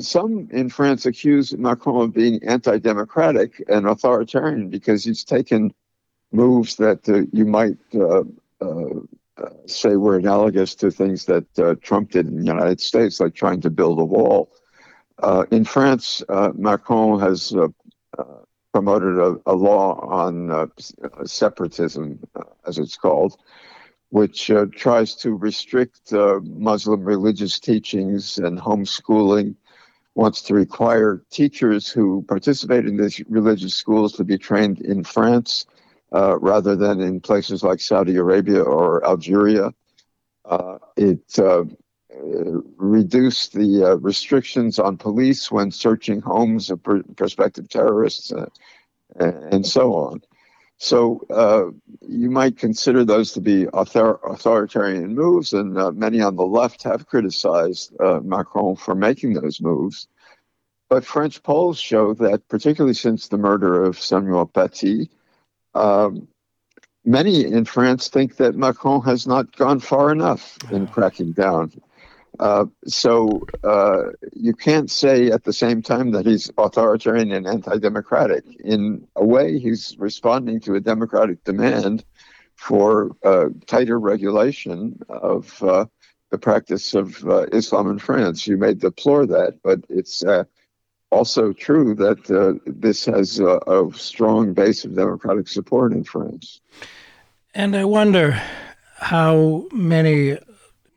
some 0.01 0.49
in 0.51 0.69
France 0.69 1.07
accuse 1.07 1.57
Macron 1.57 2.03
of 2.07 2.13
being 2.13 2.43
anti-democratic 2.43 3.63
and 3.69 3.87
authoritarian 3.87 4.71
because 4.71 5.05
he's 5.05 5.23
taken 5.23 5.73
moves 6.35 6.77
that 6.77 7.09
uh, 7.09 7.23
you 7.33 7.47
might 7.47 7.79
uh, 7.95 8.25
uh, 8.61 9.01
say 9.67 9.97
were 9.97 10.17
analogous 10.17 10.75
to 10.75 10.91
things 10.91 11.25
that 11.27 11.47
uh, 11.59 11.75
Trump 11.81 12.11
did 12.11 12.27
in 12.27 12.39
the 12.39 12.45
United 12.45 12.81
States, 12.81 13.21
like 13.21 13.35
trying 13.35 13.61
to 13.61 13.71
build 13.71 13.99
a 13.99 14.05
wall. 14.05 14.51
In 15.51 15.65
France, 15.65 16.23
Macron 16.55 17.21
has 17.21 17.55
promoted 18.73 19.19
a, 19.19 19.37
a 19.47 19.55
law 19.55 20.01
on 20.01 20.71
separatism, 21.25 22.19
as 22.67 22.79
it's 22.79 22.97
called, 22.97 23.37
which 24.11 24.51
uh, 24.51 24.67
tries 24.77 25.15
to 25.15 25.35
restrict 25.35 26.13
uh, 26.13 26.41
Muslim 26.43 27.03
religious 27.03 27.59
teachings 27.59 28.39
and 28.39 28.59
homeschooling, 28.59 29.55
wants 30.15 30.43
to 30.43 30.55
require 30.55 31.23
teachers 31.31 31.89
who 31.89 32.23
participate 32.29 32.87
in 32.87 32.97
these 32.97 33.21
religious 33.29 33.75
schools 33.75 34.13
to 34.13 34.25
be 34.25 34.39
trained 34.39 34.81
in 34.81 35.03
France 35.03 35.67
uh, 36.15 36.39
rather 36.39 36.77
than 36.77 37.01
in 37.01 37.21
places 37.21 37.63
like 37.63 37.81
Saudi 37.81 38.17
Arabia 38.17 38.63
or 38.63 39.05
Algeria. 39.05 39.73
Uh, 40.45 40.79
it 40.97 41.39
uh, 41.39 41.65
reduced 42.77 43.53
the 43.53 43.99
restrictions 44.01 44.79
on 44.79 44.97
police 44.97 45.51
when 45.51 45.71
searching 45.71 46.21
homes 46.21 46.71
of 46.71 46.83
pr- 46.83 46.99
prospective 47.17 47.69
terrorists 47.69 48.33
and 49.17 49.67
so 49.67 49.95
on. 49.95 50.23
So 50.79 51.25
uh, 51.31 51.71
you 52.07 52.31
might 52.31 52.59
consider 52.59 53.05
those 53.05 53.33
to 53.33 53.41
be 53.41 53.69
author- 53.69 54.21
authoritarian 54.25 55.15
moves, 55.15 55.53
and 55.53 55.79
uh, 55.79 55.93
many 55.93 56.21
on 56.21 56.37
the 56.37 56.45
left 56.45 56.83
have 56.83 57.07
criticized 57.07 57.95
uh, 58.01 58.21
Macron 58.21 58.77
for 58.77 58.95
making 58.95 59.35
those 59.35 59.61
moves. 59.61 60.09
But 60.89 61.05
French 61.05 61.43
polls 61.43 61.79
show 61.79 62.13
that, 62.15 62.49
particularly 62.49 62.95
since 62.95 63.29
the 63.29 63.39
murder 63.39 63.85
of 63.85 63.99
Samuel 63.99 64.47
Paty, 64.47 65.09
um, 65.75 66.29
many 67.05 67.45
in 67.45 67.65
France 67.65 68.09
think 68.09 68.37
that 68.37 68.55
Macron 68.55 69.03
has 69.03 69.27
not 69.27 69.55
gone 69.57 69.81
far 69.81 70.11
enough 70.11 70.59
in 70.71 70.87
cracking 70.87 71.33
down. 71.33 71.73
Uh, 72.41 72.67
so 72.87 73.47
uh, 73.63 74.05
you 74.33 74.53
can't 74.53 74.91
say 74.91 75.31
at 75.31 75.45
the 75.45 75.53
same 75.53 75.81
time 75.81 76.11
that 76.11 76.27
he's 76.27 76.51
authoritarian 76.59 77.31
and 77.31 77.47
anti-democratic. 77.47 78.45
In 78.65 79.07
a 79.15 79.25
way, 79.25 79.59
he's 79.59 79.97
responding 79.99 80.59
to 80.61 80.75
a 80.75 80.81
democratic 80.81 81.45
demand 81.45 82.05
for 82.57 83.11
uh, 83.25 83.47
tighter 83.67 84.01
regulation 84.01 84.99
of 85.09 85.63
uh, 85.63 85.87
the 86.31 86.39
practice 86.39 86.95
of 86.95 87.25
uh, 87.29 87.47
Islam 87.53 87.89
in 87.89 87.99
France. 87.99 88.47
You 88.47 88.57
may 88.57 88.75
deplore 88.75 89.27
that, 89.27 89.59
but 89.63 89.81
it's 89.89 90.25
uh, 90.25 90.45
also 91.15 91.53
true 91.53 91.95
that 91.95 92.29
uh, 92.31 92.59
this 92.67 93.05
has 93.05 93.39
a, 93.39 93.59
a 93.67 93.89
strong 93.95 94.53
base 94.53 94.85
of 94.85 94.97
democratic 94.97 95.47
support 95.49 95.93
in 95.93 96.03
France. 96.03 96.61
And 97.55 97.77
I 97.77 97.85
wonder 97.85 98.33
how 98.97 99.67
many 99.73 100.39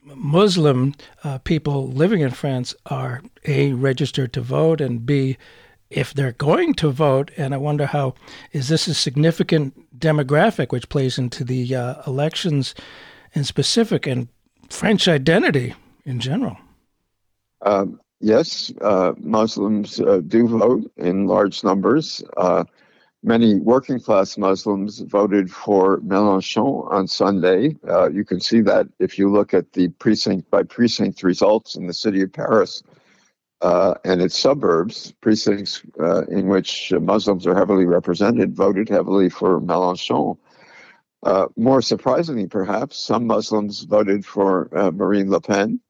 Muslim 0.03 0.95
uh, 1.24 1.38
people 1.39 1.88
living 1.88 2.22
in 2.22 2.32
France 2.32 2.74
are 2.88 3.22
A, 3.45 3.74
registered 3.74 4.34
to 4.34 4.41
vote, 4.41 4.82
and 4.82 5.05
B, 5.05 5.38
if 5.89 6.13
they're 6.13 6.32
going 6.32 6.74
to 6.76 6.89
vote. 6.89 7.32
And 7.38 7.53
I 7.53 7.57
wonder 7.57 7.86
how 7.86 8.15
is 8.51 8.70
this 8.70 8.88
a 8.88 8.93
significant 8.93 9.99
demographic 9.99 10.72
which 10.72 10.89
plays 10.89 11.18
into 11.18 11.43
the 11.43 11.76
uh, 11.76 12.01
elections 12.07 12.74
in 13.34 13.43
specific 13.43 14.07
and 14.07 14.28
French 14.70 15.07
identity 15.07 15.76
in 16.05 16.20
general? 16.20 16.57
Um, 17.61 17.99
yes, 18.20 18.72
uh, 18.82 19.13
Muslims 19.18 19.99
uh, 19.99 20.22
do 20.26 20.47
vote 20.47 20.91
in 20.97 21.28
large 21.28 21.63
numbers. 21.63 22.24
Uh, 22.36 22.63
many 23.24 23.55
working 23.55 23.99
class 23.99 24.38
Muslims 24.38 24.99
voted 24.99 25.51
for 25.51 25.97
Mélenchon 25.99 26.91
on 26.91 27.07
Sunday. 27.07 27.76
Uh, 27.88 28.09
you 28.09 28.24
can 28.24 28.39
see 28.39 28.61
that 28.61 28.88
if 28.99 29.18
you 29.18 29.32
look 29.32 29.53
at 29.53 29.74
the 29.74 29.89
precinct 29.89 30.49
by 30.49 30.63
precinct 30.63 31.24
results 31.24 31.76
in 31.76 31.88
the 31.88 31.93
city 31.93 32.22
of 32.22 32.32
Paris 32.32 32.84
uh, 33.61 33.95
and 34.05 34.22
its 34.22 34.38
suburbs, 34.38 35.13
precincts 35.22 35.82
uh, 35.99 36.26
in 36.28 36.47
which 36.47 36.93
Muslims 37.01 37.47
are 37.47 37.55
heavily 37.55 37.86
represented 37.86 38.55
voted 38.55 38.88
heavily 38.88 39.30
for 39.30 39.59
Mélenchon. 39.59 40.38
More 41.55 41.82
surprisingly, 41.82 42.47
perhaps, 42.47 42.97
some 42.97 43.28
Muslims 43.28 43.84
voted 43.84 44.26
for 44.26 44.70
Marine 44.93 45.30
Le 45.30 45.41
Pen 45.41 45.82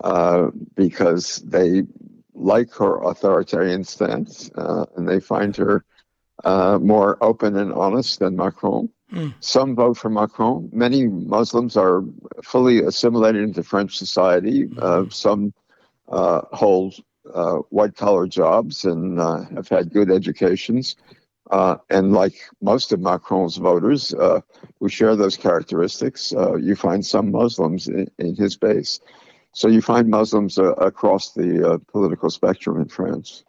uh, 0.00 0.50
because 0.74 1.36
they 1.38 1.82
like 2.34 2.72
her 2.74 3.02
authoritarian 3.02 3.84
stance 3.84 4.50
uh, 4.56 4.84
and 4.96 5.08
they 5.08 5.20
find 5.20 5.56
her 5.56 5.84
uh, 6.44 6.78
more 6.80 7.16
open 7.22 7.56
and 7.56 7.72
honest 7.72 8.18
than 8.18 8.36
Macron. 8.36 8.88
Hmm. 9.10 9.28
Some 9.40 9.74
vote 9.74 9.96
for 9.96 10.10
Macron. 10.10 10.68
Many 10.72 11.06
Muslims 11.06 11.76
are 11.76 12.02
fully 12.42 12.82
assimilated 12.82 13.42
into 13.42 13.62
French 13.62 13.96
society. 13.96 14.68
Uh, 14.78 15.04
some 15.10 15.54
uh, 16.08 16.42
hold 16.52 16.94
uh, 17.32 17.56
white 17.70 17.96
collar 17.96 18.26
jobs 18.26 18.84
and 18.84 19.20
uh, 19.20 19.44
have 19.54 19.68
had 19.68 19.92
good 19.92 20.10
educations. 20.10 20.96
Uh, 21.50 21.76
and 21.90 22.12
like 22.12 22.34
most 22.60 22.92
of 22.92 23.00
Macron's 23.00 23.56
voters 23.56 24.12
uh, 24.14 24.40
who 24.80 24.88
share 24.88 25.14
those 25.14 25.36
characteristics, 25.36 26.32
uh, 26.34 26.56
you 26.56 26.74
find 26.74 27.06
some 27.06 27.30
Muslims 27.30 27.86
in, 27.86 28.10
in 28.18 28.34
his 28.34 28.56
base. 28.56 29.00
So 29.56 29.68
you 29.68 29.80
find 29.80 30.10
Muslims 30.10 30.58
uh, 30.58 30.74
across 30.74 31.32
the 31.32 31.66
uh, 31.66 31.78
political 31.90 32.28
spectrum 32.28 32.78
in 32.78 32.88
France. 32.88 33.42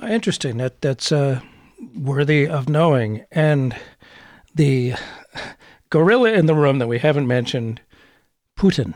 Uh, 0.00 0.06
Interesting. 0.06 0.58
That 0.58 0.80
that's 0.82 1.10
uh, 1.10 1.40
worthy 1.96 2.46
of 2.46 2.68
knowing. 2.68 3.24
And 3.32 3.74
the 4.54 4.94
gorilla 5.90 6.32
in 6.32 6.46
the 6.46 6.54
room 6.54 6.78
that 6.78 6.86
we 6.86 7.00
haven't 7.00 7.26
mentioned, 7.26 7.80
Putin. 8.56 8.94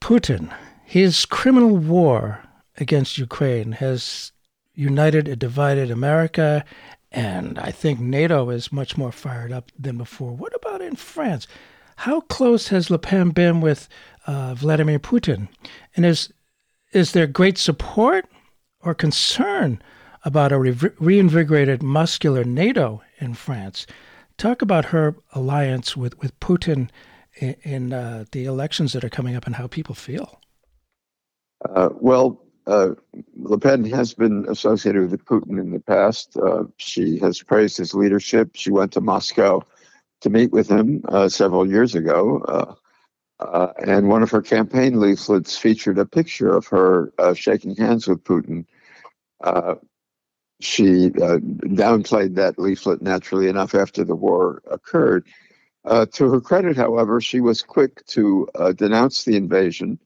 Putin, 0.00 0.54
his 0.84 1.26
criminal 1.26 1.76
war 1.76 2.40
against 2.76 3.18
Ukraine 3.18 3.72
has 3.72 4.30
united 4.74 5.26
a 5.26 5.34
divided 5.34 5.90
America, 5.90 6.64
and 7.10 7.58
I 7.58 7.72
think 7.72 7.98
NATO 7.98 8.50
is 8.50 8.72
much 8.72 8.96
more 8.96 9.10
fired 9.10 9.50
up 9.50 9.72
than 9.76 9.98
before. 9.98 10.36
What 10.36 10.54
about 10.54 10.82
in 10.82 10.94
France? 10.94 11.48
How 11.96 12.20
close 12.22 12.68
has 12.68 12.90
Le 12.90 12.98
Pen 12.98 13.30
been 13.30 13.60
with 13.60 13.88
uh, 14.26 14.54
Vladimir 14.54 14.98
Putin? 14.98 15.48
And 15.96 16.04
is 16.04 16.32
is 16.92 17.12
there 17.12 17.26
great 17.26 17.58
support 17.58 18.26
or 18.80 18.94
concern 18.94 19.82
about 20.24 20.52
a 20.52 20.58
re- 20.58 20.90
reinvigorated 20.98 21.82
muscular 21.82 22.44
NATO 22.44 23.02
in 23.18 23.34
France? 23.34 23.86
Talk 24.38 24.62
about 24.62 24.86
her 24.86 25.16
alliance 25.32 25.96
with, 25.96 26.18
with 26.20 26.38
Putin 26.38 26.90
in, 27.34 27.56
in 27.62 27.92
uh, 27.92 28.24
the 28.30 28.44
elections 28.44 28.92
that 28.92 29.04
are 29.04 29.08
coming 29.08 29.34
up 29.34 29.46
and 29.46 29.56
how 29.56 29.66
people 29.66 29.94
feel. 29.94 30.40
Uh, 31.68 31.88
well, 31.94 32.40
uh, 32.66 32.90
Le 33.36 33.58
Pen 33.58 33.84
has 33.86 34.14
been 34.14 34.46
associated 34.48 35.10
with 35.10 35.24
Putin 35.24 35.60
in 35.60 35.72
the 35.72 35.80
past. 35.80 36.36
Uh, 36.36 36.64
she 36.76 37.18
has 37.18 37.42
praised 37.42 37.76
his 37.76 37.94
leadership. 37.94 38.50
She 38.54 38.70
went 38.70 38.92
to 38.92 39.00
Moscow 39.00 39.64
to 40.22 40.30
meet 40.30 40.52
with 40.52 40.68
him 40.70 41.02
uh, 41.08 41.28
several 41.28 41.66
years 41.68 41.94
ago. 41.94 42.40
Uh, 42.48 42.74
uh, 43.44 43.72
and 43.86 44.08
one 44.08 44.22
of 44.22 44.30
her 44.30 44.42
campaign 44.42 45.00
leaflets 45.00 45.56
featured 45.58 45.98
a 45.98 46.06
picture 46.06 46.54
of 46.56 46.66
her 46.68 47.12
uh, 47.18 47.34
shaking 47.34 47.76
hands 47.76 48.06
with 48.08 48.24
Putin. 48.24 48.66
Uh, 49.42 49.76
she 50.60 51.10
downplayed 51.10 52.36
that 52.36 52.58
leaflet 52.58 53.02
naturally 53.02 53.48
enough 53.48 53.74
after 53.74 54.04
the 54.04 54.16
war 54.16 54.62
occurred. 54.70 55.26
To 55.86 56.30
her 56.30 56.40
credit, 56.40 56.76
however, 56.76 57.20
she 57.20 57.40
was 57.40 57.62
quick 57.62 58.04
to 58.06 58.48
denounce 58.76 59.24
the 59.24 59.36
invasion 59.36 59.98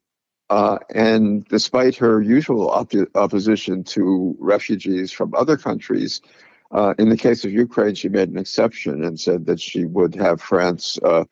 Uh, 0.50 0.78
and 0.94 1.44
despite 1.48 1.96
her 1.96 2.22
usual 2.22 2.70
op- 2.70 2.92
opposition 3.14 3.84
to 3.84 4.36
refugees 4.40 5.12
from 5.12 5.34
other 5.34 5.56
countries, 5.56 6.22
uh, 6.70 6.94
in 6.98 7.08
the 7.08 7.16
case 7.16 7.44
of 7.44 7.52
Ukraine, 7.52 7.94
she 7.94 8.08
made 8.08 8.28
an 8.28 8.38
exception 8.38 9.04
and 9.04 9.18
said 9.18 9.46
that 9.46 9.60
she 9.60 9.84
would 9.84 10.14
have 10.14 10.40
France 10.40 10.98
uh, 11.04 11.24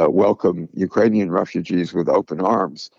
uh 0.00 0.10
welcome 0.10 0.68
Ukrainian 0.74 1.30
refugees 1.30 1.92
with 1.92 2.08
open 2.08 2.40
arms. 2.40 2.90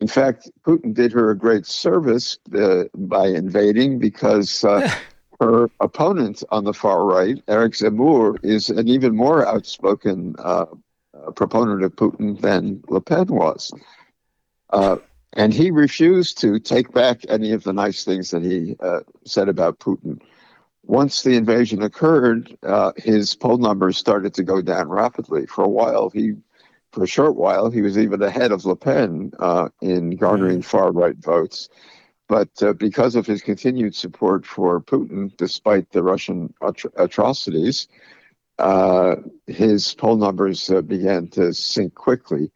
In 0.00 0.08
fact, 0.08 0.50
Putin 0.66 0.94
did 0.94 1.12
her 1.12 1.30
a 1.30 1.36
great 1.36 1.66
service 1.66 2.38
uh, 2.54 2.84
by 2.94 3.26
invading 3.26 3.98
because 3.98 4.64
uh, 4.64 4.88
her 5.40 5.68
opponent 5.80 6.42
on 6.50 6.64
the 6.64 6.72
far 6.72 7.04
right, 7.04 7.42
Eric 7.48 7.74
Zemmour, 7.74 8.38
is 8.42 8.70
an 8.70 8.88
even 8.88 9.14
more 9.14 9.46
outspoken 9.46 10.34
proponent 11.34 11.82
of 11.82 11.94
Putin 11.96 12.40
than 12.40 12.82
Le 12.88 13.00
Pen 13.00 13.26
was. 13.26 13.72
Uh, 14.70 14.96
and 15.34 15.52
he 15.52 15.70
refused 15.70 16.38
to 16.38 16.58
take 16.58 16.92
back 16.92 17.20
any 17.28 17.52
of 17.52 17.62
the 17.64 17.72
nice 17.72 18.04
things 18.04 18.30
that 18.30 18.42
he 18.42 18.76
uh, 18.80 19.00
said 19.24 19.48
about 19.48 19.78
Putin. 19.78 20.20
Once 20.88 21.22
the 21.22 21.36
invasion 21.36 21.82
occurred, 21.82 22.56
uh, 22.62 22.92
his 22.96 23.34
poll 23.34 23.58
numbers 23.58 23.98
started 23.98 24.32
to 24.32 24.42
go 24.42 24.62
down 24.62 24.88
rapidly. 24.88 25.44
For 25.44 25.62
a 25.62 25.68
while, 25.68 26.08
he, 26.08 26.32
for 26.92 27.04
a 27.04 27.06
short 27.06 27.36
while, 27.36 27.70
he 27.70 27.82
was 27.82 27.98
even 27.98 28.22
ahead 28.22 28.52
of 28.52 28.64
Le 28.64 28.74
Pen 28.74 29.30
uh, 29.38 29.68
in 29.82 30.16
garnering 30.16 30.62
far 30.62 30.90
right 30.90 31.16
votes. 31.18 31.68
But 32.26 32.48
uh, 32.62 32.72
because 32.72 33.16
of 33.16 33.26
his 33.26 33.42
continued 33.42 33.94
support 33.94 34.46
for 34.46 34.80
Putin, 34.80 35.36
despite 35.36 35.90
the 35.90 36.02
Russian 36.02 36.54
atro- 36.62 36.92
atrocities, 36.96 37.86
uh, 38.58 39.16
his 39.46 39.92
poll 39.92 40.16
numbers 40.16 40.70
began 40.86 41.28
to 41.28 41.52
sink 41.52 41.94
quickly 41.96 42.50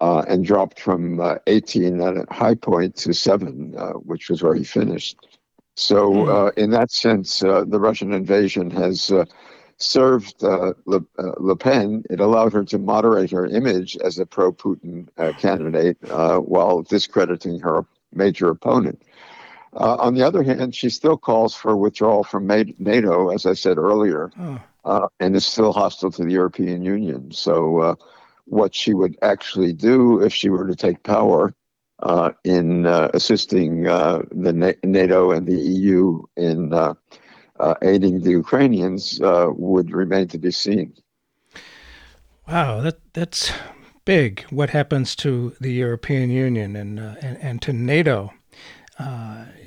uh, 0.00 0.24
and 0.26 0.44
dropped 0.44 0.80
from 0.80 1.20
uh, 1.20 1.36
18 1.46 2.00
at 2.00 2.16
a 2.16 2.26
high 2.34 2.56
point 2.56 2.96
to 2.96 3.14
seven, 3.14 3.76
uh, 3.78 3.92
which 3.92 4.28
was 4.28 4.42
where 4.42 4.54
he 4.54 4.64
finished. 4.64 5.27
So, 5.78 6.12
hmm. 6.12 6.28
uh, 6.28 6.48
in 6.56 6.70
that 6.70 6.90
sense, 6.90 7.44
uh, 7.44 7.64
the 7.64 7.78
Russian 7.78 8.12
invasion 8.12 8.68
has 8.70 9.12
uh, 9.12 9.24
served 9.76 10.42
Le, 10.42 10.74
Le, 11.16 11.56
Pen. 11.56 12.02
It 12.10 12.18
allowed 12.18 12.52
her 12.52 12.64
to 12.64 12.78
moderate 12.78 13.30
her 13.30 13.46
image 13.46 13.96
as 13.98 14.18
a 14.18 14.26
pro 14.26 14.52
Putin 14.52 15.06
candidate 15.38 15.96
while 16.02 16.82
discrediting 16.82 17.60
her 17.60 17.86
major 18.12 18.50
opponent. 18.50 19.00
on 19.72 20.14
the 20.14 20.26
other 20.26 20.42
hand, 20.42 20.74
she 20.74 20.90
still 20.90 21.16
calls 21.16 21.54
for 21.54 21.76
withdrawal 21.76 22.24
from 22.24 22.48
NATO, 22.48 23.28
as 23.28 23.46
I 23.46 23.52
said 23.52 23.78
earlier, 23.78 24.32
oh. 24.84 25.08
and 25.20 25.36
is 25.36 25.46
still 25.46 25.72
hostile 25.72 26.10
to 26.10 26.24
the 26.24 26.32
European 26.32 26.82
Union. 26.82 27.30
So, 27.30 27.96
what 28.46 28.74
she 28.74 28.94
would 28.94 29.16
actually 29.22 29.74
do 29.74 30.20
if 30.22 30.34
she 30.34 30.48
were 30.48 30.66
to 30.66 30.74
take 30.74 31.04
power 31.04 31.54
uh, 32.00 32.30
in 32.44 32.86
uh, 32.86 33.10
assisting 33.14 33.86
uh, 33.86 34.22
the 34.30 34.76
NATO 34.84 35.30
and 35.32 35.46
the 35.46 35.56
EU 35.56 36.22
in 36.36 36.72
uh, 36.72 36.94
uh, 37.58 37.74
aiding 37.82 38.20
the 38.20 38.30
Ukrainians 38.30 39.18
would 39.22 39.92
remain 39.92 40.28
to 40.28 40.38
be 40.38 40.50
seen. 40.50 40.94
Wow, 42.46 42.80
that 42.80 43.00
that's 43.12 43.52
big. 44.04 44.42
What 44.50 44.70
happens 44.70 45.16
to 45.16 45.54
the 45.60 45.72
European 45.72 46.30
Union 46.30 46.76
and 46.76 46.98
and, 46.98 47.36
and, 47.42 47.62
to 47.62 47.72
NATO? 47.72 48.32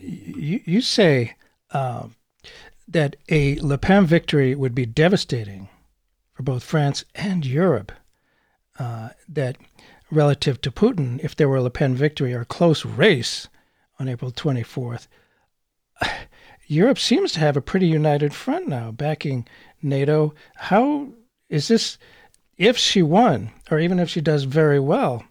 you, 0.02 0.62
you 0.66 0.82
say 0.82 1.36
that 1.72 3.16
a 3.30 3.56
Le 3.60 3.78
Pen 3.78 4.06
victory 4.06 4.56
would 4.56 4.76
be 4.76 4.86
devastating 4.86 5.70
for 6.34 6.44
both 6.44 6.64
France 6.64 7.06
and 7.14 7.46
Europe 7.46 7.92
uh, 8.80 9.10
that 9.30 9.58
relative 10.12 10.62
to 10.62 10.72
Putin, 10.72 11.20
if 11.24 11.36
there 11.36 11.50
were 11.50 11.58
a 11.58 11.64
Le 11.64 11.70
Pen 11.70 11.96
victory 11.96 12.34
or 12.34 12.42
a 12.42 12.46
close 12.46 12.86
race 12.86 13.48
on 14.00 14.08
April 14.08 14.32
24th, 14.32 15.08
Europe 16.68 17.00
seems 17.00 17.32
to 17.34 17.40
have 17.40 17.58
a 17.58 17.62
pretty 17.62 17.88
united 17.88 18.34
front 18.34 18.68
now, 18.68 18.92
backing 18.92 19.48
NATO. 19.82 20.34
How 20.56 21.10
is 21.50 21.68
this, 21.68 21.98
if 22.58 22.78
she 22.78 23.02
won, 23.02 23.52
or 23.70 23.80
even 23.80 24.00
if 24.00 24.10
she 24.10 24.22
does 24.22 24.44
very 24.44 24.80
well, 24.80 25.24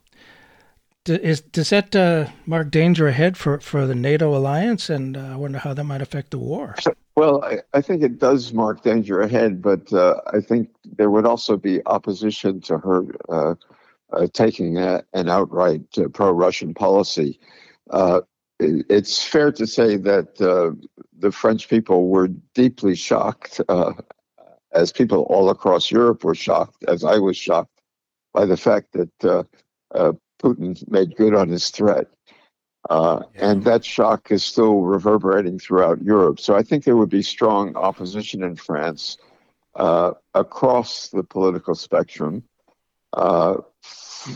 is, 1.07 1.41
does 1.41 1.71
that 1.71 1.97
uh, 1.97 2.27
mark 2.45 2.71
danger 2.71 3.09
ahead 3.09 3.37
for, 3.37 3.59
for 3.61 3.87
the 3.87 3.95
NATO 3.95 4.37
alliance? 4.37 4.91
And 4.91 5.17
uh, 5.17 5.31
I 5.33 5.37
wonder 5.37 5.59
how 5.59 5.73
that 5.73 5.85
might 5.85 6.03
affect 6.03 6.31
the 6.31 6.39
war. 6.39 6.75
Well, 7.17 7.43
I, 7.43 7.59
I 7.73 7.81
think 7.81 8.03
it 8.03 8.19
does 8.19 8.53
mark 8.53 8.83
danger 8.83 9.21
ahead, 9.21 9.63
but 9.63 9.93
uh, 9.93 10.21
I 10.33 10.41
think 10.41 10.71
there 10.97 11.11
would 11.11 11.27
also 11.27 11.57
be 11.57 11.85
opposition 11.87 12.61
to 12.63 12.79
her 12.79 13.05
uh, 13.29 13.55
taking 14.33 14.79
a, 14.79 15.03
an 15.13 15.29
outright 15.29 15.83
uh, 15.99 16.09
pro 16.09 16.31
Russian 16.31 16.75
policy. 16.75 17.39
Uh, 17.91 18.21
it's 18.59 19.23
fair 19.23 19.51
to 19.53 19.67
say 19.67 19.97
that 19.97 20.41
uh, 20.41 20.77
the 21.19 21.33
French 21.33 21.69
people 21.69 22.09
were 22.09 22.29
deeply 22.55 22.95
shocked, 22.95 23.61
as 24.73 24.93
people 24.93 25.23
all 25.23 25.49
across 25.49 25.91
Europe 25.91 26.25
were 26.25 26.35
shocked, 26.35 26.85
as 26.87 27.03
I 27.03 27.19
was 27.19 27.39
shocked 27.39 27.81
by 28.35 28.45
the 28.45 28.59
fact 28.59 28.93
that 28.93 29.47
Putin 30.43 30.91
made 30.91 31.17
good 31.17 31.35
on 31.35 31.49
his 31.49 31.71
threat. 31.71 32.07
Uh, 32.89 33.23
and 33.35 33.65
that 33.65 33.85
shock 33.85 34.31
is 34.31 34.45
still 34.45 34.81
reverberating 34.81 35.59
throughout 35.59 36.03
Europe. 36.03 36.41
So 36.41 36.55
I 36.55 36.63
think 36.63 36.85
there 36.85 36.97
would 36.97 37.11
be 37.11 37.23
strong 37.23 37.77
opposition 37.77 38.43
in 38.43 38.57
France 38.57 39.19
uh, 39.75 40.13
across 40.35 41.09
the 41.09 41.23
political 41.23 41.75
spectrum 41.75 42.43
uh, 43.13 43.57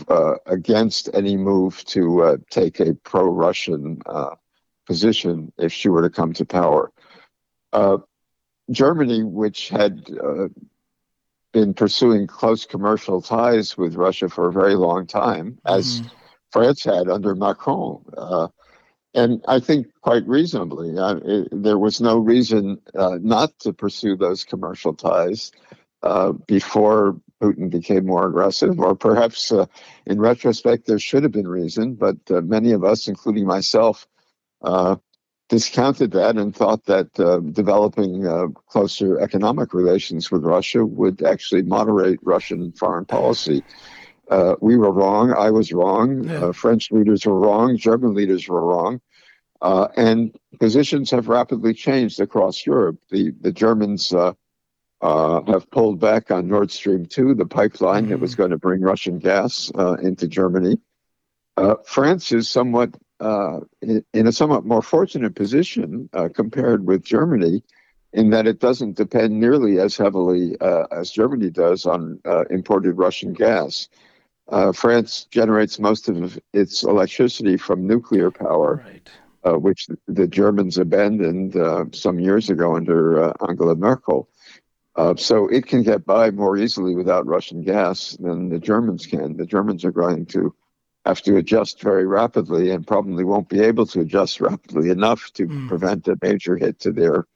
uh 0.07 0.33
against 0.45 1.09
any 1.13 1.37
move 1.37 1.83
to 1.85 2.23
uh, 2.23 2.37
take 2.49 2.79
a 2.79 2.93
pro 2.93 3.25
Russian 3.25 4.01
uh, 4.05 4.35
position 4.85 5.51
if 5.57 5.71
she 5.71 5.89
were 5.89 6.01
to 6.01 6.09
come 6.09 6.33
to 6.33 6.45
power. 6.45 6.91
Germany, 8.71 9.23
which 9.23 9.69
had 9.69 10.09
been 11.53 11.73
pursuing 11.73 12.25
close 12.25 12.65
commercial 12.65 13.21
ties 13.21 13.77
with 13.77 13.95
Russia 13.95 14.27
for 14.27 14.49
a 14.49 14.51
very 14.51 14.75
long 14.75 15.07
time, 15.07 15.59
as 15.65 16.01
mm 16.01 16.09
France 16.55 16.85
had 16.85 17.09
under 17.09 17.35
Macron. 17.35 18.01
Uh, 18.17 18.47
and 19.13 19.43
I 19.45 19.59
think 19.59 19.87
quite 20.01 20.25
reasonably, 20.25 20.97
uh, 20.97 21.15
it, 21.17 21.49
there 21.51 21.77
was 21.77 21.99
no 21.99 22.17
reason 22.17 22.79
uh, 22.97 23.17
not 23.21 23.59
to 23.59 23.73
pursue 23.73 24.15
those 24.15 24.45
commercial 24.45 24.93
ties 24.93 25.51
uh, 26.01 26.31
before 26.31 27.19
Putin 27.41 27.69
became 27.69 28.05
more 28.05 28.27
aggressive, 28.27 28.79
or 28.79 28.95
perhaps 28.95 29.51
uh, 29.51 29.65
in 30.05 30.19
retrospect, 30.19 30.87
there 30.87 30.99
should 30.99 31.23
have 31.23 31.31
been 31.31 31.47
reason, 31.47 31.95
but 31.95 32.17
uh, 32.29 32.41
many 32.41 32.71
of 32.71 32.83
us, 32.83 33.07
including 33.07 33.45
myself, 33.45 34.07
discounted 35.47 36.11
that 36.11 36.37
and 36.37 36.55
thought 36.55 36.85
that 36.85 37.13
developing 37.53 38.25
closer 38.67 39.19
economic 39.19 39.73
relations 39.73 40.31
with 40.31 40.43
Russia 40.43 40.85
would 40.85 41.21
actually 41.23 41.61
moderate 41.61 42.19
Russian 42.23 42.71
foreign 42.71 43.05
policy. 43.05 43.63
Uh, 44.29 44.55
we 44.59 44.75
were 44.75 44.91
wrong. 44.91 45.33
I 45.33 45.51
was 45.51 45.71
wrong. 45.71 46.23
Yeah. 46.23 46.45
Uh, 46.45 46.51
French 46.51 46.91
leaders 46.91 47.25
were 47.25 47.39
wrong. 47.39 47.77
German 47.77 48.13
leaders 48.15 48.47
were 48.47 48.65
wrong. 48.65 49.01
Uh, 49.61 49.87
and 49.95 50.35
positions 50.59 51.11
have 51.11 51.27
rapidly 51.27 51.73
changed 51.73 52.19
across 52.19 52.65
Europe. 52.65 52.97
The, 53.11 53.31
the 53.39 53.51
Germans 53.51 54.13
uh, 55.05 55.37
uh, 55.37 55.51
have 55.51 55.69
pulled 55.69 55.99
back 55.99 56.31
on 56.31 56.47
Nord 56.47 56.71
Stream 56.71 57.05
2, 57.05 57.35
the 57.35 57.45
pipeline 57.45 58.03
mm-hmm. 58.03 58.11
that 58.11 58.19
was 58.19 58.33
mm. 58.33 58.37
going 58.37 58.51
to 58.51 58.57
bring 58.57 58.81
Russian 58.81 59.19
gas 59.19 59.71
uh, 59.77 59.93
into 59.93 60.27
Germany. 60.27 60.77
France 61.85 62.31
is 62.31 62.49
somewhat 62.49 62.93
in, 63.81 64.03
in, 64.13 64.27
a 64.27 64.31
somewhat 64.31 64.65
more 64.65 64.81
fortunate 64.81 65.35
position 65.35 66.09
compared 66.33 66.85
with 66.85 67.01
Germany 67.03 67.63
in 68.11 68.31
that 68.31 68.45
it 68.45 68.59
doesn't 68.59 68.97
depend 68.97 69.39
nearly 69.39 69.79
as 69.79 69.95
heavily 69.95 70.57
as 70.91 71.11
Germany 71.11 71.49
does 71.49 71.85
on 71.85 72.19
imported 72.49 72.97
Russian 72.97 73.31
gas. 73.31 73.87
Uh, 74.47 74.71
France 74.71 75.25
generates 75.31 75.79
most 75.79 76.07
of 76.07 76.39
its 76.53 76.83
electricity 76.83 77.57
from 77.57 77.87
nuclear 77.87 78.29
power, 78.29 78.83
right. 78.85 79.09
uh, 79.43 79.57
which 79.57 79.87
the 80.07 80.27
Germans 80.27 80.77
abandoned 80.77 81.55
uh, 81.55 81.85
some 81.91 82.19
years 82.19 82.49
ago 82.49 82.75
under 82.75 83.23
uh, 83.23 83.33
Angela 83.47 83.75
Merkel. 83.75 84.29
Uh, 84.95 85.13
so 85.15 85.47
it 85.47 85.67
can 85.67 85.83
get 85.83 86.05
by 86.05 86.31
more 86.31 86.57
easily 86.57 86.95
without 86.95 87.27
Russian 87.27 87.61
gas 87.61 88.11
than 88.19 88.49
the 88.49 88.59
Germans 88.59 89.05
can. 89.05 89.35
The 89.35 89.45
Germans 89.45 89.83
are 89.83 89.91
going 89.91 90.25
to 90.27 90.55
have 91.05 91.21
to 91.23 91.37
adjust 91.37 91.81
very 91.81 92.05
rapidly 92.07 92.71
and 92.71 92.87
probably 92.87 93.23
won't 93.23 93.49
be 93.49 93.59
able 93.59 93.85
to 93.87 94.01
adjust 94.01 94.39
rapidly 94.41 94.89
enough 94.89 95.31
to 95.33 95.47
mm. 95.47 95.67
prevent 95.67 96.07
a 96.07 96.17
major 96.21 96.55
hit 96.55 96.79
to 96.79 96.91
their 96.91 97.27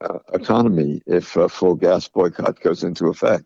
uh, 0.00 0.18
economy 0.32 1.02
if 1.06 1.36
a 1.36 1.48
full 1.48 1.74
gas 1.74 2.08
boycott 2.08 2.60
goes 2.60 2.82
into 2.82 3.06
effect. 3.06 3.44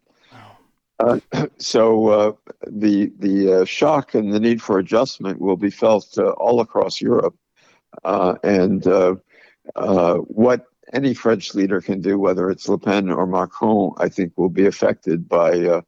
Uh, 0.99 1.21
so 1.59 2.09
uh, 2.09 2.33
the 2.66 3.12
the 3.19 3.61
uh, 3.61 3.64
shock 3.64 4.14
and 4.14 4.33
the 4.33 4.41
need 4.41 4.61
for 4.61 4.79
adjustment 4.79 5.41
will 5.41 5.57
be 5.57 5.71
felt 5.71 6.16
uh, 6.19 6.31
all 6.31 6.61
across 6.61 7.01
Europe, 7.01 7.37
uh, 8.05 8.35
and 8.43 8.87
uh, 8.87 9.14
what 10.14 10.66
any 10.93 11.14
French 11.14 11.55
leader 11.55 11.80
can 11.80 12.01
do, 12.01 12.18
whether 12.18 12.51
it's 12.51 12.68
Le 12.68 12.78
Pen 12.78 13.11
or 13.11 13.26
Macron, 13.26 13.95
I 13.99 14.09
think 14.09 14.32
will 14.36 14.49
be 14.49 14.66
affected 14.66 15.28
by 15.28 15.82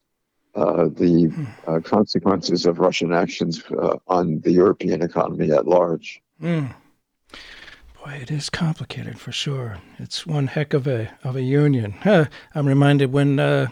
uh, 0.55 0.89
the 0.89 1.33
uh, 1.67 1.81
consequences 1.81 2.67
of 2.67 2.79
Russian 2.79 3.13
actions 3.13 3.63
uh, 3.71 3.97
on 4.09 4.41
the 4.41 4.53
European 4.53 5.03
economy 5.03 5.51
at 5.53 5.67
large. 5.67 6.21
Mm. 6.43 6.75
Boy, 8.05 8.19
it 8.23 8.31
is 8.31 8.49
complicated 8.49 9.21
for 9.21 9.31
sure. 9.31 9.79
It's 9.99 10.27
one 10.27 10.49
heck 10.49 10.73
of 10.73 10.87
a 10.87 11.11
of 11.23 11.37
a 11.37 11.43
union. 11.43 11.95
Huh. 12.03 12.27
I'm 12.55 12.67
reminded 12.67 13.13
when 13.13 13.39
uh, 13.39 13.69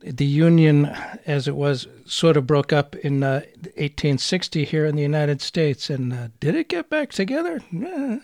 the 0.00 0.24
union, 0.24 0.86
as 1.26 1.46
it 1.46 1.54
was, 1.54 1.86
sort 2.06 2.36
of 2.36 2.46
broke 2.46 2.72
up 2.72 2.96
in 2.96 3.20
1860 3.20 4.62
uh, 4.62 4.66
here 4.66 4.86
in 4.86 4.96
the 4.96 5.02
United 5.02 5.42
States, 5.42 5.90
and 5.90 6.12
uh, 6.12 6.28
did 6.40 6.54
it 6.54 6.68
get 6.68 6.88
back 6.88 7.10
together? 7.10 7.60
Eh, 7.74 8.18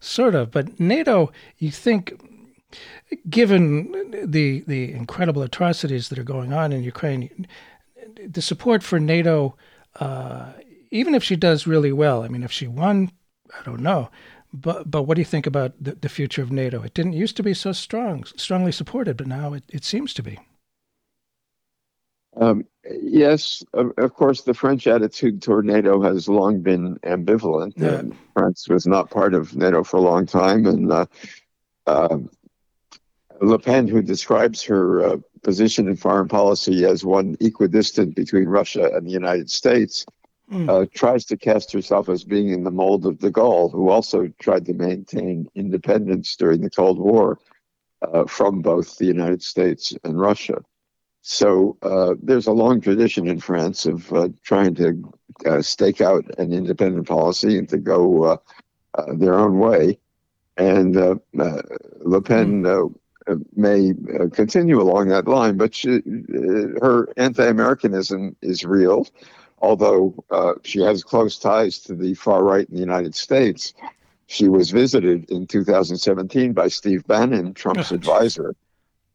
sort 0.00 0.34
of. 0.34 0.50
But 0.50 0.78
NATO, 0.78 1.32
you 1.58 1.70
think 1.70 2.20
given 3.28 3.92
the 4.24 4.64
the 4.66 4.92
incredible 4.92 5.42
atrocities 5.42 6.08
that 6.08 6.18
are 6.18 6.24
going 6.24 6.52
on 6.52 6.72
in 6.72 6.82
Ukraine, 6.82 7.46
the 8.26 8.42
support 8.42 8.82
for 8.82 9.00
NATO, 9.00 9.56
uh, 9.96 10.52
even 10.90 11.14
if 11.14 11.22
she 11.22 11.36
does 11.36 11.66
really 11.66 11.92
well, 11.92 12.22
I 12.22 12.28
mean, 12.28 12.42
if 12.42 12.52
she 12.52 12.66
won, 12.66 13.10
I 13.58 13.62
don't 13.64 13.80
know. 13.80 14.10
But 14.52 14.90
but 14.90 15.02
what 15.02 15.14
do 15.14 15.20
you 15.20 15.26
think 15.26 15.46
about 15.46 15.72
the, 15.80 15.92
the 15.94 16.08
future 16.08 16.42
of 16.42 16.50
NATO? 16.50 16.82
It 16.82 16.94
didn't 16.94 17.12
used 17.12 17.36
to 17.36 17.42
be 17.42 17.54
so 17.54 17.72
strong, 17.72 18.24
strongly 18.36 18.72
supported, 18.72 19.16
but 19.16 19.26
now 19.26 19.52
it, 19.52 19.64
it 19.68 19.84
seems 19.84 20.14
to 20.14 20.22
be. 20.22 20.38
Um, 22.36 22.66
yes, 22.90 23.62
of, 23.72 23.92
of, 23.98 24.14
course, 24.14 24.42
the 24.42 24.54
French 24.54 24.86
attitude 24.86 25.42
toward 25.42 25.64
NATO 25.64 26.02
has 26.02 26.28
long 26.28 26.60
been 26.60 26.96
ambivalent. 26.98 27.74
Yeah. 27.76 28.02
France 28.34 28.68
was 28.68 28.86
not 28.86 29.10
part 29.10 29.34
of 29.34 29.56
NATO 29.56 29.84
for 29.84 29.96
a 29.98 30.02
long 30.02 30.26
time, 30.26 30.66
and 30.66 30.92
uh, 30.92 31.06
uh, 31.86 32.18
Le 33.40 33.58
Pen, 33.58 33.88
who 33.88 34.02
describes 34.02 34.62
her 34.64 35.04
uh, 35.04 35.16
position 35.42 35.88
in 35.88 35.96
foreign 35.96 36.28
policy 36.28 36.84
as 36.84 37.04
one 37.04 37.36
equidistant 37.40 38.14
between 38.14 38.46
Russia 38.46 38.90
and 38.94 39.06
the 39.06 39.12
United 39.12 39.50
States, 39.50 40.04
mm. 40.52 40.68
uh, 40.68 40.86
tries 40.94 41.24
to 41.26 41.36
cast 41.36 41.72
herself 41.72 42.08
as 42.08 42.24
being 42.24 42.50
in 42.50 42.64
the 42.64 42.70
mold 42.70 43.06
of 43.06 43.18
de 43.18 43.30
Gaulle, 43.30 43.70
who 43.70 43.88
also 43.88 44.28
tried 44.40 44.66
to 44.66 44.74
maintain 44.74 45.48
independence 45.54 46.36
during 46.36 46.60
the 46.60 46.70
Cold 46.70 46.98
War 46.98 47.38
uh, 48.02 48.24
from 48.24 48.60
both 48.60 48.96
the 48.96 49.06
United 49.06 49.42
States 49.42 49.94
and 50.04 50.18
Russia. 50.20 50.62
So 51.30 51.76
uh, 51.82 52.14
there's 52.22 52.46
a 52.46 52.52
long 52.52 52.80
tradition 52.80 53.28
in 53.28 53.38
France 53.38 53.84
of 53.84 54.10
uh, 54.12 54.28
trying 54.42 54.74
to 54.76 55.12
uh, 55.44 55.60
stake 55.60 56.00
out 56.00 56.24
an 56.38 56.54
independent 56.54 57.06
policy 57.06 57.58
and 57.58 57.68
to 57.68 57.76
go 57.76 58.40
their 59.14 59.34
own 59.34 59.58
way. 59.58 59.98
And 60.56 60.96
Le 60.96 62.20
Pen 62.22 62.64
hmm 62.64 62.92
may 63.54 63.92
uh, 64.18 64.28
continue 64.32 64.80
along 64.80 65.08
that 65.08 65.28
line, 65.28 65.56
but 65.56 65.74
she, 65.74 65.96
uh, 65.96 66.80
her 66.80 67.08
anti-Americanism 67.16 68.34
is 68.40 68.64
real. 68.64 69.06
Although 69.58 70.14
uh, 70.30 70.54
she 70.64 70.80
has 70.80 71.02
close 71.02 71.38
ties 71.38 71.78
to 71.80 71.94
the 71.94 72.14
far 72.14 72.42
right 72.42 72.66
in 72.68 72.74
the 72.74 72.80
United 72.80 73.14
States, 73.14 73.74
she 74.26 74.48
was 74.48 74.70
visited 74.70 75.30
in 75.30 75.46
2017 75.46 76.52
by 76.52 76.68
Steve 76.68 77.06
Bannon, 77.06 77.52
Trump's 77.54 77.90
advisor, 77.90 78.54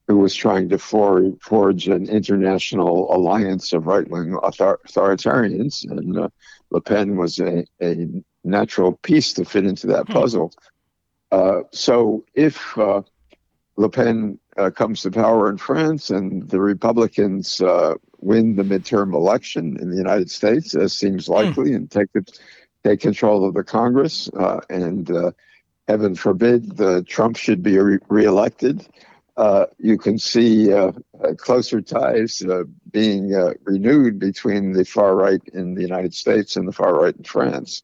who 0.07 0.17
was 0.17 0.35
trying 0.35 0.69
to 0.69 0.77
for, 0.77 1.31
forge 1.41 1.87
an 1.87 2.09
international 2.09 3.13
alliance 3.15 3.71
of 3.73 3.87
right-wing 3.87 4.35
author- 4.35 4.79
authoritarians, 4.87 5.89
and 5.89 6.17
uh, 6.17 6.29
Le 6.71 6.81
Pen 6.81 7.15
was 7.15 7.39
a, 7.39 7.65
a 7.81 8.07
natural 8.43 8.93
piece 9.03 9.33
to 9.33 9.45
fit 9.45 9.65
into 9.65 9.87
that 9.87 10.07
hmm. 10.07 10.13
puzzle. 10.13 10.51
Uh, 11.31 11.61
so 11.71 12.23
if 12.33 12.77
uh, 12.77 13.01
Le 13.77 13.89
Pen 13.89 14.37
uh, 14.57 14.69
comes 14.69 15.01
to 15.01 15.11
power 15.11 15.49
in 15.49 15.57
France 15.57 16.09
and 16.09 16.47
the 16.49 16.59
Republicans 16.59 17.61
uh, 17.61 17.95
win 18.19 18.55
the 18.55 18.63
midterm 18.63 19.13
election 19.13 19.77
in 19.79 19.89
the 19.89 19.97
United 19.97 20.29
States, 20.29 20.75
as 20.75 20.93
seems 20.93 21.27
hmm. 21.27 21.33
likely, 21.33 21.71
mm. 21.71 21.75
and 21.77 21.91
take 21.91 22.11
the, 22.13 22.25
take 22.83 22.99
control 22.99 23.45
of 23.45 23.53
the 23.53 23.63
Congress, 23.63 24.29
uh, 24.37 24.59
and 24.69 25.09
uh, 25.11 25.31
heaven 25.87 26.15
forbid 26.15 26.77
the 26.77 27.03
Trump 27.03 27.37
should 27.37 27.63
be 27.63 27.77
re- 27.77 27.99
reelected. 28.09 28.85
Uh, 29.35 29.65
you 29.79 29.97
can 29.97 30.17
see 30.19 30.71
uh, 30.71 30.91
closer 31.37 31.81
ties 31.81 32.41
being 32.91 33.31
renewed 33.63 34.19
between 34.19 34.73
the 34.73 34.85
far 34.85 35.15
right 35.15 35.41
in 35.53 35.73
the 35.73 35.81
United 35.81 36.13
States 36.13 36.55
and 36.55 36.67
the 36.67 36.71
far 36.71 36.93
right 36.93 37.15
in 37.15 37.23
France. 37.23 37.81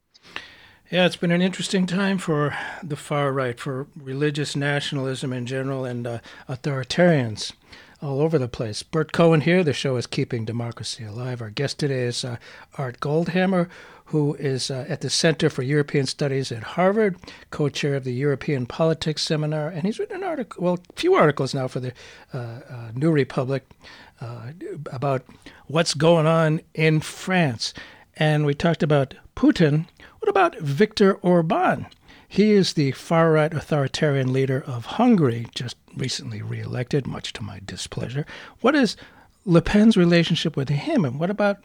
Yeah, 0.91 1.05
it's 1.05 1.15
been 1.15 1.31
an 1.31 1.43
interesting 1.43 1.85
time 1.85 2.17
for 2.17 2.57
the 2.81 2.95
far 2.95 3.31
right, 3.31 3.59
for 3.59 3.85
religious 3.95 4.55
nationalism 4.55 5.31
in 5.31 5.45
general, 5.45 5.85
and 5.85 6.07
uh, 6.07 6.19
authoritarians 6.47 7.53
all 8.01 8.21
over 8.21 8.37
the 8.37 8.47
place. 8.47 8.83
Bert 8.83 9.11
Cohen 9.11 9.41
here. 9.41 9.63
The 9.63 9.73
show 9.73 9.95
is 9.95 10.07
Keeping 10.07 10.45
Democracy 10.45 11.03
Alive. 11.03 11.41
Our 11.41 11.49
guest 11.49 11.79
today 11.79 12.03
is 12.03 12.23
uh, 12.23 12.37
Art 12.77 12.99
Goldhammer, 12.99 13.67
who 14.05 14.35
is 14.35 14.71
uh, 14.71 14.85
at 14.87 15.01
the 15.01 15.09
Center 15.09 15.49
for 15.49 15.63
European 15.63 16.05
Studies 16.05 16.51
at 16.51 16.63
Harvard, 16.63 17.17
co 17.51 17.69
chair 17.69 17.95
of 17.95 18.03
the 18.03 18.13
European 18.13 18.65
Politics 18.65 19.23
Seminar, 19.23 19.69
and 19.69 19.83
he's 19.83 19.99
written 19.99 20.17
an 20.17 20.23
article, 20.23 20.63
well, 20.63 20.79
a 20.89 20.93
few 20.99 21.13
articles 21.13 21.53
now 21.53 21.67
for 21.67 21.79
the 21.79 21.93
uh, 22.33 22.37
uh, 22.37 22.91
New 22.93 23.11
Republic 23.11 23.69
uh, 24.21 24.51
about 24.91 25.23
what's 25.67 25.93
going 25.93 26.25
on 26.25 26.61
in 26.73 26.99
France. 26.99 27.73
And 28.15 28.45
we 28.45 28.53
talked 28.53 28.83
about 28.83 29.13
Putin 29.35 29.85
what 30.19 30.29
about 30.29 30.59
Viktor 30.59 31.13
Orban? 31.15 31.87
He 32.27 32.51
is 32.51 32.73
the 32.73 32.91
far 32.91 33.31
right 33.31 33.53
authoritarian 33.53 34.31
leader 34.31 34.63
of 34.67 34.85
Hungary, 34.85 35.47
just 35.55 35.77
recently 35.99 36.41
re-elected, 36.41 37.05
much 37.05 37.33
to 37.33 37.43
my 37.43 37.59
displeasure. 37.65 38.25
What 38.61 38.75
is 38.75 38.95
Le 39.45 39.61
Pen's 39.61 39.97
relationship 39.97 40.55
with 40.55 40.69
him, 40.69 41.05
and 41.05 41.19
what 41.19 41.29
about 41.29 41.57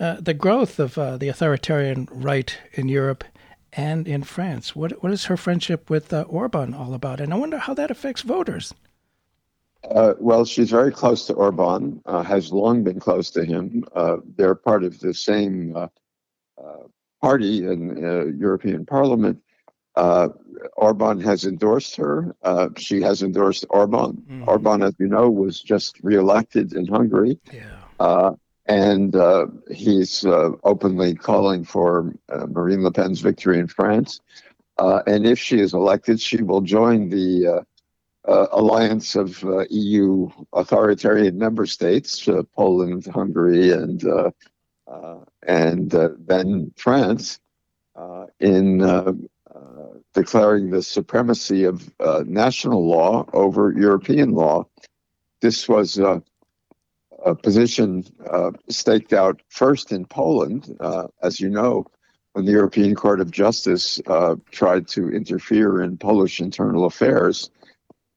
uh, 0.00 0.16
the 0.20 0.34
growth 0.34 0.78
of 0.78 0.96
uh, 0.96 1.16
the 1.16 1.28
authoritarian 1.28 2.08
right 2.10 2.56
in 2.72 2.88
Europe 2.88 3.24
and 3.72 4.06
in 4.06 4.22
France? 4.22 4.76
What 4.76 5.02
what 5.02 5.12
is 5.12 5.26
her 5.26 5.36
friendship 5.36 5.90
with 5.90 6.12
uh, 6.12 6.22
Orban 6.28 6.74
all 6.74 6.94
about? 6.94 7.20
And 7.20 7.32
I 7.32 7.36
wonder 7.36 7.58
how 7.58 7.74
that 7.74 7.90
affects 7.90 8.22
voters. 8.22 8.72
Uh, 9.90 10.14
well, 10.18 10.44
she's 10.44 10.70
very 10.70 10.92
close 10.92 11.26
to 11.26 11.34
Orban, 11.34 12.00
uh, 12.06 12.22
has 12.22 12.52
long 12.52 12.82
been 12.82 13.00
close 13.00 13.30
to 13.30 13.44
him. 13.44 13.84
Uh, 13.94 14.16
they're 14.36 14.54
part 14.54 14.84
of 14.84 14.98
the 15.00 15.14
same 15.14 15.76
party 17.20 17.64
in 17.66 18.36
European 18.38 18.86
Parliament. 18.86 19.40
Uh, 20.62 20.68
Orban 20.76 21.20
has 21.20 21.44
endorsed 21.44 21.96
her. 21.96 22.34
Uh, 22.42 22.68
she 22.76 23.00
has 23.02 23.22
endorsed 23.22 23.64
Orban. 23.70 24.12
Mm-hmm. 24.12 24.48
Orban, 24.48 24.82
as 24.82 24.94
you 24.98 25.08
know, 25.08 25.30
was 25.30 25.60
just 25.60 25.98
reelected 26.02 26.72
in 26.74 26.86
Hungary. 26.86 27.38
Yeah. 27.52 27.80
Uh, 28.00 28.32
and 28.66 29.16
uh, 29.16 29.46
he's 29.70 30.26
uh, 30.26 30.50
openly 30.62 31.14
calling 31.14 31.64
for 31.64 32.14
Marine 32.48 32.82
Le 32.82 32.92
Pen's 32.92 33.20
victory 33.20 33.58
in 33.58 33.66
France. 33.66 34.20
and 34.78 35.26
if 35.26 35.38
she 35.38 35.58
is 35.58 35.72
elected, 35.72 36.20
she 36.20 36.42
will 36.42 36.60
join 36.60 37.08
the 37.08 37.64
alliance 38.26 39.16
of 39.16 39.42
EU 39.70 40.28
authoritarian 40.52 41.38
member 41.38 41.64
states, 41.64 42.28
Poland, 42.54 43.06
Hungary, 43.06 43.70
and 43.70 44.04
uh, 44.88 45.18
and 45.46 45.94
uh, 45.94 46.08
then 46.18 46.72
France 46.76 47.40
uh, 47.94 48.26
in 48.40 48.78
declaring 50.20 50.70
the 50.70 50.82
supremacy 50.82 51.64
of 51.64 51.90
national 52.26 52.86
law 52.86 53.24
over 53.32 53.72
European 53.72 54.32
law. 54.32 54.66
This 55.40 55.68
was 55.68 55.98
a 55.98 56.22
position 57.42 58.04
staked 58.68 59.12
out 59.12 59.40
first 59.48 59.92
in 59.92 60.04
Poland, 60.04 60.76
as 61.22 61.40
you 61.40 61.48
know, 61.48 61.86
when 62.38 62.44
the 62.44 62.52
European 62.52 62.94
Court 62.94 63.20
of 63.20 63.32
Justice 63.32 64.00
uh, 64.06 64.36
tried 64.52 64.86
to 64.88 65.10
interfere 65.10 65.82
in 65.82 65.96
Polish 65.96 66.40
internal 66.40 66.84
affairs, 66.84 67.50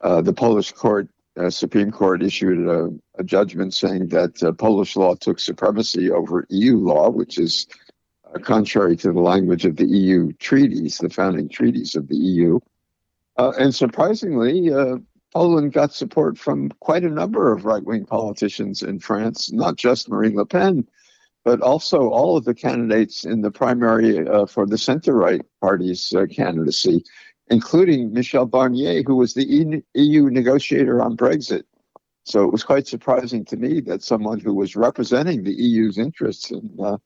uh, 0.02 0.22
the 0.22 0.32
Polish 0.32 0.72
court 0.72 1.08
uh, 1.38 1.50
Supreme 1.50 1.90
Court 1.90 2.22
issued 2.22 2.68
a, 2.68 2.92
a 3.18 3.24
judgment 3.24 3.74
saying 3.74 4.10
that 4.10 4.44
uh, 4.44 4.52
Polish 4.52 4.96
law 4.96 5.16
took 5.16 5.40
supremacy 5.40 6.12
over 6.12 6.46
EU 6.50 6.78
law, 6.78 7.10
which 7.10 7.40
is 7.40 7.66
uh, 7.72 7.74
contrary 8.40 8.96
to 8.98 9.12
the 9.12 9.20
language 9.20 9.66
of 9.66 9.76
the 9.76 9.86
EU 9.86 10.32
treaties, 10.34 10.98
the 10.98 11.10
founding 11.10 11.50
treaties 11.50 11.96
of 11.96 12.08
the 12.08 12.16
EU. 12.16 12.60
Uh, 13.38 13.52
and 13.60 13.74
surprisingly, 13.74 14.72
uh, 14.72 14.98
Poland 15.34 15.74
got 15.74 15.94
support 15.94 16.38
from 16.38 16.70
quite 16.80 17.04
a 17.04 17.10
number 17.10 17.52
of 17.52 17.66
right 17.66 17.84
wing 17.84 18.06
politicians 18.06 18.84
in 18.84 19.00
France, 19.00 19.52
not 19.52 19.78
just 19.78 20.10
Marine 20.10 20.36
Le 20.36 20.46
Pen, 20.46 20.88
but 21.44 21.62
also 21.62 22.10
all 22.10 22.38
of 22.38 22.46
the 22.46 22.54
candidates 22.54 23.26
in 23.26 23.42
the 23.42 23.52
primary 23.52 24.28
uh, 24.28 24.46
for 24.46 24.66
the 24.66 24.78
center 24.78 25.14
right 25.14 25.42
party's 25.62 26.14
candidacy 26.36 27.04
including 27.52 28.14
Michel 28.14 28.48
Barnier, 28.48 29.04
who 29.06 29.16
was 29.16 29.34
the 29.34 29.84
EU 29.94 30.30
negotiator 30.30 31.02
on 31.02 31.18
Brexit. 31.18 31.64
So 32.24 32.44
it 32.44 32.52
was 32.52 32.64
quite 32.64 32.88
surprising 32.88 33.46
to 33.46 33.58
me 33.58 33.82
that 33.82 34.04
someone 34.04 34.40
who 34.40 34.54
was 34.54 34.76
representing 34.76 35.44
the 35.44 35.54
EU's 35.54 35.98
interests 35.98 36.52
in 36.52 36.70
uh, 36.80 36.98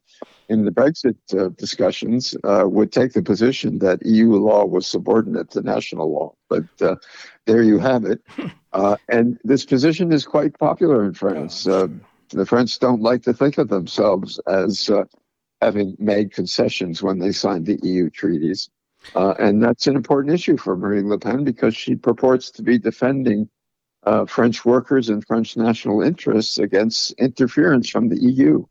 in 0.49 0.65
the 0.65 0.71
Brexit 0.71 1.17
uh, 1.37 1.49
discussions 1.57 2.35
uh, 2.43 2.63
would 2.67 2.91
take 2.91 3.13
the 3.13 3.23
position 3.23 3.79
that 3.79 4.05
EU 4.05 4.33
law 4.33 4.65
was 4.65 4.85
subordinate 4.85 5.49
to 5.51 5.61
national 5.61 6.11
law. 6.11 6.35
But 6.49 6.65
uh, 6.81 6.95
there 7.45 7.63
you 7.63 7.79
have 7.79 8.05
it. 8.05 8.21
Uh, 8.75 8.97
and 9.07 9.39
this 9.45 9.63
position 9.63 10.11
is 10.11 10.25
quite 10.25 10.59
popular 10.59 11.05
in 11.05 11.13
France. 11.13 11.65
Uh, 11.65 11.87
the 12.31 12.45
French 12.45 12.77
don't 12.77 13.01
like 13.01 13.23
to 13.23 13.33
think 13.33 13.57
of 13.57 13.69
themselves 13.69 14.37
as 14.47 14.89
uh, 14.89 15.05
having 15.61 15.95
made 15.97 16.33
concessions 16.33 17.01
when 17.01 17.19
they 17.19 17.31
signed 17.31 17.65
the 17.65 17.79
EU 17.83 18.09
treaties. 18.09 18.69
Uh, 19.15 19.33
and 19.39 19.63
that's 19.63 19.87
an 19.87 19.95
important 19.95 20.33
issue 20.33 20.57
for 20.57 20.75
Marine 20.75 21.07
Le 21.07 21.17
Pen 21.17 21.45
because 21.45 21.73
she 21.73 21.95
purports 21.95 22.51
to 22.51 22.61
be 22.61 22.77
defending 22.77 23.49
uh, 24.05 24.25
French 24.25 24.65
workers 24.65 25.09
and 25.09 25.25
French 25.25 25.57
national 25.57 26.01
interests 26.01 26.57
against 26.57 27.11
interference 27.13 27.89
from 27.89 28.09
the 28.09 28.21
EU. 28.21 28.65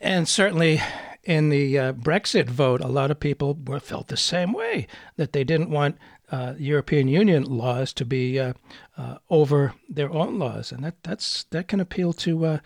And 0.00 0.28
certainly 0.28 0.80
in 1.24 1.50
the 1.50 1.78
uh, 1.78 1.92
Brexit 1.92 2.48
vote, 2.48 2.80
a 2.80 2.88
lot 2.88 3.10
of 3.10 3.20
people 3.20 3.58
were, 3.66 3.80
felt 3.80 4.08
the 4.08 4.16
same 4.16 4.52
way 4.52 4.86
that 5.16 5.32
they 5.32 5.44
didn't 5.44 5.70
want 5.70 5.98
uh, 6.30 6.54
European 6.58 7.08
Union 7.08 7.44
laws 7.44 7.92
to 7.92 8.04
be 8.04 8.38
uh, 8.38 8.52
uh, 8.96 9.16
over 9.28 9.74
their 9.88 10.10
own 10.10 10.38
laws, 10.38 10.70
and 10.70 10.84
that 10.84 11.02
that's 11.02 11.44
that 11.50 11.68
can 11.68 11.80
appeal 11.80 12.12
to 12.12 12.44
uh, 12.46 12.58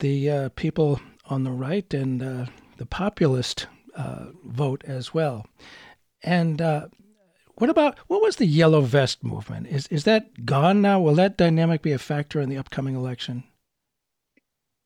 the 0.00 0.30
uh, 0.30 0.48
people 0.50 1.00
on 1.26 1.44
the 1.44 1.50
right 1.50 1.92
and 1.94 2.20
the 2.20 2.86
populist 2.86 3.66
vote 4.44 4.84
as 4.86 5.14
well. 5.14 5.46
And 6.22 6.60
what 7.56 7.70
about 7.70 7.98
what 8.08 8.22
was 8.22 8.36
the 8.36 8.46
yellow 8.46 8.80
vest 8.80 9.22
movement? 9.22 9.66
Is 9.68 9.86
is 9.88 10.04
that 10.04 10.44
gone 10.44 10.82
now? 10.82 11.00
Will 11.00 11.14
that 11.14 11.36
dynamic 11.36 11.82
be 11.82 11.92
a 11.92 11.98
factor 11.98 12.40
in 12.40 12.48
the 12.48 12.58
upcoming 12.58 12.94
election? 12.94 13.44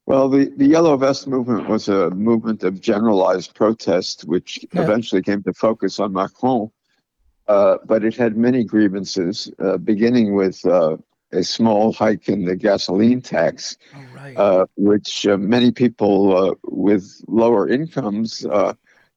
Well, 0.08 0.30
the, 0.30 0.50
the 0.56 0.64
Yellow 0.64 0.96
Vest 0.96 1.28
movement 1.28 1.68
was 1.68 1.86
a 1.86 2.08
movement 2.08 2.64
of 2.64 2.80
generalized 2.80 3.54
protest, 3.54 4.22
which 4.22 4.58
yeah. 4.72 4.80
eventually 4.80 5.20
came 5.20 5.42
to 5.42 5.52
focus 5.52 6.00
on 6.00 6.14
Macron. 6.14 6.70
Uh, 7.46 7.76
but 7.84 8.02
it 8.02 8.14
had 8.16 8.34
many 8.34 8.64
grievances, 8.64 9.52
uh, 9.58 9.76
beginning 9.76 10.34
with 10.34 10.64
uh, 10.64 10.96
a 11.32 11.44
small 11.44 11.92
hike 11.92 12.26
in 12.26 12.46
the 12.46 12.56
gasoline 12.56 13.20
tax, 13.20 13.76
oh, 13.94 14.04
right. 14.16 14.34
Uh, 14.34 14.64
which 14.78 15.26
uh, 15.26 15.36
many 15.36 15.70
people 15.70 16.34
uh, 16.34 16.54
with 16.64 17.22
lower 17.28 17.68
incomes 17.68 18.46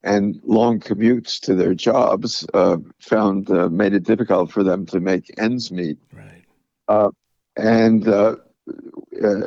and 0.03 0.39
long 0.43 0.79
commutes 0.79 1.39
to 1.41 1.53
their 1.53 1.73
jobs 1.73 2.45
uh, 2.53 2.77
found 2.99 3.49
uh, 3.51 3.69
made 3.69 3.93
it 3.93 4.03
difficult 4.03 4.51
for 4.51 4.63
them 4.63 4.85
to 4.87 4.99
make 4.99 5.31
ends 5.37 5.71
meet. 5.71 5.97
Right. 6.11 6.43
Uh, 6.87 7.09
and 7.57 8.05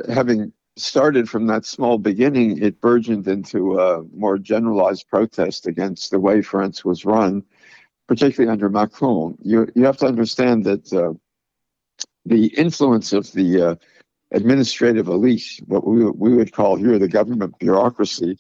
having 0.09 0.53
started 0.77 1.29
from 1.29 1.47
that 1.47 1.65
small 1.65 1.99
beginning, 1.99 2.63
it 2.63 2.81
burgeoned 2.81 3.29
into 3.29 3.79
a 3.79 4.03
more 4.15 4.39
generalized 4.39 5.09
protest 5.09 5.67
against 5.67 6.11
the 6.11 6.19
way 6.19 6.43
France 6.43 6.85
was 6.85 7.05
run, 7.05 7.43
particularly 8.09 8.51
under 8.51 8.69
Macron. 8.69 9.37
You, 9.43 9.69
you 9.75 9.85
have 9.85 9.97
to 9.99 10.07
understand 10.07 10.65
that 10.65 10.93
uh, 10.93 11.15
the 12.27 12.47
influence 12.59 13.13
of 13.13 13.31
the 13.33 13.63
uh, 13.63 13.75
administrative 14.33 15.09
elite, 15.09 15.61
what 15.67 15.87
we, 15.87 16.05
we 16.11 16.35
would 16.35 16.53
call 16.53 16.77
here 16.77 16.99
the 16.99 17.09
government 17.09 17.59
bureaucracy, 17.59 18.39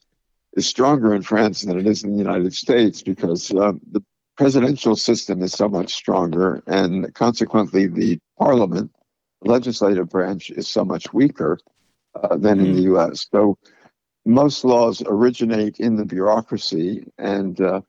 is 0.56 0.66
stronger 0.66 1.14
in 1.14 1.22
France 1.22 1.62
than 1.62 1.78
it 1.78 1.86
is 1.86 2.04
in 2.04 2.12
the 2.12 2.18
United 2.18 2.54
States 2.54 3.02
because 3.02 3.50
uh, 3.52 3.72
the 3.90 4.02
presidential 4.36 4.96
system 4.96 5.42
is 5.42 5.52
so 5.52 5.68
much 5.68 5.94
stronger, 5.94 6.62
and 6.66 7.12
consequently, 7.14 7.86
the 7.86 8.18
parliament, 8.38 8.90
legislative 9.42 10.08
branch, 10.08 10.50
is 10.50 10.66
so 10.66 10.84
much 10.84 11.12
weaker 11.12 11.58
uh, 12.22 12.36
than 12.36 12.58
in 12.60 12.72
the 12.72 12.80
hmm. 12.80 12.94
U.S. 12.94 13.26
So 13.30 13.56
most 14.24 14.64
laws 14.64 15.02
originate 15.06 15.78
in 15.78 15.96
the 15.96 16.04
bureaucracy, 16.04 17.06
and 17.18 17.60
uh, 17.60 17.80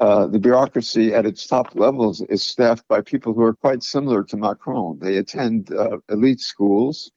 uh, 0.00 0.26
the 0.26 0.38
bureaucracy 0.38 1.12
at 1.12 1.26
its 1.26 1.46
top 1.46 1.74
levels 1.74 2.20
is 2.22 2.42
staffed 2.42 2.86
by 2.88 3.00
people 3.00 3.34
who 3.34 3.42
are 3.42 3.54
quite 3.54 3.82
similar 3.82 4.22
to 4.22 4.36
Macron. 4.36 4.98
They 5.00 5.16
attend 5.16 5.72
uh, 5.72 5.98
elite 6.08 6.40
schools. 6.40 7.10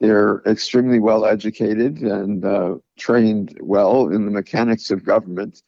They're 0.00 0.42
extremely 0.46 1.00
well 1.00 1.24
educated 1.24 1.98
and 1.98 2.44
uh, 2.44 2.76
trained 2.96 3.58
well 3.60 4.08
in 4.08 4.24
the 4.24 4.30
mechanics 4.30 4.90
of 4.90 5.04
government, 5.04 5.62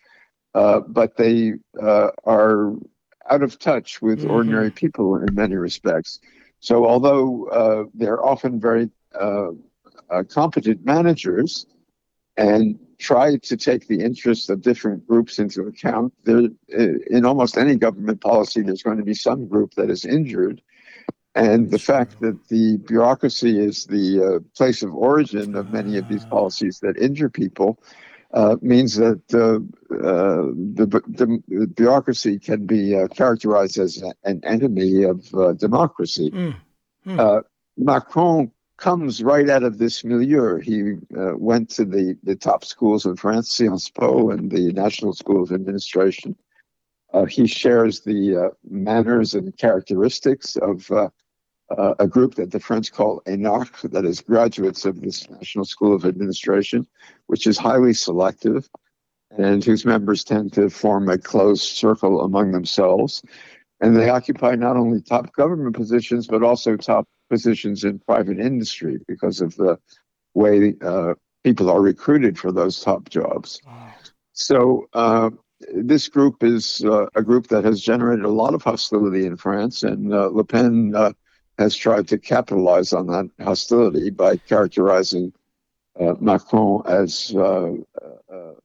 uh, 0.54 0.80
but 0.80 1.16
they 1.16 1.54
are 1.82 2.74
out 3.28 3.42
of 3.42 3.58
touch 3.58 4.00
with 4.00 4.20
mm-hmm. 4.20 4.30
ordinary 4.30 4.70
people 4.70 5.16
in 5.16 5.34
many 5.34 5.56
respects. 5.56 6.20
So, 6.60 6.86
although 6.86 7.88
they're 7.94 8.24
often 8.24 8.60
very 8.60 8.90
uh, 10.10 10.24
competent 10.28 10.84
managers 10.84 11.66
and 12.36 12.78
try 12.98 13.36
to 13.36 13.56
take 13.56 13.88
the 13.88 14.00
interests 14.00 14.48
of 14.48 14.60
different 14.60 15.06
groups 15.06 15.38
into 15.38 15.62
account. 15.62 16.12
There, 16.24 16.48
uh, 16.78 16.98
in 17.10 17.24
almost 17.24 17.56
any 17.56 17.76
government 17.76 18.20
policy, 18.20 18.62
there's 18.62 18.82
going 18.82 18.98
to 18.98 19.04
be 19.04 19.14
some 19.14 19.46
group 19.46 19.74
that 19.74 19.90
is 19.90 20.04
injured. 20.04 20.60
And 21.34 21.70
the 21.70 21.78
fact 21.78 22.20
that 22.20 22.48
the 22.48 22.78
bureaucracy 22.78 23.58
is 23.58 23.86
the 23.86 24.24
uh, 24.24 24.38
place 24.56 24.82
of 24.82 24.94
origin 24.94 25.54
of 25.54 25.72
many 25.72 25.96
of 25.96 26.08
these 26.08 26.24
policies 26.24 26.80
that 26.80 26.96
injure 26.96 27.30
people 27.30 27.80
uh, 28.32 28.56
means 28.62 28.96
that 28.96 29.22
uh, 29.32 29.58
the, 29.88 30.86
the, 31.06 31.66
bureaucracy 31.68 32.38
can 32.38 32.66
be 32.66 32.96
uh, 32.96 33.06
characterized 33.08 33.78
as 33.78 34.02
an 34.24 34.40
enemy 34.44 35.04
of 35.04 35.58
democracy. 35.58 36.30
Mm. 36.30 36.56
Mm. 37.06 37.44
Macron 37.76 38.50
comes 38.80 39.22
right 39.22 39.48
out 39.48 39.62
of 39.62 39.78
this 39.78 40.04
milieu. 40.04 40.58
He 40.58 40.94
uh, 41.16 41.36
went 41.36 41.70
to 41.70 41.84
the, 41.84 42.16
the 42.24 42.34
top 42.34 42.64
schools 42.64 43.04
in 43.06 43.14
France, 43.14 43.54
Sciences 43.54 43.90
Po 43.90 44.30
and 44.30 44.50
the 44.50 44.72
National 44.72 45.12
School 45.12 45.42
of 45.42 45.52
Administration. 45.52 46.34
Uh, 47.12 47.26
he 47.26 47.46
shares 47.46 48.00
the 48.00 48.36
uh, 48.36 48.48
manners 48.68 49.34
and 49.34 49.56
characteristics 49.58 50.56
of 50.56 50.90
uh, 50.90 51.08
uh, 51.76 51.94
a 51.98 52.06
group 52.06 52.34
that 52.34 52.50
the 52.50 52.60
French 52.60 52.92
call 52.92 53.22
énarques, 53.26 53.90
that 53.90 54.04
is 54.04 54.20
graduates 54.20 54.84
of 54.84 55.00
this 55.00 55.28
National 55.30 55.64
School 55.64 55.94
of 55.94 56.04
Administration, 56.04 56.86
which 57.26 57.46
is 57.46 57.58
highly 57.58 57.92
selective 57.92 58.68
and 59.38 59.64
whose 59.64 59.84
members 59.84 60.24
tend 60.24 60.52
to 60.52 60.68
form 60.68 61.08
a 61.08 61.16
closed 61.16 61.62
circle 61.62 62.22
among 62.22 62.50
themselves. 62.52 63.22
And 63.80 63.96
they 63.96 64.10
occupy 64.10 64.56
not 64.56 64.76
only 64.76 65.00
top 65.00 65.32
government 65.34 65.76
positions, 65.76 66.26
but 66.26 66.42
also 66.42 66.76
top 66.76 67.08
positions 67.30 67.84
in 67.84 68.00
private 68.00 68.38
industry 68.38 68.98
because 69.06 69.40
of 69.40 69.54
the 69.56 69.78
way 70.34 70.74
uh, 70.82 71.14
people 71.44 71.70
are 71.70 71.80
recruited 71.80 72.38
for 72.38 72.52
those 72.52 72.80
top 72.80 73.08
jobs. 73.08 73.60
Wow. 73.64 73.94
So 74.32 74.88
uh, 74.92 75.30
this 75.74 76.08
group 76.08 76.42
is 76.42 76.84
uh, 76.84 77.06
a 77.14 77.22
group 77.22 77.46
that 77.48 77.64
has 77.64 77.80
generated 77.80 78.24
a 78.24 78.30
lot 78.30 78.54
of 78.54 78.62
hostility 78.62 79.26
in 79.26 79.36
France, 79.36 79.82
and 79.82 80.12
uh, 80.12 80.28
Le 80.28 80.44
Pen 80.44 80.92
uh, 80.94 81.12
has 81.60 81.76
tried 81.76 82.08
to 82.08 82.18
capitalize 82.18 82.92
on 82.92 83.06
that 83.06 83.30
hostility 83.44 84.10
by 84.10 84.36
characterizing 84.36 85.32
uh, 86.00 86.14
Macron 86.18 86.82
as 86.86 87.32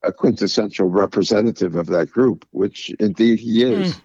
a 0.04 0.12
quintessential 0.12 0.88
representative 0.88 1.76
of 1.76 1.88
that 1.88 2.10
group, 2.10 2.46
which 2.52 2.90
indeed 3.00 3.40
he 3.40 3.64
is. 3.64 3.94
Mm. 3.94 4.02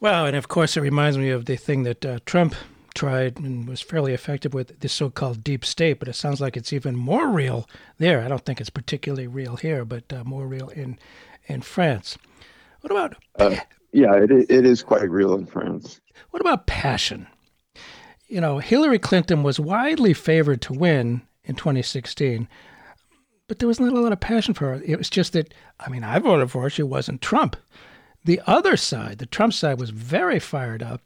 Well, 0.00 0.26
and 0.26 0.36
of 0.36 0.48
course, 0.48 0.76
it 0.76 0.80
reminds 0.80 1.18
me 1.18 1.30
of 1.30 1.44
the 1.44 1.56
thing 1.56 1.82
that 1.84 2.22
Trump 2.24 2.54
tried 2.94 3.38
and 3.38 3.68
was 3.68 3.80
fairly 3.80 4.12
effective 4.14 4.54
with 4.54 4.80
the 4.80 4.88
so-called 4.88 5.44
deep 5.44 5.64
state, 5.64 5.98
but 5.98 6.08
it 6.08 6.14
sounds 6.14 6.40
like 6.40 6.56
it's 6.56 6.72
even 6.72 6.96
more 6.96 7.28
real 7.28 7.68
there. 7.98 8.22
I 8.22 8.28
don't 8.28 8.44
think 8.44 8.60
it's 8.60 8.70
particularly 8.70 9.26
real 9.26 9.56
here, 9.56 9.84
but 9.84 10.12
uh, 10.12 10.24
more 10.24 10.46
real 10.46 10.68
in 10.70 10.98
in 11.46 11.60
France. 11.60 12.16
What 12.80 12.90
about? 12.90 13.16
Uh, 13.38 13.56
yeah, 13.92 14.14
it 14.14 14.30
it 14.30 14.64
is 14.64 14.82
quite 14.82 15.08
real 15.10 15.34
in 15.34 15.46
France. 15.46 16.00
What 16.30 16.40
about 16.40 16.66
passion? 16.66 17.26
You 18.30 18.40
know, 18.40 18.58
Hillary 18.58 19.00
Clinton 19.00 19.42
was 19.42 19.58
widely 19.58 20.14
favored 20.14 20.62
to 20.62 20.72
win 20.72 21.22
in 21.44 21.56
2016, 21.56 22.48
but 23.48 23.58
there 23.58 23.68
was 23.68 23.80
not 23.80 23.92
a 23.92 24.00
lot 24.00 24.12
of 24.12 24.20
passion 24.20 24.54
for 24.54 24.66
her. 24.66 24.82
It 24.84 24.96
was 24.96 25.10
just 25.10 25.32
that 25.32 25.52
I 25.80 25.88
mean, 25.88 26.04
I 26.04 26.18
voted 26.20 26.50
for 26.50 26.62
her. 26.62 26.70
She 26.70 26.84
wasn't 26.84 27.20
Trump. 27.20 27.56
The 28.24 28.40
other 28.46 28.76
side, 28.76 29.18
the 29.18 29.26
Trump 29.26 29.52
side, 29.52 29.80
was 29.80 29.90
very 29.90 30.38
fired 30.38 30.82
up 30.82 31.02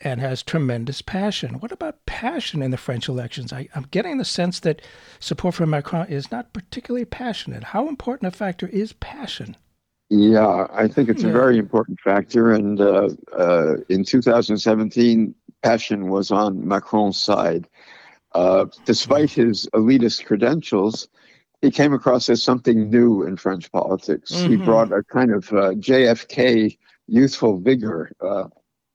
and 0.00 0.20
has 0.20 0.42
tremendous 0.42 1.00
passion. 1.00 1.60
What 1.60 1.70
about 1.70 2.04
passion 2.06 2.62
in 2.62 2.70
the 2.70 2.76
French 2.76 3.08
elections? 3.08 3.52
I, 3.52 3.68
am 3.74 3.86
getting 3.90 4.18
the 4.18 4.24
sense 4.24 4.58
that 4.60 4.82
support 5.20 5.54
for 5.54 5.66
Macron 5.66 6.08
is 6.08 6.32
not 6.32 6.52
particularly 6.52 7.04
passionate. 7.04 7.62
How 7.62 7.88
important 7.88 8.34
a 8.34 8.36
factor 8.36 8.66
is 8.66 8.92
passion? 8.94 9.56
Yeah, 10.10 10.66
I 10.72 10.88
think 10.88 11.08
it's 11.08 11.24
a 11.24 11.30
very 11.30 11.58
important 11.58 11.98
factor. 12.00 12.52
And 12.52 12.80
uh, 12.80 13.08
uh, 13.32 13.76
in 13.88 14.04
2017, 14.04 15.34
passion 15.64 16.08
was 16.08 16.30
on 16.30 16.68
Macron's 16.68 17.18
side. 17.18 17.66
Uh, 18.32 18.66
despite 18.84 19.30
his 19.30 19.68
elitist 19.74 20.24
credentials, 20.26 21.08
he 21.62 21.70
came 21.70 21.92
across 21.92 22.28
as 22.28 22.42
something 22.42 22.90
new 22.90 23.22
in 23.22 23.36
French 23.36 23.70
politics. 23.72 24.32
Mm-hmm. 24.32 24.50
He 24.50 24.56
brought 24.56 24.92
a 24.92 25.02
kind 25.04 25.32
of 25.32 25.48
uh, 25.52 25.72
JFK 25.88 26.76
youthful 27.06 27.58
vigor 27.58 28.12
uh, 28.20 28.44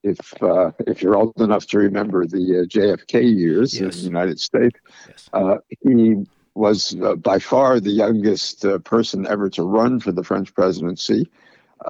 if 0.02 0.42
uh, 0.42 0.70
if 0.86 1.02
you're 1.02 1.16
old 1.16 1.40
enough 1.40 1.66
to 1.66 1.78
remember 1.78 2.24
the 2.26 2.60
uh, 2.60 2.64
JFK 2.64 3.36
years 3.36 3.78
yes. 3.78 3.82
in 3.82 3.90
the 3.90 4.06
United 4.06 4.40
States, 4.40 4.78
yes. 5.08 5.28
uh, 5.32 5.56
he 5.82 6.16
was 6.54 6.96
uh, 7.02 7.14
by 7.16 7.38
far 7.38 7.80
the 7.80 7.90
youngest 7.90 8.64
uh, 8.64 8.78
person 8.78 9.26
ever 9.26 9.48
to 9.50 9.62
run 9.62 10.00
for 10.00 10.12
the 10.12 10.24
French 10.24 10.54
presidency. 10.54 11.28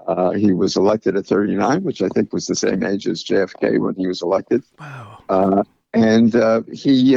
Uh, 0.07 0.31
he 0.31 0.53
was 0.53 0.77
elected 0.77 1.17
at 1.17 1.27
39, 1.27 1.83
which 1.83 2.03
I 2.03 2.09
think 2.09 2.33
was 2.33 2.47
the 2.47 2.55
same 2.55 2.85
age 2.85 3.09
as 3.09 3.25
JFK 3.25 3.81
when 3.81 3.95
he 3.97 4.07
was 4.07 4.23
elected. 4.23 4.63
Wow! 4.79 5.65
and 5.93 6.65
he 6.73 7.17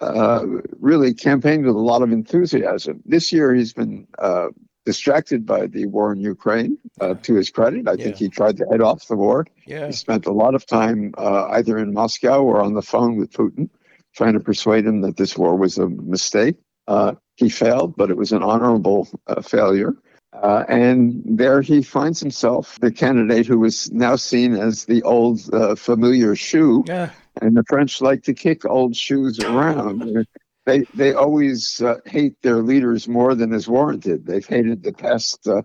uh, 0.00 0.44
really 0.80 1.14
campaigned 1.14 1.64
with 1.64 1.74
a 1.74 1.80
lot 1.80 2.02
of 2.02 2.12
enthusiasm. 2.12 3.02
This 3.06 3.32
year, 3.32 3.54
he's 3.54 3.72
been 3.72 4.06
uh, 4.18 4.48
distracted 4.84 5.44
by 5.46 5.66
the 5.66 5.86
war 5.86 6.12
in 6.12 6.20
Ukraine. 6.20 6.78
Uh, 7.00 7.14
to 7.22 7.34
his 7.34 7.50
credit, 7.50 7.88
I 7.88 7.92
yeah. 7.92 8.04
think 8.04 8.16
he 8.16 8.28
tried 8.28 8.56
to 8.58 8.66
head 8.70 8.80
off 8.80 9.08
the 9.08 9.16
war. 9.16 9.46
Yeah. 9.66 9.86
He 9.86 9.92
spent 9.92 10.26
a 10.26 10.32
lot 10.32 10.54
of 10.54 10.64
time 10.64 11.12
uh, 11.18 11.48
either 11.48 11.76
in 11.78 11.92
Moscow 11.92 12.42
or 12.42 12.62
on 12.62 12.74
the 12.74 12.82
phone 12.82 13.16
with 13.16 13.32
Putin, 13.32 13.68
trying 14.14 14.34
to 14.34 14.40
persuade 14.40 14.86
him 14.86 15.02
that 15.02 15.16
this 15.16 15.36
war 15.36 15.56
was 15.56 15.76
a 15.76 15.88
mistake. 15.88 16.56
Uh, 16.88 17.14
he 17.34 17.48
failed, 17.48 17.96
but 17.96 18.10
it 18.10 18.16
was 18.16 18.32
an 18.32 18.42
honorable 18.42 19.08
uh, 19.26 19.42
failure. 19.42 19.94
Uh, 20.42 20.64
and 20.68 21.22
there 21.24 21.62
he 21.62 21.82
finds 21.82 22.20
himself 22.20 22.78
the 22.80 22.92
candidate 22.92 23.46
who 23.46 23.64
is 23.64 23.90
now 23.92 24.16
seen 24.16 24.54
as 24.54 24.84
the 24.84 25.02
old 25.02 25.40
uh, 25.54 25.74
familiar 25.74 26.34
shoe. 26.34 26.84
Yeah. 26.86 27.10
And 27.40 27.56
the 27.56 27.64
French 27.68 28.00
like 28.00 28.22
to 28.24 28.34
kick 28.34 28.64
old 28.64 28.96
shoes 28.96 29.38
around. 29.40 30.26
they 30.66 30.80
they 30.94 31.14
always 31.14 31.80
uh, 31.80 31.98
hate 32.04 32.40
their 32.42 32.62
leaders 32.62 33.08
more 33.08 33.34
than 33.34 33.52
is 33.52 33.68
warranted. 33.68 34.26
They've 34.26 34.46
hated 34.46 34.82
the 34.82 34.92
past 34.92 35.46
uh, 35.46 35.62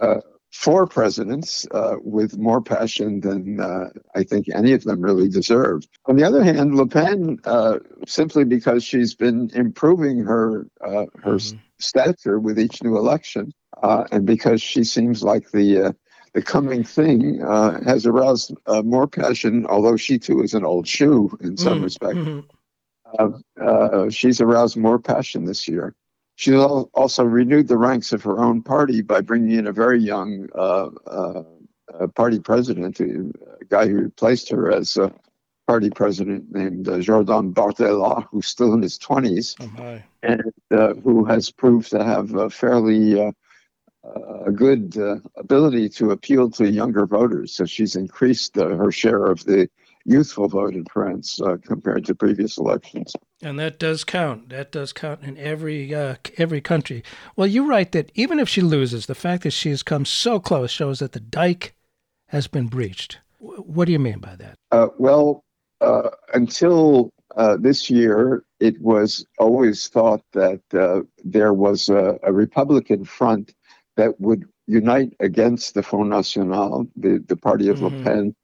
uh, 0.00 0.20
four 0.52 0.86
presidents 0.86 1.66
uh, 1.72 1.96
with 2.02 2.38
more 2.38 2.60
passion 2.60 3.20
than 3.20 3.60
uh, 3.60 3.88
I 4.14 4.22
think 4.22 4.46
any 4.54 4.72
of 4.72 4.84
them 4.84 5.00
really 5.00 5.28
deserved. 5.28 5.88
On 6.06 6.16
the 6.16 6.24
other 6.24 6.42
hand, 6.42 6.74
Le 6.76 6.86
Pen, 6.86 7.38
uh, 7.44 7.78
simply 8.06 8.44
because 8.44 8.84
she's 8.84 9.14
been 9.14 9.50
improving 9.54 10.18
her 10.24 10.66
her 10.80 11.06
mm-hmm. 11.24 11.58
stature 11.78 12.38
with 12.38 12.58
each 12.58 12.82
new 12.82 12.96
election, 12.96 13.52
and 13.82 14.26
because 14.26 14.62
she 14.62 14.84
seems 14.84 15.22
like 15.22 15.50
the 15.50 15.94
the 16.32 16.42
coming 16.42 16.84
thing 16.84 17.40
has 17.40 18.06
aroused 18.06 18.52
more 18.84 19.06
passion, 19.06 19.66
although 19.66 19.96
she 19.96 20.18
too 20.18 20.42
is 20.42 20.54
an 20.54 20.64
old 20.64 20.86
shoe 20.86 21.36
in 21.40 21.56
some 21.56 21.74
mm-hmm. 21.74 21.84
respects. 21.84 22.18
Mm-hmm 22.18 22.56
uh, 23.18 23.30
uh, 23.60 24.10
she's 24.10 24.40
aroused 24.40 24.76
more 24.76 24.98
passion 24.98 25.44
this 25.44 25.68
year. 25.68 25.94
She's 26.36 26.54
also 26.54 27.24
renewed 27.24 27.68
the 27.68 27.78
ranks 27.78 28.12
of 28.12 28.22
her 28.24 28.38
own 28.40 28.62
party 28.62 29.00
by 29.00 29.22
bringing 29.22 29.58
in 29.58 29.66
a 29.66 29.72
very 29.72 30.00
young 30.00 30.48
uh, 30.54 30.90
uh, 31.06 31.42
uh 31.94 32.06
party 32.08 32.40
president, 32.40 33.00
a 33.00 33.32
guy 33.68 33.86
who 33.88 33.96
replaced 33.96 34.50
her 34.50 34.70
as 34.70 34.96
a 34.98 35.12
party 35.66 35.88
president 35.88 36.52
named 36.52 36.88
uh, 36.88 36.98
Jordan 36.98 37.54
Bardella, 37.54 38.26
who's 38.30 38.46
still 38.46 38.74
in 38.74 38.82
his 38.82 38.98
20s, 38.98 39.56
oh 39.60 40.02
and 40.22 40.42
who 41.02 41.24
has 41.24 41.50
proved 41.50 41.90
to 41.90 42.04
have 42.04 42.34
a 42.34 42.50
fairly 42.50 43.32
a 44.46 44.52
good 44.52 44.96
ability 45.36 45.88
to 45.90 46.10
appeal 46.10 46.50
to 46.50 46.70
younger 46.70 47.06
voters. 47.06 47.54
So 47.54 47.64
she's 47.64 47.96
increased 47.96 48.56
her 48.56 48.90
share 48.92 49.26
of 49.26 49.44
the 49.44 49.68
youthful 50.06 50.48
vote 50.48 50.74
in 50.74 50.84
France 50.86 51.40
uh, 51.40 51.56
compared 51.62 52.04
to 52.06 52.14
previous 52.14 52.56
elections. 52.56 53.12
And 53.42 53.58
that 53.58 53.78
does 53.78 54.04
count. 54.04 54.48
That 54.48 54.72
does 54.72 54.92
count 54.92 55.22
in 55.22 55.36
every 55.36 55.94
uh, 55.94 56.14
every 56.38 56.60
country. 56.60 57.02
Well, 57.34 57.46
you 57.46 57.68
write 57.68 57.92
that 57.92 58.10
even 58.14 58.38
if 58.38 58.48
she 58.48 58.62
loses, 58.62 59.06
the 59.06 59.14
fact 59.14 59.42
that 59.42 59.50
she 59.50 59.70
has 59.70 59.82
come 59.82 60.04
so 60.04 60.40
close 60.40 60.70
shows 60.70 61.00
that 61.00 61.12
the 61.12 61.20
dike 61.20 61.74
has 62.28 62.46
been 62.46 62.68
breached. 62.68 63.18
What 63.38 63.84
do 63.84 63.92
you 63.92 63.98
mean 63.98 64.20
by 64.20 64.36
that? 64.36 64.58
Uh, 64.72 64.88
well, 64.98 65.44
uh, 65.80 66.10
until 66.32 67.10
uh, 67.36 67.56
this 67.58 67.90
year, 67.90 68.44
it 68.60 68.80
was 68.80 69.26
always 69.38 69.88
thought 69.88 70.22
that 70.32 70.62
uh, 70.72 71.02
there 71.22 71.52
was 71.52 71.88
a, 71.88 72.18
a 72.22 72.32
Republican 72.32 73.04
front 73.04 73.54
that 73.96 74.20
would 74.20 74.44
unite 74.66 75.14
against 75.20 75.74
the 75.74 75.82
Front 75.82 76.10
National, 76.10 76.86
the, 76.96 77.22
the 77.26 77.36
party 77.36 77.68
of 77.68 77.78
mm-hmm. 77.78 77.96
Le 77.98 78.04
Pen, 78.04 78.34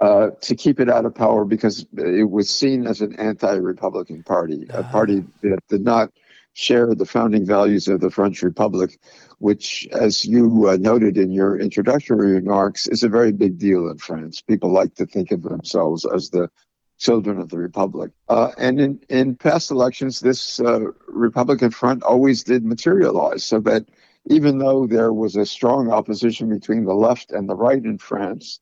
uh, 0.00 0.30
to 0.40 0.54
keep 0.54 0.80
it 0.80 0.88
out 0.88 1.04
of 1.04 1.14
power 1.14 1.44
because 1.44 1.86
it 1.96 2.30
was 2.30 2.48
seen 2.48 2.86
as 2.86 3.00
an 3.00 3.14
anti-Republican 3.16 4.22
party, 4.22 4.66
uh-huh. 4.70 4.78
a 4.78 4.84
ah. 4.86 4.90
party 4.90 5.24
that 5.42 5.58
did 5.68 5.82
not 5.82 6.10
share 6.54 6.94
the 6.94 7.06
founding 7.06 7.46
values 7.46 7.86
of 7.86 8.00
the 8.00 8.10
French 8.10 8.42
Republic, 8.42 8.98
which, 9.38 9.86
as 9.92 10.24
you 10.24 10.68
uh, 10.68 10.76
noted 10.76 11.16
in 11.16 11.30
your 11.30 11.58
introductory 11.58 12.32
remarks, 12.32 12.88
is 12.88 13.04
a 13.04 13.08
very 13.08 13.30
big 13.30 13.58
deal 13.58 13.88
in 13.88 13.98
France. 13.98 14.40
People 14.40 14.70
like 14.70 14.94
to 14.96 15.06
think 15.06 15.30
of 15.30 15.42
themselves 15.42 16.04
as 16.04 16.30
the 16.30 16.50
children 16.98 17.38
of 17.38 17.48
the 17.48 17.58
Republic. 17.58 18.10
Uh, 18.28 18.50
and 18.58 18.80
in, 18.80 19.00
in 19.08 19.36
past 19.36 19.70
elections, 19.70 20.18
this 20.18 20.58
uh, 20.58 20.80
Republican 21.06 21.70
front 21.70 22.02
always 22.02 22.42
did 22.42 22.64
materialize, 22.64 23.44
so 23.44 23.60
that 23.60 23.86
even 24.28 24.58
though 24.58 24.86
there 24.86 25.12
was 25.12 25.36
a 25.36 25.46
strong 25.46 25.90
opposition 25.90 26.48
between 26.48 26.84
the 26.84 26.94
left 26.94 27.32
and 27.32 27.48
the 27.48 27.56
right 27.56 27.82
in 27.82 27.98
France, 27.98 28.60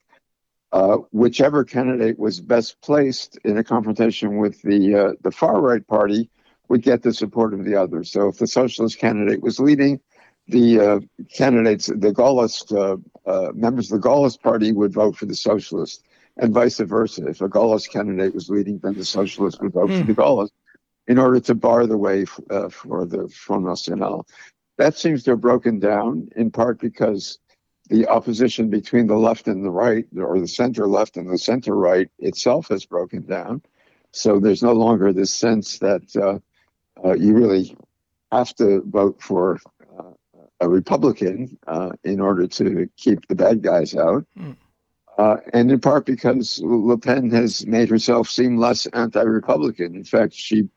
uh, 0.72 0.98
whichever 1.10 1.64
candidate 1.64 2.18
was 2.18 2.40
best 2.40 2.80
placed 2.80 3.38
in 3.44 3.58
a 3.58 3.64
confrontation 3.64 4.38
with 4.38 4.60
the 4.62 4.94
uh, 4.94 5.12
the 5.22 5.30
far 5.30 5.60
right 5.60 5.86
party 5.86 6.30
would 6.68 6.82
get 6.82 7.02
the 7.02 7.12
support 7.12 7.54
of 7.54 7.64
the 7.64 7.74
others. 7.74 8.10
So 8.10 8.28
if 8.28 8.38
the 8.38 8.46
socialist 8.46 8.98
candidate 8.98 9.42
was 9.42 9.60
leading, 9.60 10.00
the 10.48 10.80
uh, 10.80 11.00
candidates, 11.32 11.86
the 11.86 12.12
Gaullist 12.12 12.72
uh, 12.72 12.96
uh, 13.28 13.52
members 13.52 13.90
of 13.90 14.00
the 14.00 14.08
Gaullist 14.08 14.42
party 14.42 14.72
would 14.72 14.92
vote 14.92 15.16
for 15.16 15.26
the 15.26 15.34
socialist, 15.34 16.04
and 16.36 16.52
vice 16.52 16.78
versa. 16.78 17.26
If 17.26 17.40
a 17.40 17.48
Gaullist 17.48 17.90
candidate 17.90 18.34
was 18.34 18.48
leading, 18.50 18.78
then 18.78 18.94
the 18.94 19.04
socialist 19.04 19.60
would 19.62 19.72
vote 19.72 19.90
mm. 19.90 20.00
for 20.00 20.06
the 20.06 20.14
hmm. 20.14 20.20
Gaullist 20.20 20.50
in 21.08 21.18
order 21.18 21.40
to 21.40 21.54
bar 21.54 21.86
the 21.86 21.96
way 21.96 22.22
f- 22.22 22.72
for 22.72 23.04
the 23.04 23.28
Front 23.28 23.64
National. 23.64 24.26
That 24.78 24.96
seems 24.96 25.22
to 25.24 25.32
have 25.32 25.40
broken 25.40 25.78
down 25.78 26.28
in 26.36 26.50
part 26.50 26.80
because 26.80 27.38
the 27.88 28.06
opposition 28.08 28.68
between 28.68 29.06
the 29.06 29.16
left 29.16 29.46
and 29.46 29.64
the 29.64 29.70
right, 29.70 30.06
or 30.16 30.38
the 30.40 30.48
center 30.48 30.86
left 30.86 31.16
and 31.16 31.30
the 31.30 31.38
center 31.38 31.74
right 31.74 32.10
itself 32.18 32.68
has 32.68 32.84
broken 32.84 33.22
down. 33.22 33.62
So 34.12 34.40
there's 34.40 34.62
no 34.62 34.72
longer 34.72 35.12
this 35.12 35.32
sense 35.32 35.78
that 35.78 36.02
uh, 36.16 36.38
uh, 37.06 37.14
you 37.14 37.34
really 37.34 37.76
have 38.32 38.54
to 38.56 38.82
vote 38.86 39.22
for 39.22 39.60
uh, 39.98 40.12
a 40.60 40.68
Republican 40.68 41.58
uh, 41.66 41.90
in 42.02 42.20
order 42.20 42.46
to 42.46 42.88
keep 42.96 43.26
the 43.28 43.34
bad 43.34 43.62
guys 43.62 43.94
out. 43.94 44.26
Mm. 44.38 44.56
and 45.52 45.70
in 45.70 45.80
part 45.80 46.06
because 46.06 46.60
Le 46.62 46.98
Pen 46.98 47.30
has 47.30 47.66
made 47.66 47.88
herself 47.88 48.28
seem 48.28 48.58
less 48.58 48.86
anti 48.86 49.22
Republican. 49.22 49.94
In 49.94 50.04
fact, 50.04 50.34
she 50.34 50.68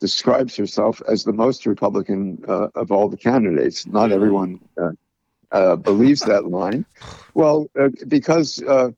describes 0.00 0.56
herself 0.56 1.02
as 1.08 1.24
the 1.24 1.32
most 1.32 1.66
Republican 1.66 2.42
uh, 2.48 2.68
of 2.74 2.90
all 2.92 3.08
the 3.08 3.16
candidates. 3.16 3.86
Not 3.86 4.12
everyone 4.12 4.60
uh, 5.52 5.76
believes 5.76 6.20
that 6.22 6.46
line? 6.46 6.84
Well, 7.34 7.70
uh, 7.78 7.88
because 8.06 8.62
uh, 8.62 8.90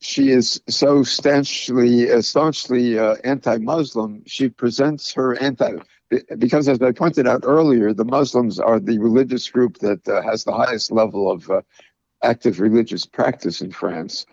she 0.00 0.30
is 0.30 0.60
so 0.68 1.02
staunchly, 1.02 2.10
uh, 2.10 2.22
staunchly 2.22 2.98
uh, 2.98 3.16
anti-Muslim, 3.24 4.22
she 4.26 4.48
presents 4.48 5.12
her 5.12 5.38
anti. 5.40 5.76
Because, 6.38 6.68
as 6.68 6.80
I 6.80 6.92
pointed 6.92 7.26
out 7.26 7.42
earlier, 7.44 7.92
the 7.92 8.04
Muslims 8.04 8.58
are 8.58 8.80
the 8.80 8.98
religious 8.98 9.50
group 9.50 9.78
that 9.80 10.08
uh, 10.08 10.22
has 10.22 10.42
the 10.42 10.52
highest 10.52 10.90
level 10.90 11.30
of 11.30 11.50
active 12.22 12.60
religious 12.60 13.04
practice 13.04 13.60
in 13.60 13.70
France. 13.70 14.24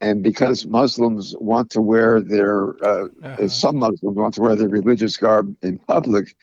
And 0.00 0.22
because 0.22 0.66
Muslims 0.66 1.34
want 1.38 1.70
to 1.70 1.80
wear 1.80 2.20
their, 2.20 2.76
uh-huh. 2.84 3.48
some 3.48 3.76
Muslims 3.76 4.16
want 4.16 4.34
to 4.34 4.40
wear 4.40 4.56
their 4.56 4.68
religious 4.68 5.16
garb 5.16 5.54
in 5.62 5.78
public, 5.78 6.34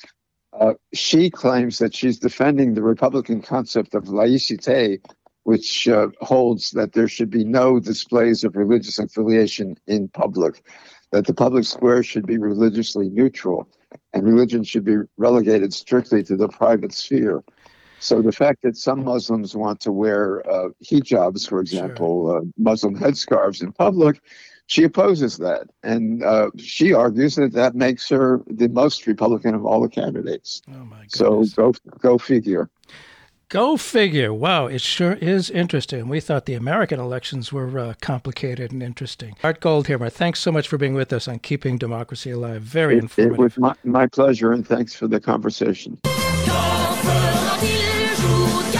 uh, 0.60 0.74
she 0.94 1.30
claims 1.30 1.80
that 1.80 1.94
she's 1.94 2.20
defending 2.20 2.74
the 2.74 2.82
Republican 2.82 3.42
concept 3.42 3.94
of 3.94 4.06
laïcité, 4.06 5.00
which 5.44 5.88
uh, 5.88 6.08
holds 6.22 6.72
that 6.72 6.94
there 6.94 7.08
should 7.08 7.30
be 7.30 7.44
no 7.44 7.80
displays 7.80 8.44
of 8.44 8.56
religious 8.56 8.98
affiliation 8.98 9.78
in 9.88 10.08
public, 10.10 10.64
that 11.12 11.28
the 11.28 11.34
public 11.34 11.66
square 11.66 12.04
should 12.04 12.26
be 12.26 12.38
religiously 12.38 13.10
neutral, 13.10 13.68
and 14.14 14.24
religion 14.24 14.64
should 14.64 14.84
be 14.84 14.98
relegated 15.18 15.74
strictly 15.74 16.24
to 16.24 16.36
the 16.36 16.48
private 16.48 16.94
sphere. 16.94 17.44
So 18.00 18.22
the 18.22 18.32
fact 18.32 18.62
that 18.64 18.78
some 18.78 19.04
Muslims 19.04 19.56
want 19.56 19.80
to 19.82 19.92
wear 19.92 20.48
uh, 20.50 20.70
hijabs, 20.84 21.48
for 21.48 21.60
example, 21.60 22.30
sure. 22.30 22.40
uh, 22.40 22.42
Muslim 22.58 22.98
headscarves 22.98 23.62
in 23.62 23.72
public, 23.72 24.22
she 24.68 24.84
opposes 24.84 25.38
that, 25.38 25.70
and 25.84 26.24
uh, 26.24 26.50
she 26.58 26.94
argues 26.94 27.36
that 27.36 27.54
that 27.54 27.76
makes 27.76 28.10
her 28.10 28.42
the 28.48 28.68
most 28.70 29.06
Republican 29.06 29.54
of 29.54 29.66
all 29.66 29.82
the 29.82 29.90
candidates. 29.90 30.62
Oh 30.70 30.86
my 30.86 31.06
goodness. 31.12 31.14
So 31.14 31.44
go 31.56 31.74
go 32.00 32.18
figure. 32.18 32.70
Go 33.50 33.78
figure. 33.78 34.34
Wow, 34.34 34.66
it 34.66 34.82
sure 34.82 35.14
is 35.14 35.52
interesting. 35.52 36.10
We 36.10 36.20
thought 36.20 36.48
the 36.48 36.56
American 36.56 37.00
elections 37.00 37.54
were 37.54 37.78
uh, 37.78 37.94
complicated 38.02 38.72
and 38.72 38.82
interesting. 38.82 39.36
Art 39.44 39.62
Goldhammer, 39.62 40.12
thanks 40.12 40.40
so 40.40 40.52
much 40.52 40.68
for 40.68 40.80
being 40.80 40.96
with 40.96 41.14
us 41.14 41.28
on 41.28 41.38
Keeping 41.40 41.78
Democracy 41.78 42.32
Alive. 42.32 42.64
Very 42.64 42.98
it, 42.98 43.04
informative. 43.04 43.40
It 43.40 43.40
was 43.40 43.58
my, 43.60 43.76
my 43.84 44.08
pleasure, 44.08 44.52
and 44.52 44.68
thanks 44.68 44.96
for 44.96 45.08
the 45.08 45.20
conversation. 45.20 46.00
Qu'il 47.60 48.16
se 48.16 48.22
posait 48.22 48.75